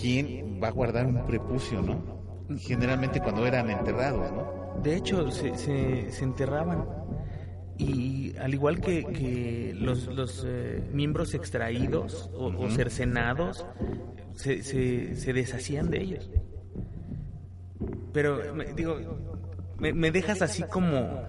¿quién 0.00 0.60
va 0.62 0.68
a 0.68 0.72
guardar 0.72 1.06
un 1.06 1.24
prepucio, 1.26 1.80
no? 1.82 2.20
Generalmente 2.58 3.20
cuando 3.20 3.46
eran 3.46 3.70
enterrados, 3.70 4.30
¿no? 4.32 4.80
De 4.82 4.96
hecho, 4.96 5.30
se, 5.30 5.56
se, 5.58 6.10
se 6.10 6.24
enterraban. 6.24 6.86
Y 7.78 8.36
al 8.36 8.52
igual 8.52 8.80
que, 8.80 9.04
que 9.06 9.72
los, 9.74 10.06
los 10.08 10.44
eh, 10.46 10.82
miembros 10.92 11.32
extraídos 11.34 12.30
o, 12.34 12.48
o 12.48 12.70
cercenados, 12.70 13.64
se, 14.34 14.62
se, 14.62 15.16
se 15.16 15.32
deshacían 15.32 15.90
de 15.90 16.00
ellos. 16.02 16.30
Pero, 18.12 18.54
me- 18.54 18.72
digo, 18.74 18.96
me, 19.78 19.92
me 19.92 20.10
dejas 20.10 20.42
así 20.42 20.62
como... 20.64 21.22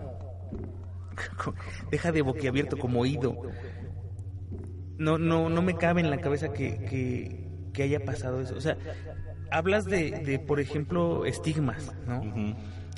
Deja 1.92 2.12
de 2.12 2.22
boquiabierto, 2.22 2.78
como 2.78 3.02
oído. 3.02 3.38
No, 4.98 5.18
no, 5.18 5.50
no 5.50 5.62
me 5.62 5.76
cabe 5.76 6.02
en 6.02 6.10
la 6.10 6.18
cabeza 6.18 6.52
que, 6.54 6.78
que, 6.86 7.41
que 7.74 7.84
haya 7.84 8.00
pasado 8.04 8.42
eso. 8.42 8.56
O 8.56 8.62
sea, 8.62 8.78
hablas 9.50 9.86
de, 9.86 10.12
de, 10.26 10.40
por 10.40 10.60
ejemplo, 10.60 11.26
estigmas, 11.26 11.92
¿no? 12.08 12.22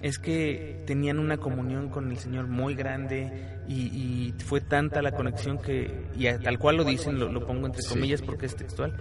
Es 0.01 0.19
que 0.19 0.83
tenían 0.85 1.17
una 1.17 1.37
comunión 1.37 1.87
con 1.89 2.11
el 2.11 2.17
Señor 2.17 2.47
muy 2.47 2.75
grande 2.75 3.61
y, 3.69 3.83
y 3.85 4.33
fue 4.43 4.59
tanta 4.59 5.01
la 5.01 5.13
conexión 5.13 5.57
que, 5.59 6.07
y 6.17 6.27
a- 6.27 6.39
tal 6.39 6.59
cual 6.59 6.75
lo 6.77 6.83
dicen, 6.83 7.19
lo, 7.19 7.31
lo 7.31 7.45
pongo 7.47 7.67
entre 7.67 7.81
Sí. 7.83 7.93
comillas 7.93 8.21
porque 8.21 8.45
es 8.47 8.55
textual, 8.55 8.97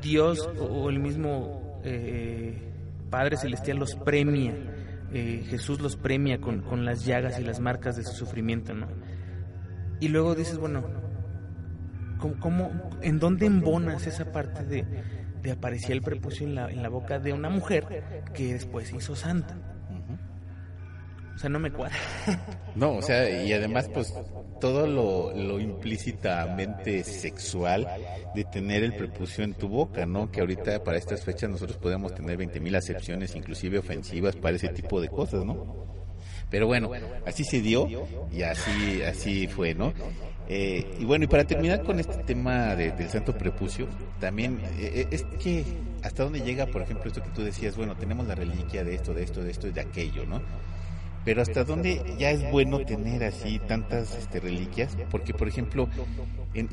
Dios 0.00 0.48
o, 0.58 0.64
o 0.64 0.88
el 0.88 0.98
mismo 0.98 1.78
eh, 1.84 2.56
Padre 3.10 3.36
Celestial 3.36 3.76
los 3.78 3.94
premia, 3.96 4.54
eh, 5.12 5.44
Jesús 5.50 5.80
los 5.80 5.96
premia 5.96 6.40
con, 6.40 6.62
con 6.62 6.86
las 6.86 7.04
llagas 7.04 7.38
y 7.38 7.44
las 7.44 7.60
marcas 7.60 7.96
de 7.96 8.04
su 8.04 8.12
sufrimiento, 8.14 8.72
¿no? 8.72 8.86
Y 10.00 10.08
luego 10.08 10.34
dices, 10.34 10.56
bueno, 10.56 10.82
¿cómo, 12.20 12.34
cómo- 12.38 12.70
en 13.02 13.18
dónde 13.18 13.46
embonas 13.46 14.06
esa 14.06 14.30
parte 14.30 14.64
de, 14.64 14.84
de 15.42 15.50
aparecer 15.50 15.92
el 15.92 16.02
prepucio 16.02 16.46
en 16.46 16.54
la, 16.54 16.70
en 16.70 16.82
la 16.82 16.88
boca 16.88 17.18
de 17.18 17.32
una 17.32 17.48
mujer 17.50 18.04
que 18.34 18.52
después 18.54 18.88
se 18.88 18.96
hizo 18.96 19.16
santa? 19.16 19.54
Ujú. 19.90 21.38
sea, 21.38 21.48
no 21.50 21.58
me 21.58 21.70
cuadra. 21.72 21.96
No, 22.76 22.92
o 22.96 23.02
sea, 23.02 23.28
y 23.44 23.52
además, 23.52 23.88
pues, 23.92 24.14
todo 24.60 24.86
lo, 24.86 25.32
lo 25.34 25.58
implícitamente 25.58 27.02
sexual 27.02 27.88
de 28.34 28.44
tener 28.44 28.84
el 28.84 28.94
prepucio 28.94 29.42
en 29.42 29.54
tu 29.54 29.66
boca, 29.68 30.04
¿no? 30.06 30.30
Que 30.30 30.40
ahorita 30.40 30.84
para 30.84 30.98
estas 30.98 31.24
fechas 31.24 31.48
nosotros 31.50 31.78
podemos 31.78 32.14
tener 32.14 32.36
20.000 32.36 32.76
acepciones, 32.76 33.34
inclusive 33.34 33.78
ofensivas 33.78 34.36
para 34.36 34.56
ese 34.56 34.68
tipo 34.68 35.00
de 35.00 35.08
cosas, 35.08 35.44
¿no? 35.44 35.99
Pero 36.50 36.66
bueno, 36.66 36.90
así 37.26 37.44
se 37.44 37.60
dio 37.60 37.88
y 38.32 38.42
así, 38.42 39.02
así 39.02 39.46
fue, 39.46 39.74
¿no? 39.74 39.92
Eh, 40.52 40.84
y 40.98 41.04
bueno, 41.04 41.24
y 41.24 41.28
para 41.28 41.44
terminar 41.44 41.84
con 41.84 42.00
este 42.00 42.24
tema 42.24 42.74
del 42.74 43.08
santo 43.08 43.32
prepucio, 43.38 43.86
también 44.18 44.60
eh, 44.78 45.06
es 45.12 45.22
que 45.38 45.64
hasta 46.02 46.24
dónde 46.24 46.40
llega, 46.40 46.66
por 46.66 46.82
ejemplo, 46.82 47.06
esto 47.06 47.22
que 47.22 47.30
tú 47.30 47.42
decías, 47.42 47.76
bueno, 47.76 47.94
tenemos 47.94 48.26
la 48.26 48.34
reliquia 48.34 48.82
de 48.82 48.96
esto, 48.96 49.14
de 49.14 49.22
esto, 49.22 49.44
de 49.44 49.52
esto 49.52 49.68
y 49.68 49.70
de 49.70 49.80
aquello, 49.80 50.26
¿no? 50.26 50.42
Pero 51.24 51.42
hasta 51.42 51.62
dónde 51.62 52.02
ya 52.18 52.30
es 52.32 52.50
bueno 52.50 52.80
tener 52.80 53.22
así 53.22 53.60
tantas 53.60 54.16
este, 54.16 54.40
reliquias, 54.40 54.96
porque 55.08 55.34
por 55.34 55.46
ejemplo, 55.46 55.88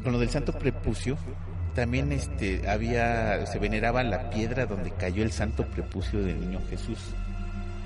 con 0.04 0.12
lo 0.12 0.18
del 0.18 0.30
santo 0.30 0.54
prepucio, 0.54 1.16
también 1.76 2.12
este 2.12 2.68
había 2.68 3.46
se 3.46 3.60
veneraba 3.60 4.02
la 4.02 4.32
piedra 4.32 4.66
donde 4.66 4.90
cayó 4.90 5.22
el 5.22 5.32
santo 5.32 5.64
prepucio 5.68 6.24
del 6.24 6.40
niño 6.40 6.62
Jesús. 6.68 7.14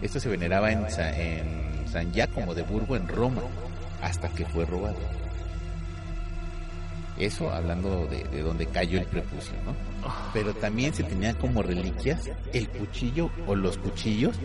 Esto 0.02 0.22
se 0.22 0.30
veneraba 0.30 0.72
en, 0.72 0.86
en 1.18 1.61
San 1.92 2.12
Giacomo 2.14 2.54
de 2.54 2.64
Burgo, 2.64 2.96
en 2.96 3.08
Roma, 3.08 3.42
hasta 4.02 4.30
que 4.30 4.46
fue 4.46 4.66
robado. 4.66 4.98
Eso 7.18 7.52
hablando 7.52 8.08
de, 8.08 8.24
de 8.24 8.42
donde 8.42 8.66
cayó 8.66 9.00
el 9.00 9.06
prepucio, 9.06 9.54
¿no? 9.66 9.76
Pero 10.34 10.54
también 10.56 10.94
se 10.94 11.04
tenía 11.04 11.34
como 11.36 11.62
reliquias 11.62 12.30
el 12.54 12.68
cuchillo 12.70 13.30
o 13.46 13.56
los 13.56 13.78
cuchillos, 13.78 14.36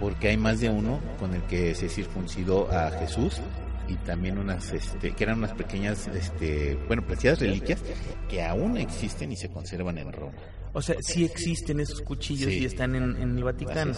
porque 0.00 0.28
hay 0.28 0.36
más 0.36 0.60
de 0.60 0.70
uno 0.70 1.00
con 1.20 1.34
el 1.34 1.42
que 1.42 1.74
se 1.74 1.88
circuncidó 1.88 2.70
a 2.72 2.90
Jesús 2.90 3.40
y 3.88 3.94
también 3.96 4.38
unas 4.38 4.72
este, 4.72 5.12
que 5.12 5.24
eran 5.24 5.38
unas 5.38 5.52
pequeñas 5.52 6.08
este 6.08 6.78
bueno 6.86 7.06
preciadas 7.06 7.40
reliquias 7.40 7.80
que 8.28 8.44
aún 8.44 8.76
existen 8.76 9.32
y 9.32 9.36
se 9.36 9.48
conservan 9.48 9.96
en 9.96 10.12
Roma 10.12 10.34
o 10.74 10.82
sea 10.82 10.96
sí 11.00 11.24
existen 11.24 11.80
esos 11.80 12.02
cuchillos 12.02 12.52
y 12.52 12.66
están 12.66 12.94
en, 12.94 13.16
en 13.16 13.38
el 13.38 13.44
Vaticano 13.44 13.94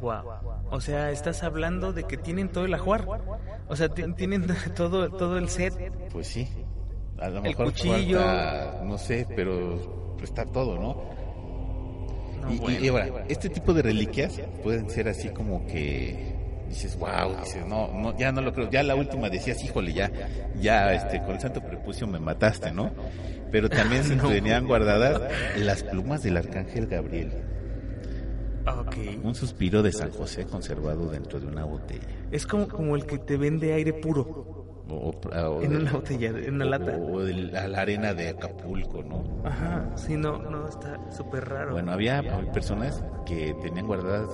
Wow. 0.00 0.22
O 0.70 0.80
sea, 0.80 1.10
estás 1.10 1.42
hablando 1.42 1.92
de 1.92 2.04
que 2.04 2.16
tienen 2.16 2.48
todo 2.50 2.64
el 2.64 2.74
ajuar. 2.74 3.06
O 3.68 3.76
sea, 3.76 3.88
tienen 3.88 4.46
todo 4.76 5.10
todo 5.10 5.38
el 5.38 5.48
set. 5.48 5.74
Pues 6.12 6.26
sí. 6.28 6.48
A 7.18 7.28
lo 7.28 7.42
mejor 7.42 7.66
el 7.66 7.72
cuchillo, 7.72 8.20
no 8.84 8.96
sé, 8.96 9.26
pero 9.34 10.16
está 10.22 10.44
todo, 10.46 10.78
¿no? 10.78 11.18
y, 12.48 12.88
ahora, 12.88 13.24
este 13.28 13.48
tipo 13.48 13.74
de 13.74 13.82
reliquias 13.82 14.40
pueden 14.62 14.88
ser 14.88 15.08
así 15.08 15.28
como 15.30 15.66
que 15.66 16.36
dices, 16.68 16.98
wow, 16.98 17.36
dices, 17.40 17.66
no, 17.66 17.88
no, 17.92 18.16
ya 18.16 18.30
no 18.32 18.40
lo 18.40 18.52
creo. 18.52 18.70
Ya 18.70 18.82
la 18.82 18.94
última 18.94 19.28
decías, 19.30 19.62
híjole, 19.64 19.92
ya, 19.92 20.10
ya, 20.60 20.92
este, 20.92 21.20
con 21.20 21.32
el 21.32 21.40
santo 21.40 21.60
prepucio 21.60 22.06
me 22.06 22.18
mataste, 22.18 22.70
¿no? 22.72 22.92
Pero 23.50 23.68
también 23.68 24.04
se 24.04 24.16
tenían 24.28 24.66
guardadas 24.66 25.20
las 25.56 25.82
plumas 25.82 26.22
del 26.22 26.36
arcángel 26.36 26.86
Gabriel. 26.86 27.32
Un 29.22 29.34
suspiro 29.34 29.82
de 29.82 29.92
San 29.92 30.10
José 30.10 30.46
conservado 30.46 31.10
dentro 31.10 31.40
de 31.40 31.46
una 31.46 31.64
botella. 31.64 32.06
Es 32.30 32.46
como, 32.46 32.68
como 32.68 32.96
el 32.96 33.06
que 33.06 33.18
te 33.18 33.36
vende 33.36 33.72
aire 33.72 33.92
puro. 33.92 34.66
O, 34.90 35.12
en 35.62 35.76
una 35.76 35.92
botella, 35.92 36.30
en 36.30 36.54
una 36.54 36.64
lata. 36.64 36.96
O 36.96 37.20
la 37.20 37.80
arena 37.80 38.14
de 38.14 38.30
Acapulco, 38.30 39.02
¿no? 39.02 39.22
Ajá, 39.44 39.90
sí, 39.96 40.16
no, 40.16 40.38
no, 40.38 40.66
está 40.66 40.98
súper 41.12 41.46
raro. 41.46 41.72
Bueno, 41.72 41.92
había 41.92 42.22
personas 42.52 43.04
que 43.26 43.54
tenían 43.60 43.86
guardadas 43.86 44.30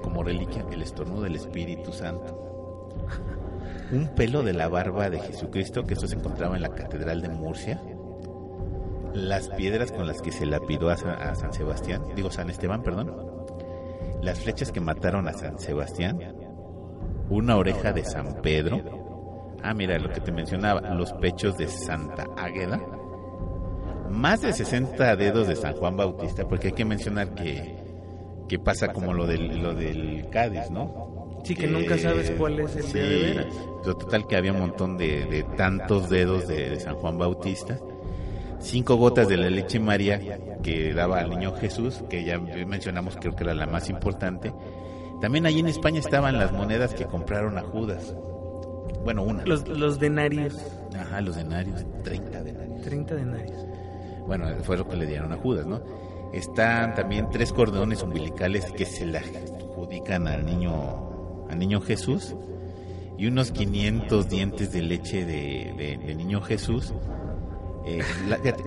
como 0.00 0.22
reliquia 0.22 0.64
el 0.70 0.82
estornudo 0.82 1.22
del 1.22 1.34
Espíritu 1.34 1.92
Santo. 1.92 2.94
Un 3.90 4.08
pelo 4.14 4.44
de 4.44 4.52
la 4.52 4.68
barba 4.68 5.10
de 5.10 5.18
Jesucristo, 5.18 5.84
que 5.84 5.94
esto 5.94 6.06
se 6.06 6.14
encontraba 6.14 6.54
en 6.54 6.62
la 6.62 6.70
Catedral 6.70 7.20
de 7.20 7.28
Murcia. 7.30 7.82
Las 9.12 9.48
piedras 9.48 9.90
con 9.90 10.06
las 10.06 10.22
que 10.22 10.30
se 10.30 10.46
lapidó 10.46 10.90
a 10.90 11.34
San 11.34 11.52
Sebastián, 11.52 12.02
digo 12.14 12.30
San 12.30 12.48
Esteban, 12.48 12.82
perdón 12.82 13.33
las 14.22 14.40
flechas 14.40 14.72
que 14.72 14.80
mataron 14.80 15.28
a 15.28 15.32
San 15.32 15.58
Sebastián, 15.58 16.18
una 17.28 17.56
oreja 17.56 17.92
de 17.92 18.04
San 18.04 18.40
Pedro, 18.42 19.54
ah 19.62 19.74
mira 19.74 19.98
lo 19.98 20.10
que 20.10 20.20
te 20.20 20.32
mencionaba, 20.32 20.80
los 20.94 21.12
pechos 21.14 21.56
de 21.56 21.68
Santa 21.68 22.26
Águeda, 22.36 22.80
más 24.10 24.42
de 24.42 24.52
60 24.52 25.16
dedos 25.16 25.48
de 25.48 25.56
San 25.56 25.74
Juan 25.74 25.96
Bautista, 25.96 26.46
porque 26.46 26.68
hay 26.68 26.74
que 26.74 26.84
mencionar 26.84 27.34
que, 27.34 27.76
que 28.48 28.58
pasa 28.58 28.92
como 28.92 29.12
lo 29.12 29.26
del, 29.26 29.62
lo 29.62 29.74
del 29.74 30.28
Cádiz, 30.30 30.70
¿no? 30.70 31.40
Sí, 31.44 31.54
que, 31.54 31.66
nunca 31.66 31.98
sabes 31.98 32.30
cuál 32.38 32.60
es 32.60 32.76
el 32.76 32.92
de 32.92 33.34
veras. 33.34 33.54
Total 33.82 34.26
que 34.26 34.36
había 34.36 34.52
un 34.52 34.60
montón 34.60 34.96
de, 34.96 35.26
de 35.26 35.42
tantos 35.42 36.08
dedos 36.08 36.48
de 36.48 36.80
San 36.80 36.94
Juan 36.94 37.18
Bautista 37.18 37.78
cinco 38.64 38.96
gotas 38.96 39.28
de 39.28 39.36
la 39.36 39.50
leche 39.50 39.78
María 39.78 40.20
que 40.62 40.92
daba 40.94 41.20
al 41.20 41.30
niño 41.30 41.54
Jesús, 41.54 42.02
que 42.08 42.24
ya 42.24 42.38
mencionamos 42.38 43.16
creo 43.16 43.36
que 43.36 43.44
era 43.44 43.54
la 43.54 43.66
más 43.66 43.88
importante. 43.88 44.52
También 45.20 45.46
allí 45.46 45.60
en 45.60 45.68
España 45.68 46.00
estaban 46.00 46.38
las 46.38 46.52
monedas 46.52 46.94
que 46.94 47.04
compraron 47.04 47.56
a 47.58 47.62
Judas. 47.62 48.14
Bueno, 49.04 49.22
una. 49.22 49.44
Los, 49.44 49.68
los 49.68 49.98
denarios. 49.98 50.56
Ajá, 50.98 51.20
los 51.20 51.36
denarios, 51.36 51.84
30 52.02 52.42
denarios. 52.42 52.82
30 52.82 53.14
denarios. 53.14 53.66
Bueno, 54.26 54.46
fue 54.62 54.76
lo 54.76 54.88
que 54.88 54.96
le 54.96 55.06
dieron 55.06 55.32
a 55.32 55.36
Judas, 55.36 55.66
¿no? 55.66 55.82
Están 56.32 56.94
también 56.94 57.28
tres 57.30 57.52
cordones 57.52 58.02
umbilicales 58.02 58.64
que 58.72 58.86
se 58.86 59.06
le 59.06 59.18
adjudican 59.18 60.26
al 60.26 60.44
niño, 60.44 61.46
al 61.48 61.58
niño 61.58 61.80
Jesús 61.80 62.34
y 63.16 63.26
unos 63.26 63.52
500 63.52 64.28
dientes 64.28 64.72
de 64.72 64.82
leche 64.82 65.24
de, 65.24 65.98
de 66.04 66.14
niño 66.14 66.40
Jesús 66.40 66.92
eh, 67.86 68.02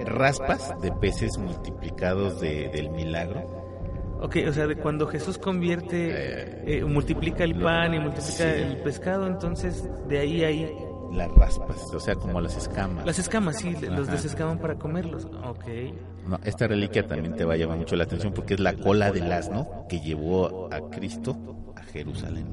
raspas 0.05 0.79
de 0.81 0.91
peces 0.91 1.37
multiplicados 1.37 2.39
del 2.39 2.89
milagro. 2.91 3.67
Ok, 4.19 4.37
o 4.47 4.53
sea, 4.53 4.65
de 4.65 4.75
cuando 4.75 5.05
Jesús 5.07 5.37
convierte, 5.37 6.09
eh, 6.09 6.63
eh, 6.79 6.83
multiplica 6.83 7.43
el 7.43 7.55
pan 7.55 7.93
y 7.93 7.99
multiplica 7.99 8.51
el 8.51 8.77
pescado, 8.77 9.27
entonces 9.27 9.87
de 10.07 10.19
ahí 10.19 10.43
hay... 10.43 10.75
Las 11.13 11.31
raspas, 11.31 11.93
o 11.93 11.99
sea, 12.01 12.15
como 12.15 12.41
las 12.41 12.57
escamas. 12.57 13.05
Las 13.05 13.17
escamas, 13.17 13.59
sí, 13.59 13.73
los 13.89 14.07
desescaman 14.07 14.59
para 14.59 14.75
comerlos. 14.75 15.25
Ok. 15.45 15.65
No, 16.27 16.37
esta 16.43 16.67
reliquia 16.67 17.07
también 17.07 17.33
te 17.35 17.45
va 17.45 17.53
a 17.53 17.57
llamar 17.57 17.77
mucho 17.77 17.95
la 17.95 18.03
atención 18.03 18.33
porque 18.33 18.55
es 18.55 18.59
la 18.59 18.73
cola 18.73 19.11
del 19.11 19.31
asno 19.31 19.85
que 19.87 20.01
llevó 20.01 20.67
a 20.69 20.81
Cristo 20.89 21.37
a 21.77 21.83
Jerusalén. 21.83 22.47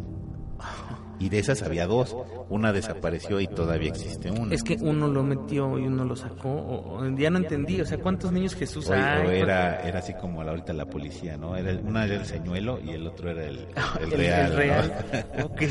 Y 1.19 1.29
de 1.29 1.39
esas 1.39 1.63
había 1.63 1.87
dos. 1.87 2.17
Una 2.49 2.73
desapareció 2.73 3.41
y 3.41 3.47
todavía 3.47 3.89
existe 3.89 4.31
una. 4.31 4.55
Es 4.55 4.63
que 4.63 4.77
uno 4.81 5.09
lo 5.09 5.23
metió 5.23 5.79
y 5.79 5.87
uno 5.87 6.05
lo 6.05 6.17
sacó. 6.17 6.51
O, 6.51 7.17
ya 7.17 7.31
no 7.31 7.39
entendí. 7.39 7.81
O 7.81 7.87
sea, 7.87 7.99
¿cuántos 7.99 8.33
niños 8.33 8.55
Jesús 8.55 8.91
hay? 8.91 9.39
era, 9.39 9.81
era 9.83 9.99
así 10.01 10.15
como 10.15 10.43
ahorita 10.43 10.73
la 10.73 10.87
policía, 10.87 11.37
¿no? 11.37 11.57
Era, 11.57 11.79
una 11.81 12.05
era 12.05 12.17
el 12.17 12.27
señuelo 12.27 12.81
y 12.85 12.91
el 12.91 13.07
otro 13.07 13.31
era 13.31 13.45
el, 13.45 13.67
el, 14.01 14.11
real. 14.11 14.53
El 14.53 14.57
real. 14.57 14.93
ok. 15.45 15.63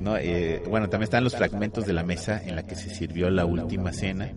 ¿No? 0.00 0.16
Eh, 0.16 0.62
bueno, 0.68 0.88
también 0.88 1.04
están 1.04 1.24
los 1.24 1.36
fragmentos 1.36 1.86
de 1.86 1.92
la 1.92 2.04
mesa 2.04 2.40
en 2.44 2.56
la 2.56 2.64
que 2.64 2.76
se 2.76 2.94
sirvió 2.94 3.30
la 3.30 3.44
última 3.44 3.92
cena. 3.92 4.32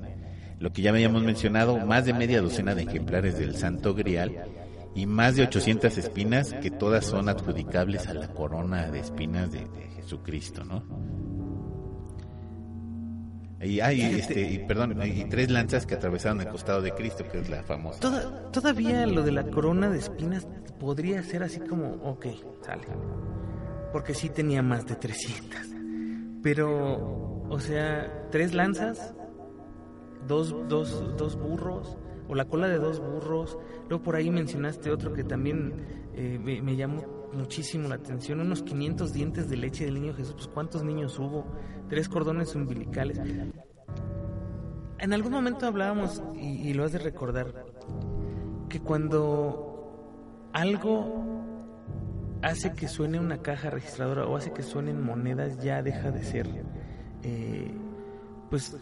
Lo 0.59 0.71
que 0.71 0.81
ya 0.81 0.89
habíamos 0.89 1.21
mencionado, 1.21 1.77
más 1.85 2.05
de 2.05 2.13
media 2.13 2.41
docena 2.41 2.73
de 2.73 2.83
ejemplares 2.83 3.37
del 3.37 3.55
Santo 3.55 3.93
Grial 3.93 4.45
y 4.95 5.05
más 5.05 5.35
de 5.35 5.43
800 5.43 5.95
espinas 5.99 6.55
que 6.55 6.71
todas 6.71 7.05
son 7.05 7.29
adjudicables 7.29 8.07
a 8.07 8.15
la 8.15 8.29
corona 8.29 8.89
de 8.89 8.99
espinas 8.99 9.51
de, 9.51 9.67
Jesucristo, 10.07 10.63
¿no? 10.63 10.83
Y 13.59 13.81
hay, 13.81 14.01
este, 14.01 14.39
y, 14.39 14.59
perdón, 14.59 15.01
y 15.03 15.25
tres 15.25 15.51
lanzas 15.51 15.85
que 15.85 15.95
atravesaron 15.95 16.39
el 16.39 16.47
costado 16.47 16.81
de 16.81 16.91
Cristo, 16.93 17.25
que 17.29 17.39
es 17.39 17.49
la 17.49 17.63
famosa. 17.63 17.99
todavía 18.51 19.05
lo 19.05 19.23
de 19.23 19.31
la 19.33 19.43
corona 19.49 19.89
de 19.89 19.97
espinas 19.97 20.47
podría 20.79 21.21
ser 21.23 21.43
así 21.43 21.59
como, 21.59 21.95
ok, 22.03 22.27
sale. 22.61 22.83
Porque 23.91 24.13
sí 24.13 24.29
tenía 24.29 24.61
más 24.61 24.85
de 24.85 24.95
300. 24.95 25.59
Pero, 26.41 27.43
o 27.49 27.59
sea, 27.59 28.29
tres 28.31 28.53
lanzas, 28.53 29.13
dos, 30.27 30.55
dos, 30.69 31.17
dos 31.17 31.35
burros, 31.35 31.97
o 32.29 32.35
la 32.35 32.45
cola 32.45 32.67
de 32.67 32.77
dos 32.77 32.99
burros. 32.99 33.57
Luego 33.89 34.03
por 34.03 34.15
ahí 34.15 34.29
mencionaste 34.29 34.91
otro 34.91 35.13
que 35.13 35.23
también 35.23 35.73
eh, 36.13 36.39
me, 36.39 36.75
llamó 36.75 37.16
muchísimo 37.33 37.87
la 37.87 37.95
atención, 37.95 38.39
unos 38.39 38.63
500 38.63 39.13
dientes 39.13 39.49
de 39.49 39.57
leche 39.57 39.85
del 39.85 39.95
niño 39.95 40.13
Jesús, 40.13 40.33
pues 40.35 40.47
cuántos 40.47 40.83
niños 40.83 41.17
hubo, 41.19 41.45
tres 41.89 42.09
cordones 42.09 42.55
umbilicales. 42.55 43.19
En 44.99 45.13
algún 45.13 45.31
momento 45.31 45.67
hablábamos, 45.67 46.23
y, 46.35 46.73
lo 46.73 46.83
has 46.83 46.91
de 46.91 46.99
recordar, 46.99 47.65
que 48.69 48.79
cuando 48.79 50.47
algo 50.53 51.23
hace 52.41 52.73
que 52.73 52.87
suene 52.87 53.19
una 53.19 53.41
caja 53.41 53.69
registradora 53.69 54.25
o 54.25 54.35
hace 54.35 54.51
que 54.51 54.63
suenen 54.63 55.01
monedas, 55.01 55.59
ya 55.63 55.81
deja 55.83 56.11
de 56.11 56.23
ser, 56.23 56.47
eh, 57.23 57.71
pues, 58.49 58.75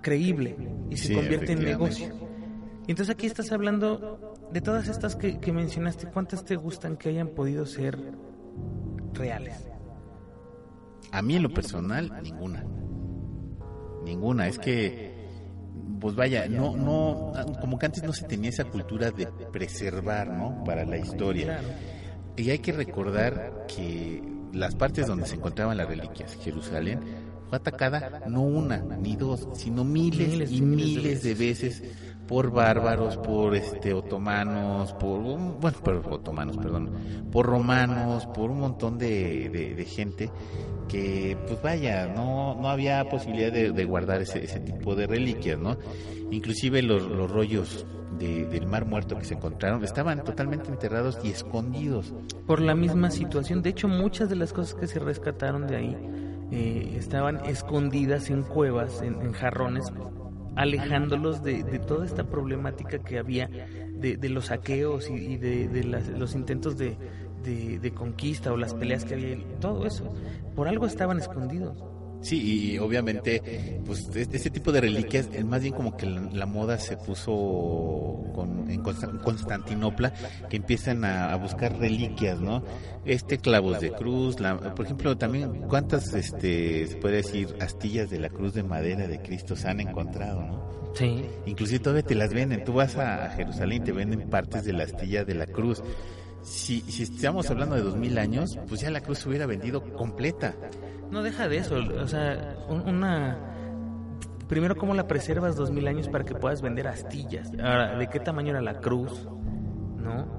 creíble 0.00 0.56
y 0.90 0.96
se 0.96 1.14
convierte 1.14 1.52
en 1.52 1.64
negocio. 1.64 2.14
Entonces 2.88 3.14
aquí 3.14 3.26
estás 3.26 3.52
hablando 3.52 4.34
de 4.50 4.62
todas 4.62 4.88
estas 4.88 5.14
que, 5.14 5.52
mencionaste, 5.52 6.06
¿cuántas 6.06 6.44
te 6.44 6.56
gustan 6.56 6.96
que 6.96 7.10
hayan 7.10 7.28
podido 7.28 7.66
ser 7.66 7.98
reales? 9.12 9.68
A 11.12 11.20
mí 11.20 11.36
en 11.36 11.42
lo 11.42 11.50
personal, 11.50 12.10
ninguna. 12.22 12.64
Ninguna. 14.04 14.48
Es 14.48 14.58
que, 14.58 15.28
pues 16.00 16.14
vaya, 16.14 16.48
no, 16.48 16.76
no, 16.78 17.32
como 17.60 17.78
que 17.78 17.86
antes 17.86 18.02
no 18.02 18.14
se 18.14 18.24
tenía 18.24 18.48
esa 18.48 18.64
cultura 18.64 19.10
de 19.10 19.26
preservar, 19.52 20.28
¿no? 20.30 20.64
Para 20.64 20.86
la 20.86 20.96
historia. 20.96 21.60
Y 22.36 22.48
hay 22.48 22.60
que 22.60 22.72
recordar 22.72 23.66
que 23.68 24.22
las 24.54 24.74
partes 24.74 25.06
donde 25.06 25.26
se 25.26 25.34
encontraban 25.34 25.76
las 25.76 25.88
reliquias, 25.88 26.34
Jerusalén, 26.36 27.00
fue 27.50 27.58
atacada 27.58 28.22
no 28.28 28.42
una 28.42 28.78
ni 28.78 29.14
dos, 29.16 29.46
sino 29.54 29.84
miles, 29.84 30.50
y 30.50 30.62
miles 30.62 31.22
de 31.22 31.34
veces 31.34 31.82
por 32.28 32.52
bárbaros, 32.52 33.16
por 33.16 33.56
este 33.56 33.94
otomanos, 33.94 34.92
por 34.92 35.20
bueno, 35.20 35.78
por 35.82 36.12
otomanos, 36.12 36.58
perdón, 36.58 36.90
por 37.32 37.46
romanos, 37.46 38.26
por 38.26 38.50
un 38.50 38.60
montón 38.60 38.98
de, 38.98 39.48
de, 39.48 39.84
gente 39.86 40.30
que, 40.88 41.36
pues 41.46 41.60
vaya, 41.62 42.06
no, 42.06 42.54
no 42.54 42.68
había 42.68 43.08
posibilidad 43.08 43.50
de, 43.50 43.84
guardar 43.84 44.20
ese, 44.20 44.44
ese, 44.44 44.60
tipo 44.60 44.94
de 44.94 45.06
reliquias, 45.06 45.58
¿no? 45.58 45.78
Inclusive 46.30 46.82
los, 46.82 47.02
los 47.02 47.30
rollos 47.30 47.86
del 48.18 48.66
Mar 48.66 48.84
Muerto 48.84 49.16
que 49.16 49.24
se 49.24 49.34
encontraron 49.34 49.82
estaban 49.84 50.22
totalmente 50.24 50.68
enterrados 50.68 51.18
y 51.22 51.30
escondidos. 51.30 52.12
Por 52.46 52.60
la 52.60 52.74
misma 52.74 53.10
situación, 53.10 53.62
de 53.62 53.70
hecho 53.70 53.88
muchas 53.88 54.28
de 54.28 54.36
las 54.36 54.52
cosas 54.52 54.74
que 54.74 54.86
se 54.86 54.98
rescataron 54.98 55.66
de 55.66 55.76
ahí 55.76 55.96
eh, 56.50 56.94
estaban 56.96 57.44
escondidas 57.44 58.30
en 58.30 58.42
cuevas, 58.42 59.02
en, 59.02 59.32
jarrones, 59.32 59.92
alejándolos 60.58 61.42
de, 61.42 61.62
toda 61.86 62.04
esta 62.04 62.24
problemática 62.24 62.98
que 62.98 63.18
había 63.18 63.48
de, 63.48 64.28
los 64.28 64.46
saqueos 64.46 65.08
y, 65.08 65.36
de, 65.36 65.84
los 66.18 66.34
intentos 66.34 66.76
de, 66.76 67.92
conquista 67.94 68.52
o 68.52 68.56
las 68.56 68.74
peleas 68.74 69.04
que 69.04 69.14
había, 69.14 69.38
todo 69.60 69.86
eso. 69.86 70.12
Por 70.54 70.68
algo 70.68 70.86
estaban 70.86 71.18
escondidos. 71.18 71.82
Sí, 72.20 72.72
y 72.72 72.78
obviamente, 72.78 73.80
pues 73.86 74.08
este 74.14 74.50
tipo 74.50 74.72
de 74.72 74.80
reliquias, 74.80 75.28
más 75.44 75.62
bien 75.62 75.72
como 75.72 75.96
que 75.96 76.06
la, 76.06 76.46
moda 76.46 76.78
se 76.78 76.96
puso 76.96 78.24
con, 78.34 78.68
en 78.68 78.82
Constantinopla, 78.82 80.12
que 80.48 80.56
empiezan 80.56 81.04
a, 81.04 81.36
buscar 81.36 81.78
reliquias, 81.78 82.40
¿no? 82.40 82.64
Este 83.04 83.38
clavos 83.38 83.80
de 83.80 83.92
cruz, 83.92 84.36
por 84.74 84.84
ejemplo, 84.84 85.16
también 85.16 85.62
cuántas, 85.68 86.12
este, 86.14 86.88
se 86.88 86.96
puede 86.96 87.16
decir, 87.16 87.54
astillas 87.60 88.10
de 88.10 88.18
la 88.18 88.28
cruz 88.28 88.54
de 88.54 88.64
madera 88.64 89.06
de 89.06 89.22
Cristo 89.22 89.54
se 89.54 89.68
han 89.68 89.80
encontrado, 89.80 90.42
¿no? 90.42 90.68
Sí. 90.94 91.24
Inclusive 91.46 91.78
todavía 91.78 92.02
te 92.02 92.14
las 92.14 92.34
venden. 92.34 92.64
Tú 92.64 92.72
vas 92.72 92.96
a 92.96 93.30
Jerusalén 93.30 93.82
y 93.82 93.84
te 93.84 93.92
venden 93.92 94.28
partes 94.28 94.64
de 94.64 94.72
la 94.72 94.84
astilla 94.84 95.24
de 95.24 95.34
la 95.34 95.46
cruz. 95.46 95.82
Si, 96.42 96.80
si 96.80 97.04
estamos 97.04 97.50
hablando 97.50 97.76
de 97.76 97.82
dos 97.82 97.96
mil 97.96 98.18
años, 98.18 98.58
pues 98.68 98.80
ya 98.80 98.90
la 98.90 99.00
cruz 99.00 99.18
se 99.18 99.28
hubiera 99.28 99.46
vendido 99.46 99.82
completa. 99.92 100.56
No 101.10 101.22
deja 101.22 101.48
de 101.48 101.58
eso, 101.58 101.76
o 101.76 102.06
sea, 102.06 102.56
una... 102.68 103.38
Primero, 104.48 104.76
¿cómo 104.76 104.94
la 104.94 105.06
preservas 105.06 105.56
dos 105.56 105.70
mil 105.70 105.86
años 105.88 106.08
para 106.08 106.24
que 106.24 106.34
puedas 106.34 106.62
vender 106.62 106.88
astillas? 106.88 107.50
Ahora, 107.62 107.98
¿de 107.98 108.06
qué 108.08 108.18
tamaño 108.18 108.50
era 108.50 108.62
la 108.62 108.80
cruz? 108.80 109.28
¿No? 109.96 110.38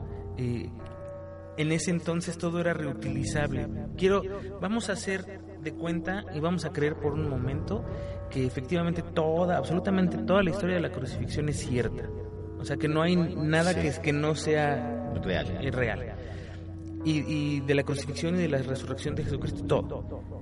en 1.59 1.73
ese 1.73 1.91
entonces 1.91 2.37
todo 2.37 2.61
era 2.61 2.73
reutilizable. 2.73 3.67
Quiero, 3.97 4.23
vamos 4.61 4.89
a 4.89 4.93
hacer 4.93 5.41
de 5.61 5.73
cuenta 5.73 6.23
y 6.33 6.39
vamos 6.39 6.63
a 6.63 6.71
creer 6.71 6.95
por 6.95 7.11
un 7.11 7.29
momento 7.29 7.83
que 8.29 8.45
efectivamente 8.45 9.01
toda, 9.01 9.57
absolutamente 9.57 10.17
toda 10.19 10.41
la 10.41 10.51
historia 10.51 10.75
de 10.75 10.81
la 10.81 10.91
crucifixión 10.91 11.49
es 11.49 11.57
cierta. 11.57 12.03
O 12.57 12.63
sea, 12.63 12.77
que 12.77 12.87
no 12.87 13.01
hay 13.01 13.17
nada 13.17 13.73
que, 13.73 13.91
que 14.01 14.13
no 14.13 14.35
sea 14.35 15.11
real. 15.21 15.47
real. 15.73 16.15
Y, 17.03 17.23
y 17.27 17.59
de 17.61 17.75
la 17.75 17.83
crucifixión 17.83 18.35
y 18.35 18.39
de 18.39 18.49
la 18.49 18.59
resurrección 18.59 19.15
de 19.15 19.23
Jesucristo, 19.25 19.65
todo. 19.65 20.38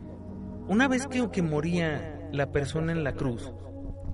Una 0.67 0.87
vez 0.87 1.07
que, 1.07 1.29
que 1.31 1.41
moría 1.41 2.29
la 2.31 2.51
persona 2.51 2.91
en 2.91 3.03
la 3.03 3.13
cruz 3.13 3.51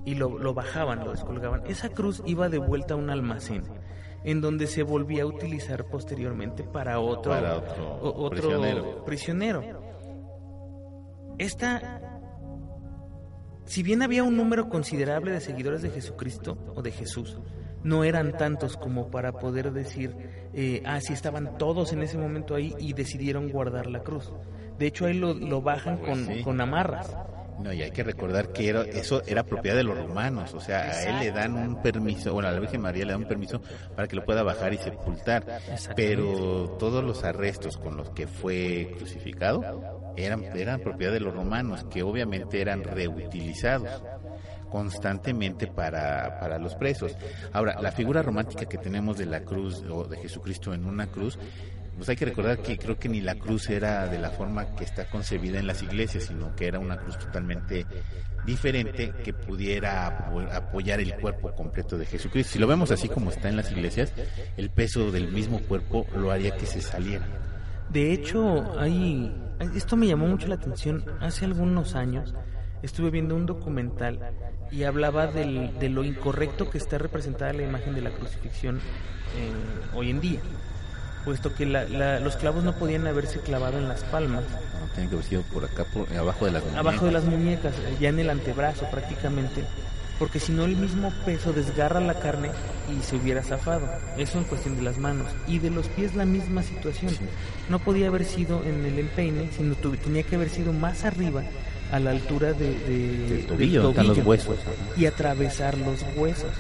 y 0.06 0.16
lo, 0.16 0.38
lo 0.38 0.54
bajaban, 0.54 1.04
lo 1.04 1.12
descolgaban, 1.12 1.64
esa 1.68 1.90
cruz 1.90 2.22
iba 2.26 2.50
de 2.50 2.60
vuelta 2.60 2.94
a 2.94 2.98
un 2.98 3.10
almacén 3.10 3.64
en 4.24 4.42
donde 4.42 4.68
se 4.68 4.84
volvía 4.84 5.24
a 5.24 5.26
utilizar 5.26 5.86
posteriormente 5.86 6.64
para 6.64 7.00
otro, 7.00 7.34
otro, 8.02 9.04
prisionero. 9.06 9.82
Esta, 11.38 12.02
si 13.66 13.84
bien 13.84 14.02
había 14.02 14.24
un 14.24 14.38
número 14.38 14.70
considerable 14.70 15.32
de 15.32 15.42
seguidores 15.42 15.82
de 15.82 15.90
Jesucristo 15.90 16.58
o 16.76 16.82
de 16.82 16.92
Jesús, 16.92 17.38
no 17.84 18.04
eran 18.04 18.38
tantos 18.38 18.78
como 18.78 19.10
para 19.10 19.34
poder 19.34 19.72
decir, 19.72 20.16
eh, 20.54 20.82
ah, 20.86 21.00
si 21.02 21.14
estaban 21.14 21.58
todos 21.58 21.94
en 21.94 22.02
ese 22.02 22.18
momento 22.18 22.56
ahí 22.56 22.74
y 22.80 22.94
decidieron 22.94 23.50
guardar 23.50 23.88
la 23.88 24.02
cruz. 24.02 24.32
De 24.78 24.88
hecho, 24.88 25.06
ahí 25.06 25.14
lo, 25.14 25.62
bajan 25.62 25.98
pues 26.00 26.26
con, 26.26 26.42
con 26.42 26.62
amarras. 26.62 27.16
No, 27.60 27.72
y 27.72 27.82
hay 27.82 27.92
que 27.92 28.04
recordar 28.04 28.52
que 28.52 28.70
era, 28.70 28.82
eso 28.82 29.22
era 29.28 29.44
propiedad 29.44 29.76
de 29.76 29.84
los 29.84 29.96
romanos, 29.98 30.54
o 30.54 30.60
sea, 30.60 30.82
a 30.90 31.04
él 31.04 31.20
le 31.20 31.32
dan 31.32 31.56
un 31.56 31.82
permiso, 31.82 32.34
bueno, 32.34 32.50
a 32.50 32.52
la 32.52 32.60
Virgen 32.60 32.82
María 32.82 33.06
le 33.06 33.12
dan 33.12 33.22
un 33.22 33.28
permiso 33.28 33.62
para 33.96 34.08
que 34.08 34.16
lo 34.16 34.26
pueda 34.26 34.44
bajar 34.44 34.74
y 34.74 34.78
sepultar, 34.78 35.46
pero 35.96 36.76
todos 36.80 37.04
los 37.04 37.24
arrestos 37.24 37.78
con 37.78 37.96
los 37.96 38.10
que 38.10 38.28
fue 38.28 38.94
crucificado 38.98 40.14
eran, 40.18 40.44
eran 40.58 40.80
propiedad 40.80 41.14
de 41.14 41.20
los 41.20 41.34
romanos, 41.34 41.86
que 41.92 42.02
obviamente 42.02 42.60
eran 42.60 42.84
reutilizados 42.84 44.02
constantemente 44.74 45.68
para, 45.68 46.40
para 46.40 46.58
los 46.58 46.74
presos. 46.74 47.16
Ahora, 47.52 47.80
la 47.80 47.92
figura 47.92 48.24
romántica 48.24 48.66
que 48.66 48.80
tenemos 48.80 49.20
de 49.20 49.28
la 49.28 49.42
cruz 49.42 49.84
o 49.88 50.06
de 50.06 50.18
Jesucristo 50.18 50.74
en 50.74 50.86
una 50.86 51.06
cruz 51.06 51.38
pues 51.96 52.10
hay 52.10 52.16
que 52.16 52.26
recordar 52.26 52.58
que 52.58 52.76
creo 52.80 52.98
que 52.98 53.08
ni 53.08 53.22
la 53.22 53.36
cruz 53.36 53.70
era 53.70 54.08
de 54.08 54.18
la 54.18 54.32
forma 54.32 54.76
que 54.76 54.84
está 54.84 55.08
concebida 55.12 55.60
en 55.60 55.68
las 55.68 55.84
iglesias, 55.84 56.24
sino 56.24 56.56
que 56.56 56.66
era 56.66 56.80
una 56.80 56.98
cruz 56.98 57.20
totalmente 57.20 57.86
diferente 58.48 59.14
que 59.24 59.32
pudiera 59.32 60.08
apoyar 60.56 61.00
el 61.00 61.14
cuerpo 61.18 61.54
completo 61.54 61.96
de 61.96 62.08
Jesucristo. 62.08 62.54
Si 62.54 62.58
lo 62.58 62.66
vemos 62.66 62.90
así 62.90 63.10
como 63.10 63.30
está 63.30 63.48
en 63.48 63.58
las 63.58 63.72
iglesias, 63.72 64.12
el 64.58 64.72
peso 64.72 65.12
del 65.12 65.32
mismo 65.32 65.60
cuerpo 65.60 66.08
lo 66.16 66.32
haría 66.32 66.58
que 66.58 66.66
se 66.66 66.82
saliera. 66.82 67.28
De 67.90 68.12
hecho, 68.12 68.80
hay, 68.80 69.32
esto 69.76 69.96
me 69.96 70.08
llamó 70.08 70.26
mucho 70.26 70.48
la 70.48 70.56
atención. 70.56 71.06
Hace 71.22 71.46
algunos 71.46 71.94
años 71.94 72.34
estuve 72.84 73.10
viendo 73.10 73.36
un 73.36 73.46
documental 73.46 74.20
y 74.72 74.84
hablaba 74.84 75.28
de 75.28 75.90
lo 75.90 76.04
incorrecto 76.04 76.70
que 76.70 76.78
está 76.78 76.98
representada 76.98 77.54
la 77.54 77.64
imagen 77.64 77.96
de 77.96 78.02
la 78.02 78.12
crucifixión 78.12 78.80
hoy 79.96 80.12
en 80.12 80.22
día 80.22 80.40
puesto 81.24 81.54
que 81.54 81.66
los 81.66 82.36
clavos 82.36 82.64
no 82.64 82.74
podían 82.76 83.08
haberse 83.08 83.40
clavado 83.40 83.78
en 83.78 83.88
las 83.88 84.04
palmas. 84.04 84.44
No, 84.80 84.88
tenían 84.94 85.10
que 85.10 85.16
haber 85.16 85.26
sido 85.26 85.42
por 85.44 85.66
acá, 85.66 85.86
por, 85.86 86.12
abajo 86.14 86.46
de 86.46 86.52
las 86.52 86.64
muñecas. 86.64 86.80
Abajo 86.80 87.06
de 87.06 87.12
las 87.12 87.24
muñecas, 87.26 87.74
ya 88.00 88.10
en 88.10 88.20
el 88.20 88.30
antebrazo 88.30 88.86
prácticamente, 88.92 89.64
porque 90.20 90.40
si 90.40 90.52
no 90.52 90.66
el 90.66 90.76
mismo 90.76 91.12
peso 91.26 91.54
desgarra 91.54 92.00
la 92.00 92.16
carne 92.16 92.50
y 92.90 93.02
se 93.04 93.16
hubiera 93.16 93.42
zafado. 93.42 93.88
Eso 94.18 94.38
en 94.38 94.44
cuestión 94.46 94.76
de 94.76 94.84
las 94.84 94.98
manos. 94.98 95.28
Y 95.48 95.60
de 95.60 95.70
los 95.70 95.88
pies 95.90 96.16
la 96.16 96.26
misma 96.26 96.64
situación. 96.64 97.14
No 97.70 97.80
podía 97.80 98.08
haber 98.08 98.26
sido 98.26 98.64
en 98.64 98.86
el 98.86 99.00
empeine, 99.00 99.50
sino 99.56 99.76
tenía 99.76 100.24
que 100.24 100.36
haber 100.36 100.50
sido 100.50 100.74
más 100.74 101.06
arriba 101.06 101.44
a 101.92 102.00
la 102.00 102.12
altura 102.12 102.54
de, 102.54 102.74
del 102.74 103.46
tobillo, 103.46 103.94
los 103.94 104.18
huesos. 104.20 104.58
Y 104.98 105.06
atravesar 105.06 105.78
los 105.78 106.04
huesos. 106.16 106.52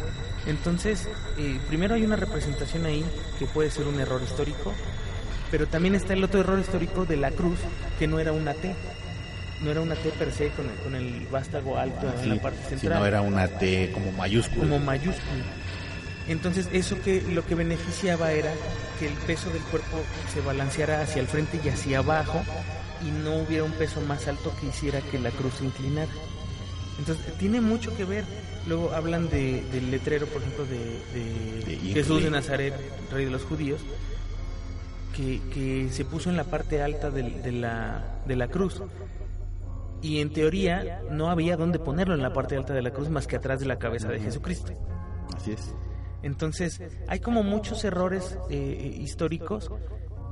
Entonces, 0.45 1.07
eh, 1.37 1.59
primero 1.67 1.95
hay 1.95 2.03
una 2.03 2.15
representación 2.15 2.85
ahí 2.85 3.03
que 3.39 3.45
puede 3.45 3.71
ser 3.71 3.87
un 3.87 3.99
error 3.99 4.21
histórico, 4.21 4.73
pero 5.49 5.67
también 5.67 5.95
está 5.95 6.13
el 6.13 6.23
otro 6.23 6.41
error 6.41 6.59
histórico 6.59 7.05
de 7.05 7.17
la 7.17 7.31
cruz, 7.31 7.59
que 7.97 8.07
no 8.07 8.19
era 8.19 8.31
una 8.31 8.53
T. 8.53 8.75
No 9.61 9.71
era 9.71 9.79
una 9.79 9.95
T 9.95 10.09
per 10.09 10.31
se 10.33 10.49
con 10.49 10.69
el, 10.69 10.75
con 10.77 10.95
el 10.95 11.25
vástago 11.31 11.77
alto 11.77 12.13
en 12.21 12.29
la 12.35 12.41
parte 12.41 12.59
central. 12.67 12.79
Sino 12.79 13.05
era 13.05 13.21
una 13.21 13.47
T 13.47 13.91
como 13.93 14.11
mayúscula. 14.11 14.59
Como 14.59 14.79
mayúscula. 14.79 15.43
Entonces, 16.27 16.69
eso 16.73 17.01
que 17.01 17.21
lo 17.21 17.45
que 17.45 17.55
beneficiaba 17.55 18.31
era 18.31 18.51
que 18.99 19.07
el 19.07 19.13
peso 19.13 19.49
del 19.51 19.61
cuerpo 19.63 19.97
se 20.33 20.41
balanceara 20.41 21.01
hacia 21.01 21.21
el 21.21 21.27
frente 21.27 21.59
y 21.63 21.69
hacia 21.69 21.99
abajo 21.99 22.43
y 23.05 23.11
no 23.23 23.35
hubiera 23.37 23.63
un 23.63 23.71
peso 23.73 24.01
más 24.01 24.27
alto 24.27 24.51
que 24.59 24.67
hiciera 24.67 25.01
que 25.01 25.19
la 25.19 25.31
cruz 25.31 25.55
se 25.55 25.65
inclinara. 25.65 26.11
Entonces, 26.99 27.25
tiene 27.37 27.61
mucho 27.61 27.95
que 27.95 28.05
ver. 28.05 28.23
Luego 28.67 28.93
hablan 28.93 29.29
de, 29.29 29.63
del 29.71 29.91
letrero, 29.91 30.25
por 30.27 30.41
ejemplo, 30.41 30.65
de, 30.65 31.79
Jesús 31.93 32.23
de 32.23 32.29
Nazaret, 32.29 32.73
rey 33.11 33.25
de 33.25 33.31
los 33.31 33.43
judíos, 33.43 33.81
que, 35.15 35.41
que 35.53 35.89
se 35.91 36.05
puso 36.05 36.29
en 36.29 36.37
la 36.37 36.45
parte 36.45 36.81
alta 36.81 37.11
de, 37.11 37.51
la, 37.51 38.21
de 38.25 38.35
la 38.35 38.47
cruz. 38.47 38.81
Y 40.01 40.19
en 40.19 40.31
teoría 40.31 41.01
no 41.11 41.29
había 41.29 41.57
dónde 41.57 41.79
ponerlo 41.79 42.13
en 42.13 42.21
la 42.21 42.33
parte 42.33 42.55
alta 42.55 42.73
de 42.73 42.81
la 42.81 42.91
cruz 42.91 43.09
más 43.09 43.27
que 43.27 43.35
atrás 43.35 43.59
de 43.59 43.65
la 43.65 43.79
cabeza 43.79 44.09
de 44.09 44.19
Jesucristo. 44.19 44.73
Así 45.35 45.51
es. 45.51 45.73
Entonces, 46.21 46.81
hay 47.07 47.19
como 47.19 47.43
muchos 47.43 47.83
errores 47.83 48.37
eh, 48.49 48.97
históricos 49.01 49.69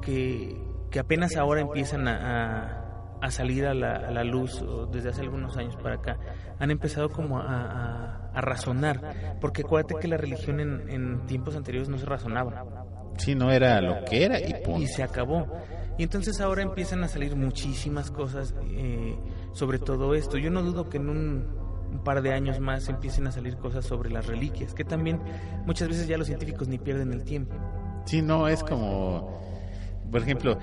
que, 0.01 0.57
que 0.91 0.99
apenas 0.99 1.35
ahora 1.37 1.61
empiezan 1.61 2.07
a 2.07 2.91
a 3.21 3.29
salir 3.29 3.67
a 3.67 3.73
la, 3.73 3.93
a 3.93 4.11
la 4.11 4.23
luz 4.23 4.63
desde 4.91 5.09
hace 5.09 5.21
algunos 5.21 5.55
años 5.55 5.75
para 5.75 5.95
acá, 5.95 6.17
han 6.59 6.71
empezado 6.71 7.09
como 7.09 7.39
a, 7.39 8.31
a, 8.33 8.41
razonar, 8.41 9.37
porque 9.39 9.61
acuérdate 9.61 9.95
que 10.01 10.07
la 10.07 10.17
religión 10.17 10.59
en, 10.59 10.89
en, 10.89 11.25
tiempos 11.27 11.55
anteriores 11.55 11.87
no 11.87 11.99
se 11.99 12.07
razonaba. 12.07 12.65
Sí, 13.17 13.35
no 13.35 13.51
era 13.51 13.79
lo 13.79 14.03
que 14.05 14.25
era 14.25 14.39
y 14.39 14.55
Y 14.79 14.87
se 14.87 15.03
acabó. 15.03 15.47
Y 15.99 16.03
entonces 16.03 16.41
ahora 16.41 16.63
empiezan 16.63 17.03
a 17.03 17.07
salir 17.07 17.35
muchísimas 17.35 18.09
cosas 18.09 18.55
eh, 18.71 19.15
sobre 19.53 19.77
todo 19.77 20.15
esto. 20.15 20.37
Yo 20.37 20.49
no 20.49 20.63
dudo 20.63 20.89
que 20.89 20.97
en 20.97 21.09
un 21.09 21.61
un 21.91 22.05
par 22.05 22.21
de 22.21 22.31
años 22.31 22.61
más 22.61 22.87
empiecen 22.87 23.27
a 23.27 23.33
salir 23.33 23.57
cosas 23.57 23.83
sobre 23.83 24.09
las 24.09 24.25
reliquias, 24.25 24.73
que 24.73 24.85
también 24.85 25.19
muchas 25.65 25.89
veces 25.89 26.07
ya 26.07 26.17
los 26.17 26.27
científicos 26.27 26.69
ni 26.69 26.77
pierden 26.77 27.11
el 27.11 27.25
tiempo. 27.25 27.53
Sí, 28.05 28.21
no, 28.21 28.47
es 28.47 28.63
como, 28.63 29.41
por 30.11 30.21
ejemplo, 30.21 30.57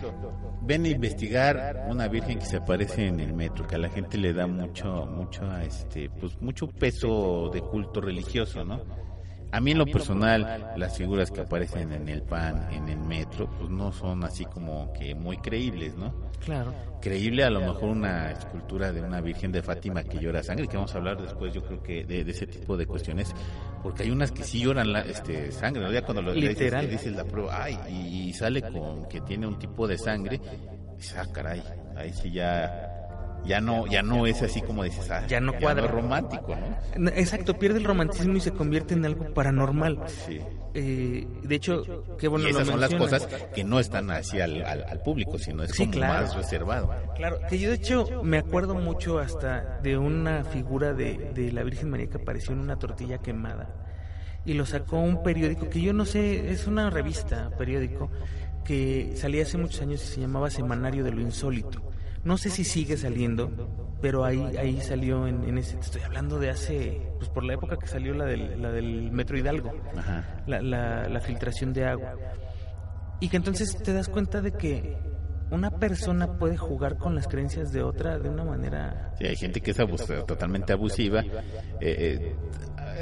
ven 0.63 0.85
a 0.85 0.89
investigar 0.89 1.87
una 1.89 2.07
virgen 2.09 2.39
que 2.39 2.45
se 2.45 2.59
aparece 2.59 3.07
en 3.07 3.21
el 3.21 3.33
metro, 3.33 3.67
que 3.67 3.77
a 3.77 3.79
la 3.79 3.89
gente 3.89 4.19
le 4.19 4.33
da 4.35 4.47
mucho, 4.47 5.07
mucho, 5.07 5.57
este, 5.59 6.11
pues 6.11 6.41
mucho 6.41 6.69
peso 6.69 7.51
de 7.53 7.63
culto 7.63 8.01
religioso, 8.01 8.65
¿no? 8.65 9.08
A 9.51 9.61
mí 9.61 9.71
en 9.71 9.79
lo 9.79 9.87
personal, 9.87 10.73
las 10.77 10.99
figuras 10.99 11.31
que 11.31 11.41
aparecen 11.41 11.93
en 11.93 12.09
el 12.09 12.23
pan, 12.23 12.69
en 12.71 12.89
el 12.89 12.99
metro, 12.99 13.49
pues 13.59 13.71
no 13.71 13.93
son 13.93 14.23
así 14.25 14.45
como 14.45 14.93
que 14.93 15.15
muy 15.15 15.39
creíbles, 15.39 15.97
¿no? 15.97 16.15
Claro. 16.45 16.75
Creíble 17.01 17.45
a 17.45 17.51
lo 17.51 17.61
mejor 17.61 17.85
una 17.85 18.31
escultura 18.31 18.93
de 18.93 19.01
una 19.01 19.21
Virgen 19.21 19.51
de 19.51 19.63
Fátima 19.63 20.05
que 20.05 20.19
llora 20.19 20.43
sangre, 20.43 20.69
que 20.69 20.77
vamos 20.77 20.95
a 20.95 20.99
hablar 20.99 21.21
después, 21.21 21.55
yo 21.55 21.63
creo 21.63 21.83
que 21.83 22.05
de, 22.05 22.21
ese 22.31 22.47
tipo 22.47 22.77
de 22.77 22.87
cuestiones, 22.87 23.35
porque 23.83 24.03
hay 24.03 24.11
unas 24.11 24.33
que 24.33 24.45
sí 24.45 24.61
lloran 24.61 24.93
la, 24.93 25.01
este, 25.01 25.51
sangre, 25.51 25.83
¿no? 25.83 25.93
Ya 25.93 26.03
cuando 26.03 26.21
lo 26.21 26.35
Literal. 26.35 26.87
dices, 26.87 27.05
dices 27.05 27.17
la 27.17 27.25
prueba, 27.25 27.63
ay, 27.63 27.79
y, 27.89 28.33
sale 28.35 28.61
con 28.63 29.09
que 29.09 29.23
tiene 29.23 29.47
un 29.47 29.59
tipo 29.59 29.89
de 29.89 29.97
sangre, 29.97 30.37
y 30.37 31.17
ah, 31.17 31.27
caray, 31.33 31.63
ahí 31.97 32.13
sí 32.13 32.31
ya 32.31 32.88
ya 33.49 33.61
no 33.61 33.87
ya 33.87 34.03
no 34.03 34.27
es 34.27 34.43
así 34.43 34.61
como 34.61 34.85
dices 34.85 35.11
ah, 35.11 35.27
ya 35.27 35.41
no 35.41 35.55
cuadra 35.55 35.87
es 35.87 35.91
romántico 35.91 36.55
¿no? 36.97 37.09
exacto 37.11 37.59
pierde 37.59 37.79
el 37.79 37.85
romanticismo 37.85 38.37
y 38.37 38.41
se 38.41 38.53
convierte 38.53 38.95
en 38.95 39.05
algo 39.07 39.33
paranormal. 39.33 40.03
Sí. 40.07 40.41
Eh, 40.75 41.27
de 41.43 41.55
hecho 41.55 42.05
qué 42.19 42.29
bueno 42.29 42.47
y 42.47 42.51
esas 42.51 42.69
son 42.69 42.79
las 42.79 42.95
cosas 42.95 43.27
que 43.55 43.65
no 43.65 43.81
están 43.81 44.11
así 44.11 44.39
al, 44.39 44.63
al, 44.65 45.01
público 45.01 45.39
sino 45.39 45.63
es 45.63 45.75
como 45.75 45.99
más 45.99 46.37
reservado. 46.37 46.91
Claro 47.17 47.41
que 47.49 47.59
yo 47.59 47.71
de 47.71 47.77
hecho 47.77 48.23
me 48.23 48.39
acuerdo 48.39 48.75
mucho 48.75 49.19
hasta 49.19 49.81
de 49.83 49.97
una 49.97 50.45
figura 50.45 50.93
de, 50.93 51.33
de 51.35 51.51
la 51.51 51.63
Virgen 51.63 51.91
María 51.91 52.09
que 52.09 52.19
apareció 52.19 52.53
en 52.53 52.61
una 52.61 52.79
tortilla 52.79 53.19
quemada 53.19 53.75
y 54.45 54.53
lo 54.53 54.67
sacó 54.67 54.99
un 54.99 55.23
periódico 55.23 55.71
que 55.71 55.81
yo 55.81 55.93
no 55.95 56.05
sé 56.05 56.51
es 56.51 56.67
una 56.67 56.91
revista 56.91 57.51
periódico 57.57 58.11
que 58.65 59.15
salía 59.17 59.45
hace 59.45 59.57
muchos 59.57 59.81
años 59.81 60.05
y 60.05 60.07
se 60.07 60.21
llamaba 60.21 60.51
Semanario 60.51 61.03
de 61.03 61.13
lo 61.13 61.23
Insólito 61.23 61.83
no 62.25 62.37
sé 62.37 62.51
si 62.51 62.65
sigue 62.65 62.97
saliendo, 62.97 63.97
pero 64.01 64.25
ahí 64.25 64.57
ahí 64.57 64.81
salió 64.81 65.27
en, 65.27 65.59
ese. 65.59 65.79
Estoy 65.79 66.03
hablando 66.03 66.39
de 66.39 66.51
hace. 66.51 67.13
Pues 67.19 67.31
por 67.31 67.45
la 67.45 67.55
época 67.55 67.77
que 67.77 67.87
salió 67.87 68.15
la 68.15 68.25
del, 68.25 68.61
la 68.61 68.71
del 68.71 69.11
Metro 69.11 69.39
Hidalgo. 69.39 69.73
La, 70.47 70.61
la, 70.61 71.21
filtración 71.21 71.73
de 71.73 71.85
agua. 71.85 72.15
Y 73.21 73.29
que 73.29 73.37
entonces 73.37 73.77
te 73.83 73.93
das 73.93 74.09
cuenta 74.09 74.41
de 74.41 74.53
que 74.53 74.97
una 75.51 75.71
persona 75.71 76.39
puede 76.39 76.57
jugar 76.57 76.99
con 76.99 77.15
las 77.15 77.27
creencias 77.27 77.73
de 77.73 77.83
otra 77.83 78.19
de 78.19 78.29
una 78.29 78.45
manera... 78.45 79.15
Sí, 79.19 79.27
hay 79.27 79.37
gente 79.37 79.61
que 79.61 79.73
es 79.73 79.77
totalmente 80.27 80.73
abusiva. 80.73 81.21
Eh, 81.21 81.27
eh, 81.81 82.37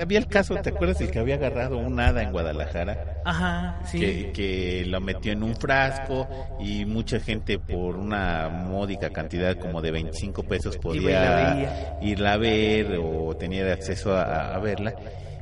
había 0.01 0.19
el 0.19 0.27
caso, 0.27 0.55
¿te 0.57 0.71
acuerdas 0.71 1.01
el 1.01 1.11
que 1.11 1.19
había 1.19 1.37
agarrado 1.37 1.79
un 1.79 1.99
hada 2.01 2.23
en 2.23 2.33
Guadalajara? 2.33 3.23
Ajá, 3.25 3.81
sí. 3.85 3.99
Que, 3.99 4.33
que 4.33 4.85
lo 4.87 5.01
metió 5.01 5.33
en 5.33 5.43
un 5.43 5.57
frasco 5.57 6.29
y 6.61 6.85
mucha 6.85 7.21
gente 7.21 7.59
por 7.59 7.97
una 7.97 8.49
módica 8.49 9.11
cantidad 9.11 9.57
como 9.57 9.81
de 9.81 9.91
25 9.91 10.43
pesos 10.45 10.79
podía 10.79 11.99
irla 12.03 12.35
a 12.35 12.37
ver 12.37 12.99
o 12.99 13.37
tenía 13.37 13.73
acceso 13.73 14.17
a 14.17 14.59
verla 14.59 14.95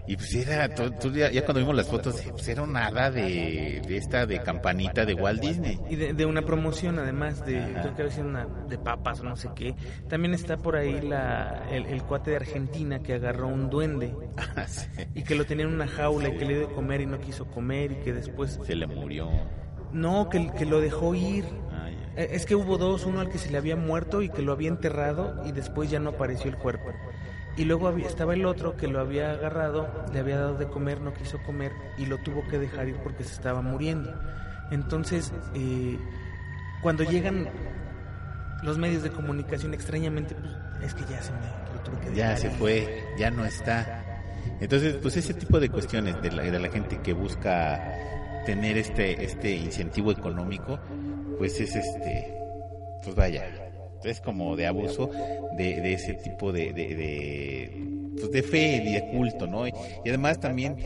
y 0.07 0.16
pues 0.16 0.34
era, 0.34 0.68
ya, 0.68 1.44
cuando 1.44 1.61
vimos 1.61 1.74
las 1.74 1.88
fotos, 1.88 2.22
pues 2.30 2.46
era 2.48 2.66
nada 2.66 3.11
de, 3.11 3.82
de 3.86 3.96
esta 3.96 4.26
de 4.26 4.42
campanita 4.42 5.07
de 5.07 5.14
Walt 5.14 5.40
Disney. 5.40 5.80
Y 5.88 5.96
de, 5.96 6.26
una 6.26 6.42
promoción 6.42 6.98
además 6.98 7.44
de, 7.46 7.74
creo 7.94 8.09
que 8.11 8.20
una 8.20 8.46
de 8.68 8.76
papas 8.76 9.20
o 9.20 9.24
no 9.24 9.36
sé 9.36 9.48
qué. 9.55 9.74
También 10.09 10.34
está 10.34 10.59
por 10.59 10.76
ahí 10.76 11.00
la, 11.00 11.66
el, 11.70 12.02
cuate 12.02 12.32
de 12.32 12.36
Argentina 12.36 13.02
que 13.02 13.14
agarró 13.14 13.48
un 13.48 13.70
duende 13.70 14.14
ah, 14.36 14.66
y 15.14 15.22
que 15.22 15.34
lo 15.34 15.46
tenía 15.46 15.64
en 15.64 15.72
una 15.72 15.86
jaula 15.86 16.28
y 16.28 16.36
que 16.36 16.44
le 16.44 16.59
dio 16.59 16.68
de 16.68 16.74
comer 16.74 17.00
y 17.00 17.07
no 17.07 17.18
quiso 17.18 17.46
comer 17.46 17.92
y 17.92 17.96
que 17.96 18.12
después... 18.12 18.61
Se 18.64 18.74
le 18.74 18.86
murió. 18.86 19.30
No, 19.92 20.28
que, 20.28 20.50
que 20.52 20.66
lo 20.66 20.80
dejó 20.80 21.14
ir. 21.14 21.44
Eh, 22.16 22.28
es 22.32 22.46
que 22.46 22.55
hubo 22.55 22.78
dos, 22.78 23.07
uno 23.07 23.20
al 23.20 23.30
que 23.30 23.38
se 23.38 23.50
le 23.50 23.59
había 23.59 23.76
muerto 23.76 24.22
y 24.22 24.28
que 24.28 24.42
lo 24.42 24.52
había 24.52 24.68
enterrado 24.68 25.42
y 25.46 25.52
después 25.52 25.90
ya 25.90 25.98
no 25.98 26.11
apareció 26.11 26.50
el 26.50 26.57
cuerpo. 26.57 26.90
Y 27.57 27.64
luego 27.64 27.86
había, 27.88 28.07
estaba 28.07 28.34
el 28.34 28.46
otro 28.46 28.76
que 28.76 28.88
lo 28.88 29.00
había 29.00 29.32
agarrado, 29.32 29.88
le 30.12 30.18
había 30.18 30.38
dado 30.38 30.57
de 30.57 30.66
comer, 30.66 31.00
no 31.00 31.14
quiso 31.14 31.38
comer 31.42 31.72
y 31.96 32.07
lo 32.07 32.18
tuvo 32.18 32.46
que 32.48 32.59
dejar 32.59 32.88
ir 32.88 32.96
porque 32.96 33.22
se 33.22 33.34
estaba 33.34 33.62
muriendo. 33.62 34.12
Entonces, 34.70 35.32
eh, 35.55 35.98
cuando 36.82 37.05
llegan 37.05 37.48
los 38.62 38.78
medios 38.78 39.02
de 39.02 39.11
comunicación, 39.11 39.72
extrañamente, 39.72 40.34
pues, 40.34 40.52
es 40.82 40.94
que 40.94 41.02
ya 41.12 41.22
se 41.22 41.32
me 41.32 42.14
Ya 42.14 42.36
se 42.36 42.50
fue, 42.50 43.05
ya 43.16 43.30
no 43.30 43.44
está. 43.44 44.05
Entonces, 44.61 44.96
pues 45.00 45.16
ese 45.16 45.34
tipo 45.34 45.61
de 45.61 45.68
cuestiones 45.68 46.20
de 46.22 46.32
la, 46.32 46.42
de 46.42 46.59
la 46.59 46.68
gente 46.70 46.98
que 47.02 47.12
busca 47.12 47.80
tener 48.44 48.76
este, 48.76 49.24
este 49.24 49.55
incentivo 49.57 50.12
económico, 50.12 50.78
pues 51.38 51.61
es 51.61 51.74
este, 51.76 52.34
pues 53.02 53.14
vaya, 53.14 53.44
es 54.07 54.20
como 54.20 54.57
de 54.57 54.66
abuso 54.66 55.11
de, 55.57 55.80
de 55.80 55.92
ese 55.94 56.14
tipo 56.14 56.52
de, 56.52 56.72
de, 56.72 57.70
pues 58.18 58.30
de 58.30 58.42
fe 58.42 58.82
y 58.84 58.92
de 58.92 59.07
culto, 59.09 59.46
¿no? 59.46 59.66
Y, 59.66 59.72
además 60.07 60.38
también 60.40 60.76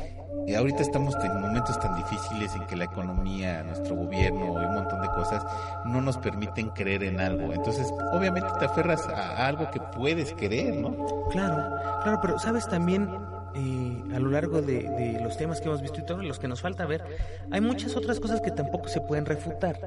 ahorita 0.57 0.83
estamos 0.83 1.15
en 1.23 1.41
momentos 1.41 1.79
tan 1.79 1.95
difíciles 1.97 2.55
en 2.55 2.67
que 2.67 2.77
la 2.77 2.85
economía, 2.85 3.63
nuestro 3.65 3.97
gobierno 3.97 4.63
y 4.63 4.65
un 4.65 4.75
montón 4.75 5.03
de 5.03 5.09
cosas 5.09 5.45
no 5.85 6.01
nos 6.01 6.17
permiten 6.19 6.71
creer 6.71 7.05
en 7.05 7.21
algo. 7.21 7.53
Entonces, 7.53 7.87
obviamente 8.13 8.49
te 8.59 8.65
aferras 8.65 9.07
a, 9.09 9.47
algo 9.47 9.71
que 9.71 9.81
puedes 9.81 10.33
creer, 10.33 10.75
¿no? 10.77 11.29
Claro, 11.31 11.77
claro, 12.03 12.19
pero 12.23 12.39
sabes 12.39 12.67
también 12.67 13.11
eh, 13.55 14.15
a 14.15 14.19
lo 14.19 14.31
largo 14.31 14.63
de, 14.63 14.89
de, 14.89 15.21
los 15.23 15.37
temas 15.37 15.61
que 15.61 15.69
hemos 15.69 15.83
visto 15.83 16.01
y 16.01 16.05
todos 16.05 16.25
los 16.25 16.39
que 16.39 16.49
nos 16.49 16.61
falta 16.61 16.87
ver, 16.87 17.05
hay 17.51 17.61
muchas 17.61 17.97
otras 17.97 18.21
cosas 18.21 18.41
que 18.41 18.51
tampoco 18.51 18.89
se 18.89 19.01
pueden 19.01 19.27
refutar. 19.27 19.79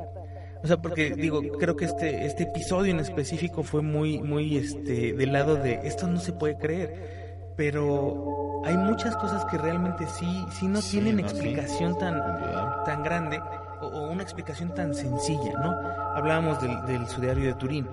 O 0.64 0.68
sea, 0.68 0.78
porque 0.78 1.12
digo, 1.12 1.41
creo 1.59 1.76
que 1.76 1.86
este 1.86 2.26
este 2.26 2.43
episodio 2.43 2.91
en 2.91 2.99
específico 2.99 3.64
fue 3.64 3.82
muy 3.82 4.20
muy 4.20 4.57
este 4.57 5.14
del 5.14 5.34
lado 5.34 5.55
de 5.55 5.80
esto 5.84 6.07
no 6.07 6.20
se 6.20 6.34
puede 6.34 6.57
creer, 6.57 7.53
pero 7.55 8.62
hay 8.66 8.78
muchas 8.78 9.16
cosas 9.18 9.43
que 9.45 9.57
realmente 9.57 10.05
sí 10.20 10.45
sí 10.59 10.68
no 10.68 10.80
tienen 10.82 11.20
explicación 11.20 11.97
tan 11.97 12.22
tan 12.86 13.03
grande 13.03 13.39
o, 13.82 14.12
una 14.12 14.22
explicación 14.22 14.74
tan 14.76 14.93
sencilla, 14.93 15.53
¿no? 15.53 15.72
Hablábamos 16.16 16.62
del, 16.62 16.86
del 16.86 17.07
sudiario 17.07 17.45
de 17.45 17.53
Turín 17.55 17.88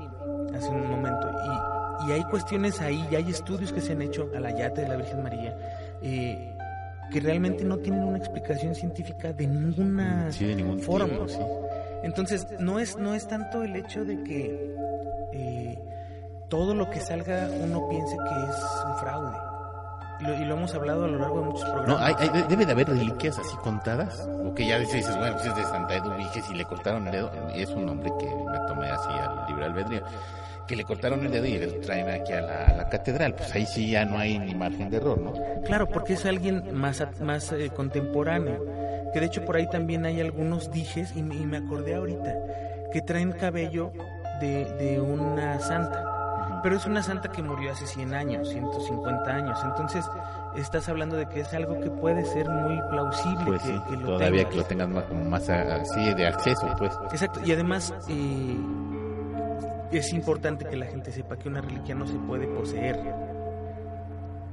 hace 0.55 0.69
un 0.69 0.91
momento 0.91 1.27
y, 1.31 2.09
y 2.09 2.13
hay 2.13 2.25
cuestiones 2.25 2.81
ahí, 2.81 3.03
y 3.11 3.17
hay 3.17 3.31
estudios 3.31 3.73
que 3.73 3.81
se 3.81 3.93
han 3.93 4.03
hecho 4.03 4.31
a 4.37 4.41
la 4.41 4.51
yate 4.51 4.83
de 4.83 4.89
la 4.89 4.97
Virgen 4.97 5.23
María. 5.23 5.57
Eh, 6.03 6.55
que 7.11 7.21
realmente 7.21 7.65
no 7.65 7.79
tienen 7.79 8.03
una 8.05 8.19
explicación 8.19 8.75
científica 8.75 9.33
de 9.33 9.47
ninguna 9.47 10.31
sí, 10.31 10.45
de 10.45 10.57
ningún 10.57 10.79
forma. 10.79 11.27
sí. 11.27 11.39
Entonces, 12.03 12.47
no 12.59 12.79
es, 12.79 12.97
no 12.97 13.15
es 13.15 13.27
tanto 13.27 13.63
el 13.63 13.77
hecho 13.77 14.05
de 14.05 14.23
que 14.23 14.77
eh, 15.33 15.79
todo 16.49 16.75
lo 16.75 16.89
que 16.91 17.01
salga 17.01 17.49
uno 17.63 17.89
piense 17.89 18.17
que 18.17 18.51
es 18.51 18.57
un 18.87 18.97
fraude. 18.97 19.37
Y 20.21 20.25
lo, 20.25 20.35
y 20.35 20.45
lo, 20.47 20.57
hemos 20.57 20.75
hablado 20.75 21.05
a 21.05 21.09
lo 21.09 21.19
largo 21.19 21.41
de 21.41 21.47
muchos 21.47 21.65
programas. 21.65 21.89
No, 21.89 22.05
hay, 22.05 22.45
debe 22.49 22.67
de 22.67 22.73
haber 22.73 22.89
reliquias 22.89 23.39
así 23.39 23.57
contadas. 23.59 24.29
O 24.45 24.53
que 24.53 24.67
ya 24.67 24.79
dices, 24.79 25.07
bueno, 25.17 25.35
pues 25.35 25.47
es 25.47 25.57
de 25.57 25.63
Santa 25.63 25.95
Eduviges 25.95 26.51
y 26.51 26.55
le 26.55 26.65
cortaron 26.65 27.07
el 27.07 27.13
dedo. 27.13 27.31
Es 27.55 27.71
un 27.71 27.87
nombre 27.87 28.11
que 28.19 28.27
me 28.27 28.59
tomé 28.67 28.89
así 28.89 29.09
al 29.11 29.47
libre 29.47 29.67
albedrío. 29.67 30.03
Que 30.67 30.75
le 30.75 30.85
cortaron 30.85 31.25
el 31.25 31.31
dedo 31.31 31.47
y 31.47 31.59
le 31.59 31.67
traen 31.67 32.21
aquí 32.21 32.33
a 32.33 32.41
la, 32.41 32.89
catedral. 32.89 33.35
Pues 33.35 33.55
ahí 33.55 33.65
sí 33.65 33.91
ya 33.91 34.05
no 34.05 34.19
hay 34.19 34.41
ni 34.41 34.55
margen 34.57 34.91
de 34.91 34.97
error, 34.97 35.19
¿no? 35.19 35.35
Claro, 35.63 35.87
porque 35.89 36.15
es 36.15 36.27
alguien 36.27 36.75
más, 36.75 37.01
más 37.21 37.53
eh, 37.53 37.71
contemporáneo 37.71 38.88
que 39.13 39.21
de 39.21 39.27
hecho 39.27 39.45
por 39.45 39.57
ahí 39.57 39.69
también 39.69 40.05
hay 40.05 40.21
algunos 40.21 40.71
dijes, 40.71 41.15
y, 41.17 41.23
me 41.23 41.57
acordé 41.57 41.95
ahorita, 41.95 42.35
que 42.93 43.03
traen 43.03 43.33
cabello 43.33 43.93
de, 44.41 44.65
de 44.75 45.01
una 45.01 45.59
santa. 45.61 46.05
Pero 46.63 46.77
es 46.77 46.87
una 46.87 47.03
santa 47.03 47.31
que 47.31 47.43
murió 47.43 47.71
hace 47.71 47.87
100 47.87 48.15
años, 48.15 48.49
150 48.49 49.31
años. 49.31 49.59
Entonces, 49.65 50.05
estás 50.57 50.89
hablando 50.89 51.17
de 51.17 51.29
que 51.29 51.41
es 51.41 51.55
algo 51.55 51.81
que 51.81 51.91
puede 51.91 52.25
ser 52.25 52.49
muy 52.49 52.81
plausible. 52.91 53.45
Pues 53.47 53.63
que, 53.63 53.69
sí, 53.69 53.99
todavía 54.05 54.49
que 54.49 54.57
lo 54.57 54.65
tengas 54.65 54.89
más, 54.89 55.05
como 55.05 55.25
más 55.25 55.49
así 55.49 56.15
de 56.15 56.27
acceso, 56.27 56.69
pues. 56.79 56.93
Exacto, 57.13 57.41
y 57.45 57.53
además 57.53 57.95
eh, 58.09 58.57
es 59.93 60.13
importante 60.13 60.65
que 60.65 60.77
la 60.77 60.87
gente 60.87 61.13
sepa 61.13 61.37
que 61.37 61.49
una 61.49 61.61
reliquia 61.61 61.95
no 61.95 62.07
se 62.07 62.17
puede 62.17 62.47
poseer. 62.49 62.99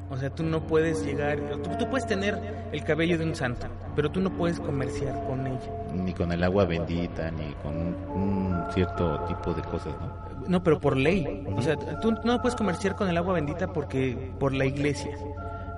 O 0.09 0.17
sea, 0.17 0.29
tú 0.29 0.43
no 0.43 0.61
puedes 0.61 1.03
llegar, 1.03 1.39
tú, 1.79 1.89
puedes 1.89 2.05
tener 2.05 2.39
el 2.71 2.83
cabello 2.83 3.17
de 3.17 3.25
un 3.25 3.35
santo, 3.35 3.67
pero 3.95 4.11
tú 4.11 4.21
no 4.21 4.29
puedes 4.29 4.59
comerciar 4.59 5.25
con 5.25 5.47
ella. 5.47 5.71
Ni 5.93 6.13
con 6.13 6.31
el 6.31 6.43
agua 6.43 6.65
bendita, 6.65 7.31
ni 7.31 7.53
con 7.63 7.75
un, 7.75 8.63
cierto 8.73 9.19
tipo 9.27 9.53
de 9.53 9.61
cosas, 9.63 9.95
¿no? 9.99 10.25
No, 10.47 10.63
pero 10.63 10.79
por 10.79 10.95
ley. 10.95 11.43
O 11.55 11.61
sea, 11.61 11.75
tú 12.01 12.13
no 12.23 12.39
puedes 12.41 12.55
comerciar 12.55 12.95
con 12.95 13.09
el 13.09 13.17
agua 13.17 13.33
bendita 13.33 13.73
porque 13.73 14.31
por 14.39 14.53
la 14.53 14.65
iglesia, 14.65 15.17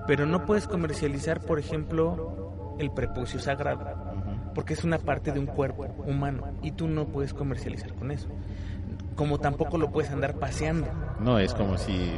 pero 0.08 0.26
no 0.26 0.46
puedes 0.46 0.68
comercializar, 0.68 1.40
por 1.40 1.58
ejemplo, 1.58 2.76
el 2.80 2.92
prepucio 2.92 3.40
sagrado 3.40 4.08
porque 4.58 4.74
es 4.74 4.84
una 4.84 4.98
parte 4.98 5.32
de 5.32 5.40
un 5.40 5.46
cuerpo 5.46 5.86
humano 6.08 6.48
y 6.64 6.72
tú 6.72 6.88
no 6.88 7.06
puedes 7.06 7.32
comercializar 7.32 7.94
con 7.94 8.10
eso. 8.10 8.28
Como 9.16 9.38
tampoco 9.38 9.78
lo 9.78 9.92
puedes 9.92 10.10
andar 10.10 10.34
paseando. 10.40 10.88
No, 11.20 11.38
es 11.38 11.54
como 11.54 11.78
si 11.78 12.10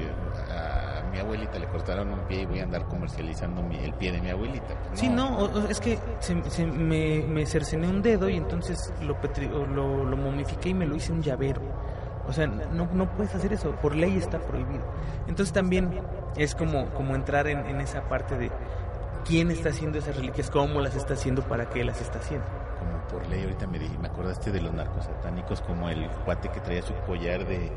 mi 1.10 1.20
abuelita 1.20 1.58
le 1.60 1.68
cortaron 1.68 2.12
un 2.12 2.20
pie 2.22 2.42
y 2.42 2.46
voy 2.46 2.60
a 2.60 2.64
andar 2.64 2.86
comercializando 2.86 3.62
mi- 3.64 3.78
el 3.78 3.94
pie 3.94 4.12
de 4.12 4.22
mi 4.22 4.30
abuelita. 4.30 4.68
Pues 4.88 5.00
Sí, 5.00 5.10
no, 5.10 5.38
o- 5.38 5.46
o- 5.46 5.68
es 5.68 5.80
que 5.80 5.98
se, 6.20 6.42
se- 6.50 6.66
me, 6.66 7.24
me 7.28 7.46
cercené 7.46 7.88
un 7.88 8.02
dedo 8.02 8.30
y 8.30 8.38
entonces 8.38 8.94
lo, 9.02 9.20
petri- 9.22 9.50
lo, 9.50 10.04
lo 10.06 10.18
momifiqué 10.18 10.70
y 10.70 10.74
me 10.74 10.86
lo 10.86 10.96
hice 10.96 11.12
un 11.12 11.22
llavero. 11.22 11.62
O 12.28 12.34
sea, 12.34 12.46
no, 12.48 12.88
no 12.94 13.10
puedes 13.12 13.34
hacer 13.34 13.54
eso, 13.54 13.72
por 13.82 13.96
ley 13.96 14.16
está 14.18 14.38
prohibido. 14.40 14.84
Entonces 15.28 15.52
también 15.52 15.90
es 16.38 16.54
como, 16.54 16.86
como 16.92 17.16
entrar 17.16 17.48
en, 17.48 17.66
en 17.66 17.82
esa 17.82 18.04
parte 18.08 18.38
de 18.38 18.52
quién 19.26 19.50
está 19.50 19.70
haciendo 19.70 19.98
esas 19.98 20.16
reliquias, 20.16 20.50
cómo 20.52 20.80
las 20.80 20.96
está 20.96 21.16
haciendo, 21.16 21.42
para 21.42 21.70
qué 21.70 21.84
las 21.84 22.00
está 22.02 22.20
haciendo. 22.20 22.46
Como 22.78 23.00
por 23.10 23.28
ley, 23.30 23.42
ahorita 23.44 23.66
me, 23.68 23.80
di- 23.80 23.98
me 24.00 24.08
acordaste 24.10 24.52
de 24.52 24.62
los 24.62 24.72
narcos 24.74 25.06
satánicos, 25.06 25.62
como 25.62 25.90
el 25.90 26.08
cuate 26.24 26.50
que 26.50 26.60
traía 26.60 26.84
su 26.84 26.94
collar 27.08 27.46
de, 27.48 27.72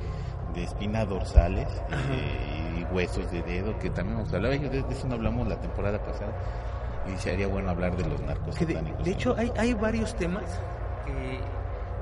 de 0.55 0.65
espina 0.65 1.05
dorsales 1.05 1.69
eh, 1.91 2.81
y 2.81 2.95
huesos 2.95 3.31
de 3.31 3.43
dedo, 3.43 3.79
que 3.79 3.91
también 3.91 4.19
nos 4.19 4.33
hablaba, 4.33 4.55
de, 4.55 4.69
de 4.69 4.93
eso 4.93 5.07
no 5.09 5.15
hablamos 5.15 5.49
la 5.49 5.61
temporada 5.61 5.99
pasada, 6.05 6.33
y 7.13 7.19
sería 7.19 7.47
bueno 7.47 7.71
hablar 7.71 7.97
de 7.97 8.09
los 8.09 8.21
narcos 8.21 8.57
Que 8.57 8.67
de, 8.67 9.11
hecho, 9.11 9.35
hay, 9.37 9.51
hay 9.57 9.75
varios 9.75 10.15
temas 10.15 10.45
que 11.07 11.41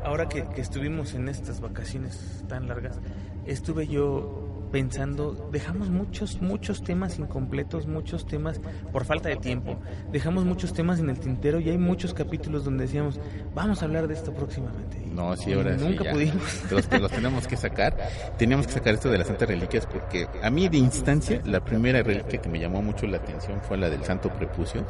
ahora 0.04 0.28
que, 0.28 0.44
que 0.48 0.60
estuvimos 0.60 1.14
en 1.14 1.28
estas 1.28 1.60
vacaciones 1.60 2.44
tan 2.48 2.68
largas, 2.68 2.98
estuve 3.46 3.86
yo 3.86 4.49
pensando, 4.70 5.48
dejamos 5.52 5.90
muchos, 5.90 6.40
muchos 6.40 6.82
temas 6.82 7.18
incompletos, 7.18 7.86
muchos 7.86 8.26
temas 8.26 8.60
por 8.92 9.04
falta 9.04 9.28
de 9.28 9.36
tiempo, 9.36 9.78
dejamos 10.12 10.44
muchos 10.44 10.72
temas 10.72 11.00
en 11.00 11.10
el 11.10 11.18
tintero 11.18 11.60
y 11.60 11.70
hay 11.70 11.78
muchos 11.78 12.14
capítulos 12.14 12.64
donde 12.64 12.84
decíamos, 12.84 13.20
vamos 13.54 13.82
a 13.82 13.84
hablar 13.84 14.08
de 14.08 14.14
esto 14.14 14.32
próximamente. 14.32 15.02
Y 15.04 15.14
No, 15.14 15.36
sí, 15.36 15.52
ahora 15.52 15.78
sí, 15.78 15.84
Nunca 15.84 16.10
pudimos. 16.10 16.62
Los, 16.70 17.00
los 17.00 17.10
tenemos 17.10 17.46
que 17.46 17.56
sacar. 17.56 17.96
Teníamos 18.38 18.66
que 18.66 18.72
sacar 18.74 18.94
esto 18.94 19.10
de 19.10 19.18
las 19.18 19.26
santas 19.26 19.48
reliquias 19.48 19.86
porque 19.86 20.28
a 20.42 20.50
mí 20.50 20.68
de 20.68 20.78
instancia 20.78 21.40
la 21.44 21.64
primera 21.64 22.02
reliquia 22.02 22.40
que 22.40 22.48
me 22.48 22.58
llamó 22.58 22.82
mucho 22.82 23.06
la 23.06 23.18
atención 23.18 23.60
fue 23.60 23.76
la 23.76 23.90
del 23.90 24.04
Santo 24.04 24.30
Prepucio. 24.30 24.84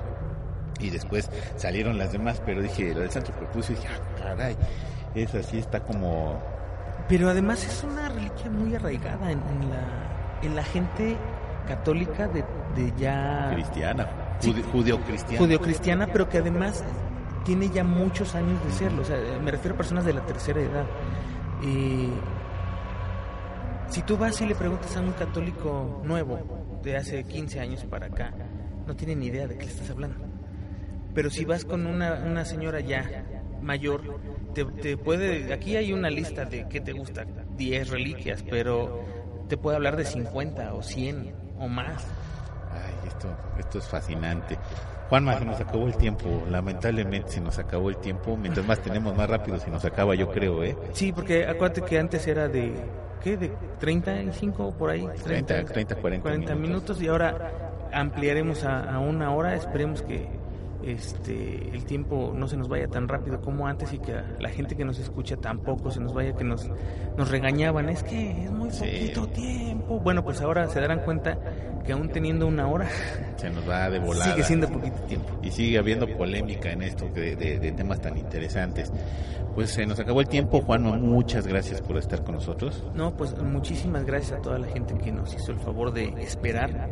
Y 0.80 0.90
después 0.90 1.30
salieron 1.56 1.98
las 1.98 2.12
demás, 2.12 2.42
pero 2.44 2.62
dije, 2.62 2.94
la 2.94 3.00
del 3.00 3.10
Santo 3.10 3.32
Prepucio, 3.32 3.74
dije, 3.74 3.88
ah, 3.88 4.18
caray, 4.18 4.56
esa 5.14 5.42
sí 5.42 5.58
está 5.58 5.80
como... 5.80 6.40
Pero 7.11 7.28
además 7.28 7.62
es 7.66 7.84
una 7.84 8.08
reliquia 8.08 8.50
muy 8.50 8.74
arraigada 8.74 9.30
en, 9.32 9.40
en 9.40 9.68
la, 9.70 10.38
en 10.42 10.56
la 10.56 10.62
gente 10.64 11.16
católica 11.68 12.26
de, 12.28 12.42
de 12.74 12.92
ya... 12.96 13.50
cristiana, 13.52 14.08
Sí. 14.38 14.52
judeo- 14.54 14.70
judeocristiana. 14.72 15.38
judeocristiana, 15.44 16.06
pero 16.06 16.28
que 16.30 16.38
además 16.38 16.82
tiene 17.44 17.68
ya 17.68 17.84
muchos 17.84 18.34
años 18.34 18.64
de 18.64 18.72
serlo. 18.72 19.02
O 19.02 19.04
sea, 19.04 19.18
me 19.42 19.50
refiero 19.50 19.74
a 19.74 19.76
personas 19.76 20.04
de 20.06 20.14
la 20.14 20.22
tercera 20.22 20.61
edad. 20.62 20.86
Y 21.62 22.08
si 23.88 24.02
tú 24.02 24.16
vas 24.16 24.40
y 24.40 24.46
le 24.46 24.54
preguntas 24.54 24.96
a 24.96 25.00
un 25.00 25.12
católico 25.12 26.00
nuevo 26.04 26.38
de 26.82 26.96
hace 26.96 27.24
15 27.24 27.61
años 27.61 27.84
para 27.84 28.06
acá, 28.06 28.32
no 28.86 28.94
tiene 28.96 29.16
ni 29.16 29.26
idea 29.26 29.46
de 29.46 29.58
qué 29.58 29.66
le 29.66 29.72
estás 29.72 29.90
hablando. 29.90 30.16
Pero 31.14 31.28
si 31.28 31.44
vas 31.44 31.64
con 31.64 31.86
una, 31.86 32.14
una 32.24 32.44
señora 32.44 32.80
ya 32.80 33.02
mayor, 33.61 34.02
te, 34.54 34.64
te 34.64 34.96
puede... 34.96 35.52
Aquí 35.52 35.76
hay 35.76 35.92
una 35.92 36.11
lista 36.11 36.44
de 36.44 36.66
qué 36.68 36.80
te 36.80 36.92
gusta, 36.92 37.24
10 37.56 37.90
reliquias, 37.90 38.44
pero 38.48 39.04
te 39.48 39.56
puede 39.56 39.76
hablar 39.76 39.96
de 39.96 40.04
50 40.04 40.74
o 40.74 40.82
100 40.82 41.34
o 41.58 41.68
más. 41.68 42.04
Ay, 42.72 43.08
esto, 43.08 43.28
esto 43.58 43.78
es 43.78 43.88
fascinante. 43.88 44.56
Juanma, 45.08 45.36
se 45.38 45.44
nos 45.44 45.61
acabó 45.61 45.88
el 45.88 45.96
tiempo. 45.96 46.44
Lamentablemente 46.48 47.32
se 47.32 47.40
nos 47.40 47.58
acabó 47.58 47.90
el 47.90 47.96
tiempo. 47.96 48.36
Mientras 48.36 48.64
más 48.64 48.80
tenemos, 48.80 49.16
más 49.16 49.28
rápido 49.28 49.58
se 49.58 49.68
nos 49.68 49.84
acaba, 49.84 50.14
yo 50.14 50.30
creo, 50.30 50.62
¿eh? 50.62 50.76
Sí, 50.92 51.12
porque 51.12 51.46
acuérdate 51.46 51.82
que 51.82 51.98
antes 51.98 52.26
era 52.28 52.46
de, 52.46 52.72
¿qué? 53.20 53.36
De 53.36 53.50
35 53.80 54.72
por 54.78 54.90
ahí. 54.90 55.04
30, 55.24 55.64
30, 55.64 55.96
40 55.96 56.30
minutos. 56.30 56.58
minutos. 56.61 57.02
y 57.02 57.08
ahora 57.08 57.50
ampliaremos 57.92 58.62
a, 58.62 58.94
a 58.94 59.00
una 59.00 59.34
hora. 59.34 59.56
Esperemos 59.56 60.02
que 60.02 60.28
este 60.84 61.70
el 61.72 61.84
tiempo 61.84 62.32
no 62.34 62.48
se 62.48 62.56
nos 62.56 62.68
vaya 62.68 62.88
tan 62.88 63.08
rápido 63.08 63.40
como 63.40 63.66
antes 63.66 63.92
y 63.92 63.98
que 63.98 64.14
la 64.38 64.48
gente 64.48 64.76
que 64.76 64.84
nos 64.84 64.98
escucha 64.98 65.36
tampoco 65.36 65.90
se 65.90 66.00
nos 66.00 66.12
vaya 66.14 66.34
que 66.34 66.44
nos, 66.44 66.68
nos 67.16 67.30
regañaban. 67.30 67.88
Es 67.88 68.02
que 68.02 68.44
es 68.44 68.50
muy 68.50 68.70
Sí. 68.70 68.84
poquito 68.84 69.26
tiempo. 69.28 70.00
Bueno, 70.00 70.24
pues 70.24 70.40
ahora 70.40 70.66
se 70.68 70.80
darán 70.80 71.00
cuenta 71.00 71.38
que 71.84 71.92
aún 71.92 72.08
teniendo 72.10 72.46
una 72.46 72.68
hora 72.68 72.88
Se 73.36 73.50
nos 73.50 73.68
va 73.68 73.88
de 73.90 73.98
volada. 73.98 74.32
sigue 74.32 74.42
siendo 74.44 74.68
poquito 74.68 74.96
tiempo. 75.06 75.28
y 75.42 75.50
sigue 75.50 75.78
habiendo 75.78 76.06
polémica 76.16 76.70
en 76.72 76.82
esto 76.82 77.08
de, 77.08 77.36
de- 77.36 77.58
de 77.58 77.72
temas 77.72 78.00
tan 78.00 78.16
interesantes. 78.18 78.92
Pues 79.54 79.70
se 79.70 79.84
nos 79.84 79.98
acabó 79.98 80.20
el 80.20 80.28
tiempo, 80.28 80.60
Juanma, 80.60 80.96
muchas 80.96 81.46
gracias 81.46 81.80
por 81.82 81.96
estar 81.96 82.22
con 82.22 82.36
nosotros. 82.36 82.84
No, 82.94 83.16
pues 83.16 83.36
muchísimas 83.42 84.04
gracias 84.04 84.38
a 84.38 84.42
toda 84.42 84.58
la 84.58 84.68
gente 84.68 84.94
que 84.96 85.10
nos 85.10 85.34
hizo 85.34 85.50
el 85.52 85.58
favor 85.58 85.92
de 85.92 86.04
esperar, 86.22 86.90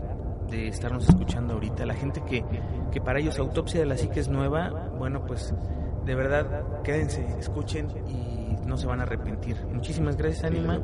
de 0.51 0.69
estarnos 0.69 1.09
escuchando 1.09 1.55
ahorita. 1.55 1.87
La 1.87 1.95
gente 1.95 2.23
que, 2.23 2.45
que 2.93 3.01
para 3.01 3.19
ellos 3.21 3.39
Autopsia 3.39 3.81
de 3.81 3.87
la 3.87 3.97
Psique 3.97 4.21
es 4.21 4.29
nueva, 4.29 4.91
bueno, 4.99 5.25
pues 5.27 5.55
de 6.05 6.15
verdad 6.15 6.83
quédense, 6.83 7.27
escuchen 7.39 7.89
y 8.09 8.57
no 8.67 8.77
se 8.77 8.87
van 8.87 9.01
a 9.01 9.03
arrepentir. 9.05 9.57
Muchísimas 9.73 10.17
gracias, 10.17 10.45
Anima, 10.45 10.81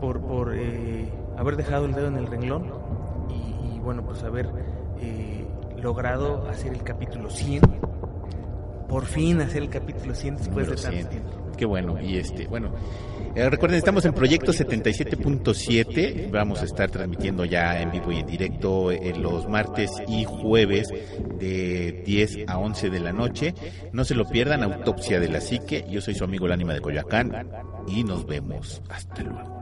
por, 0.00 0.20
por 0.20 0.54
eh, 0.54 1.12
haber 1.36 1.56
dejado 1.56 1.86
el 1.86 1.92
dedo 1.92 2.08
en 2.08 2.16
el 2.16 2.26
renglón 2.26 2.72
y, 3.30 3.76
y, 3.76 3.78
bueno, 3.80 4.04
pues 4.04 4.22
haber 4.22 4.48
eh, 5.00 5.46
logrado 5.76 6.48
hacer 6.48 6.72
el 6.72 6.82
capítulo 6.82 7.30
100. 7.30 7.62
Por 8.88 9.04
fin 9.04 9.40
hacer 9.42 9.62
el 9.62 9.68
capítulo 9.68 10.14
100 10.14 10.36
después 10.36 10.66
Número 10.66 10.76
de 10.76 10.82
tanto 10.82 10.98
100. 10.98 11.08
tiempo. 11.08 11.30
Qué 11.58 11.66
bueno, 11.66 12.00
y 12.00 12.16
este, 12.16 12.46
bueno, 12.46 12.70
eh, 13.38 13.50
recuerden, 13.50 13.78
estamos 13.78 14.04
en 14.04 14.14
Proyecto 14.14 14.52
77.7, 14.52 16.28
vamos 16.28 16.60
a 16.60 16.64
estar 16.64 16.90
transmitiendo 16.90 17.44
ya 17.44 17.80
en 17.80 17.92
vivo 17.92 18.10
y 18.10 18.18
en 18.18 18.26
directo 18.26 18.90
eh, 18.90 19.14
los 19.16 19.48
martes 19.48 19.92
y 20.08 20.24
jueves 20.24 20.88
de 21.38 22.02
10 22.04 22.48
a 22.48 22.58
11 22.58 22.90
de 22.90 22.98
la 22.98 23.12
noche. 23.12 23.54
No 23.92 24.04
se 24.04 24.16
lo 24.16 24.24
pierdan, 24.24 24.64
Autopsia 24.64 25.20
de 25.20 25.28
la 25.28 25.40
Psique, 25.40 25.84
yo 25.88 26.00
soy 26.00 26.16
su 26.16 26.24
amigo 26.24 26.46
el 26.46 26.52
ánima 26.52 26.74
de 26.74 26.80
Coyoacán 26.80 27.48
y 27.86 28.02
nos 28.02 28.26
vemos. 28.26 28.82
Hasta 28.88 29.22
luego. 29.22 29.56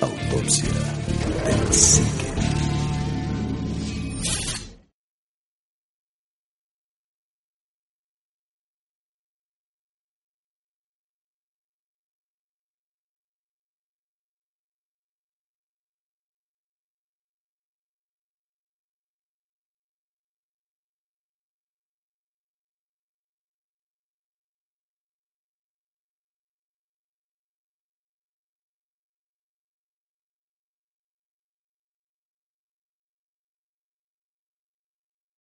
Autopsia 0.00 0.68
de 1.46 1.64
la 1.64 1.72
psique. 1.72 2.13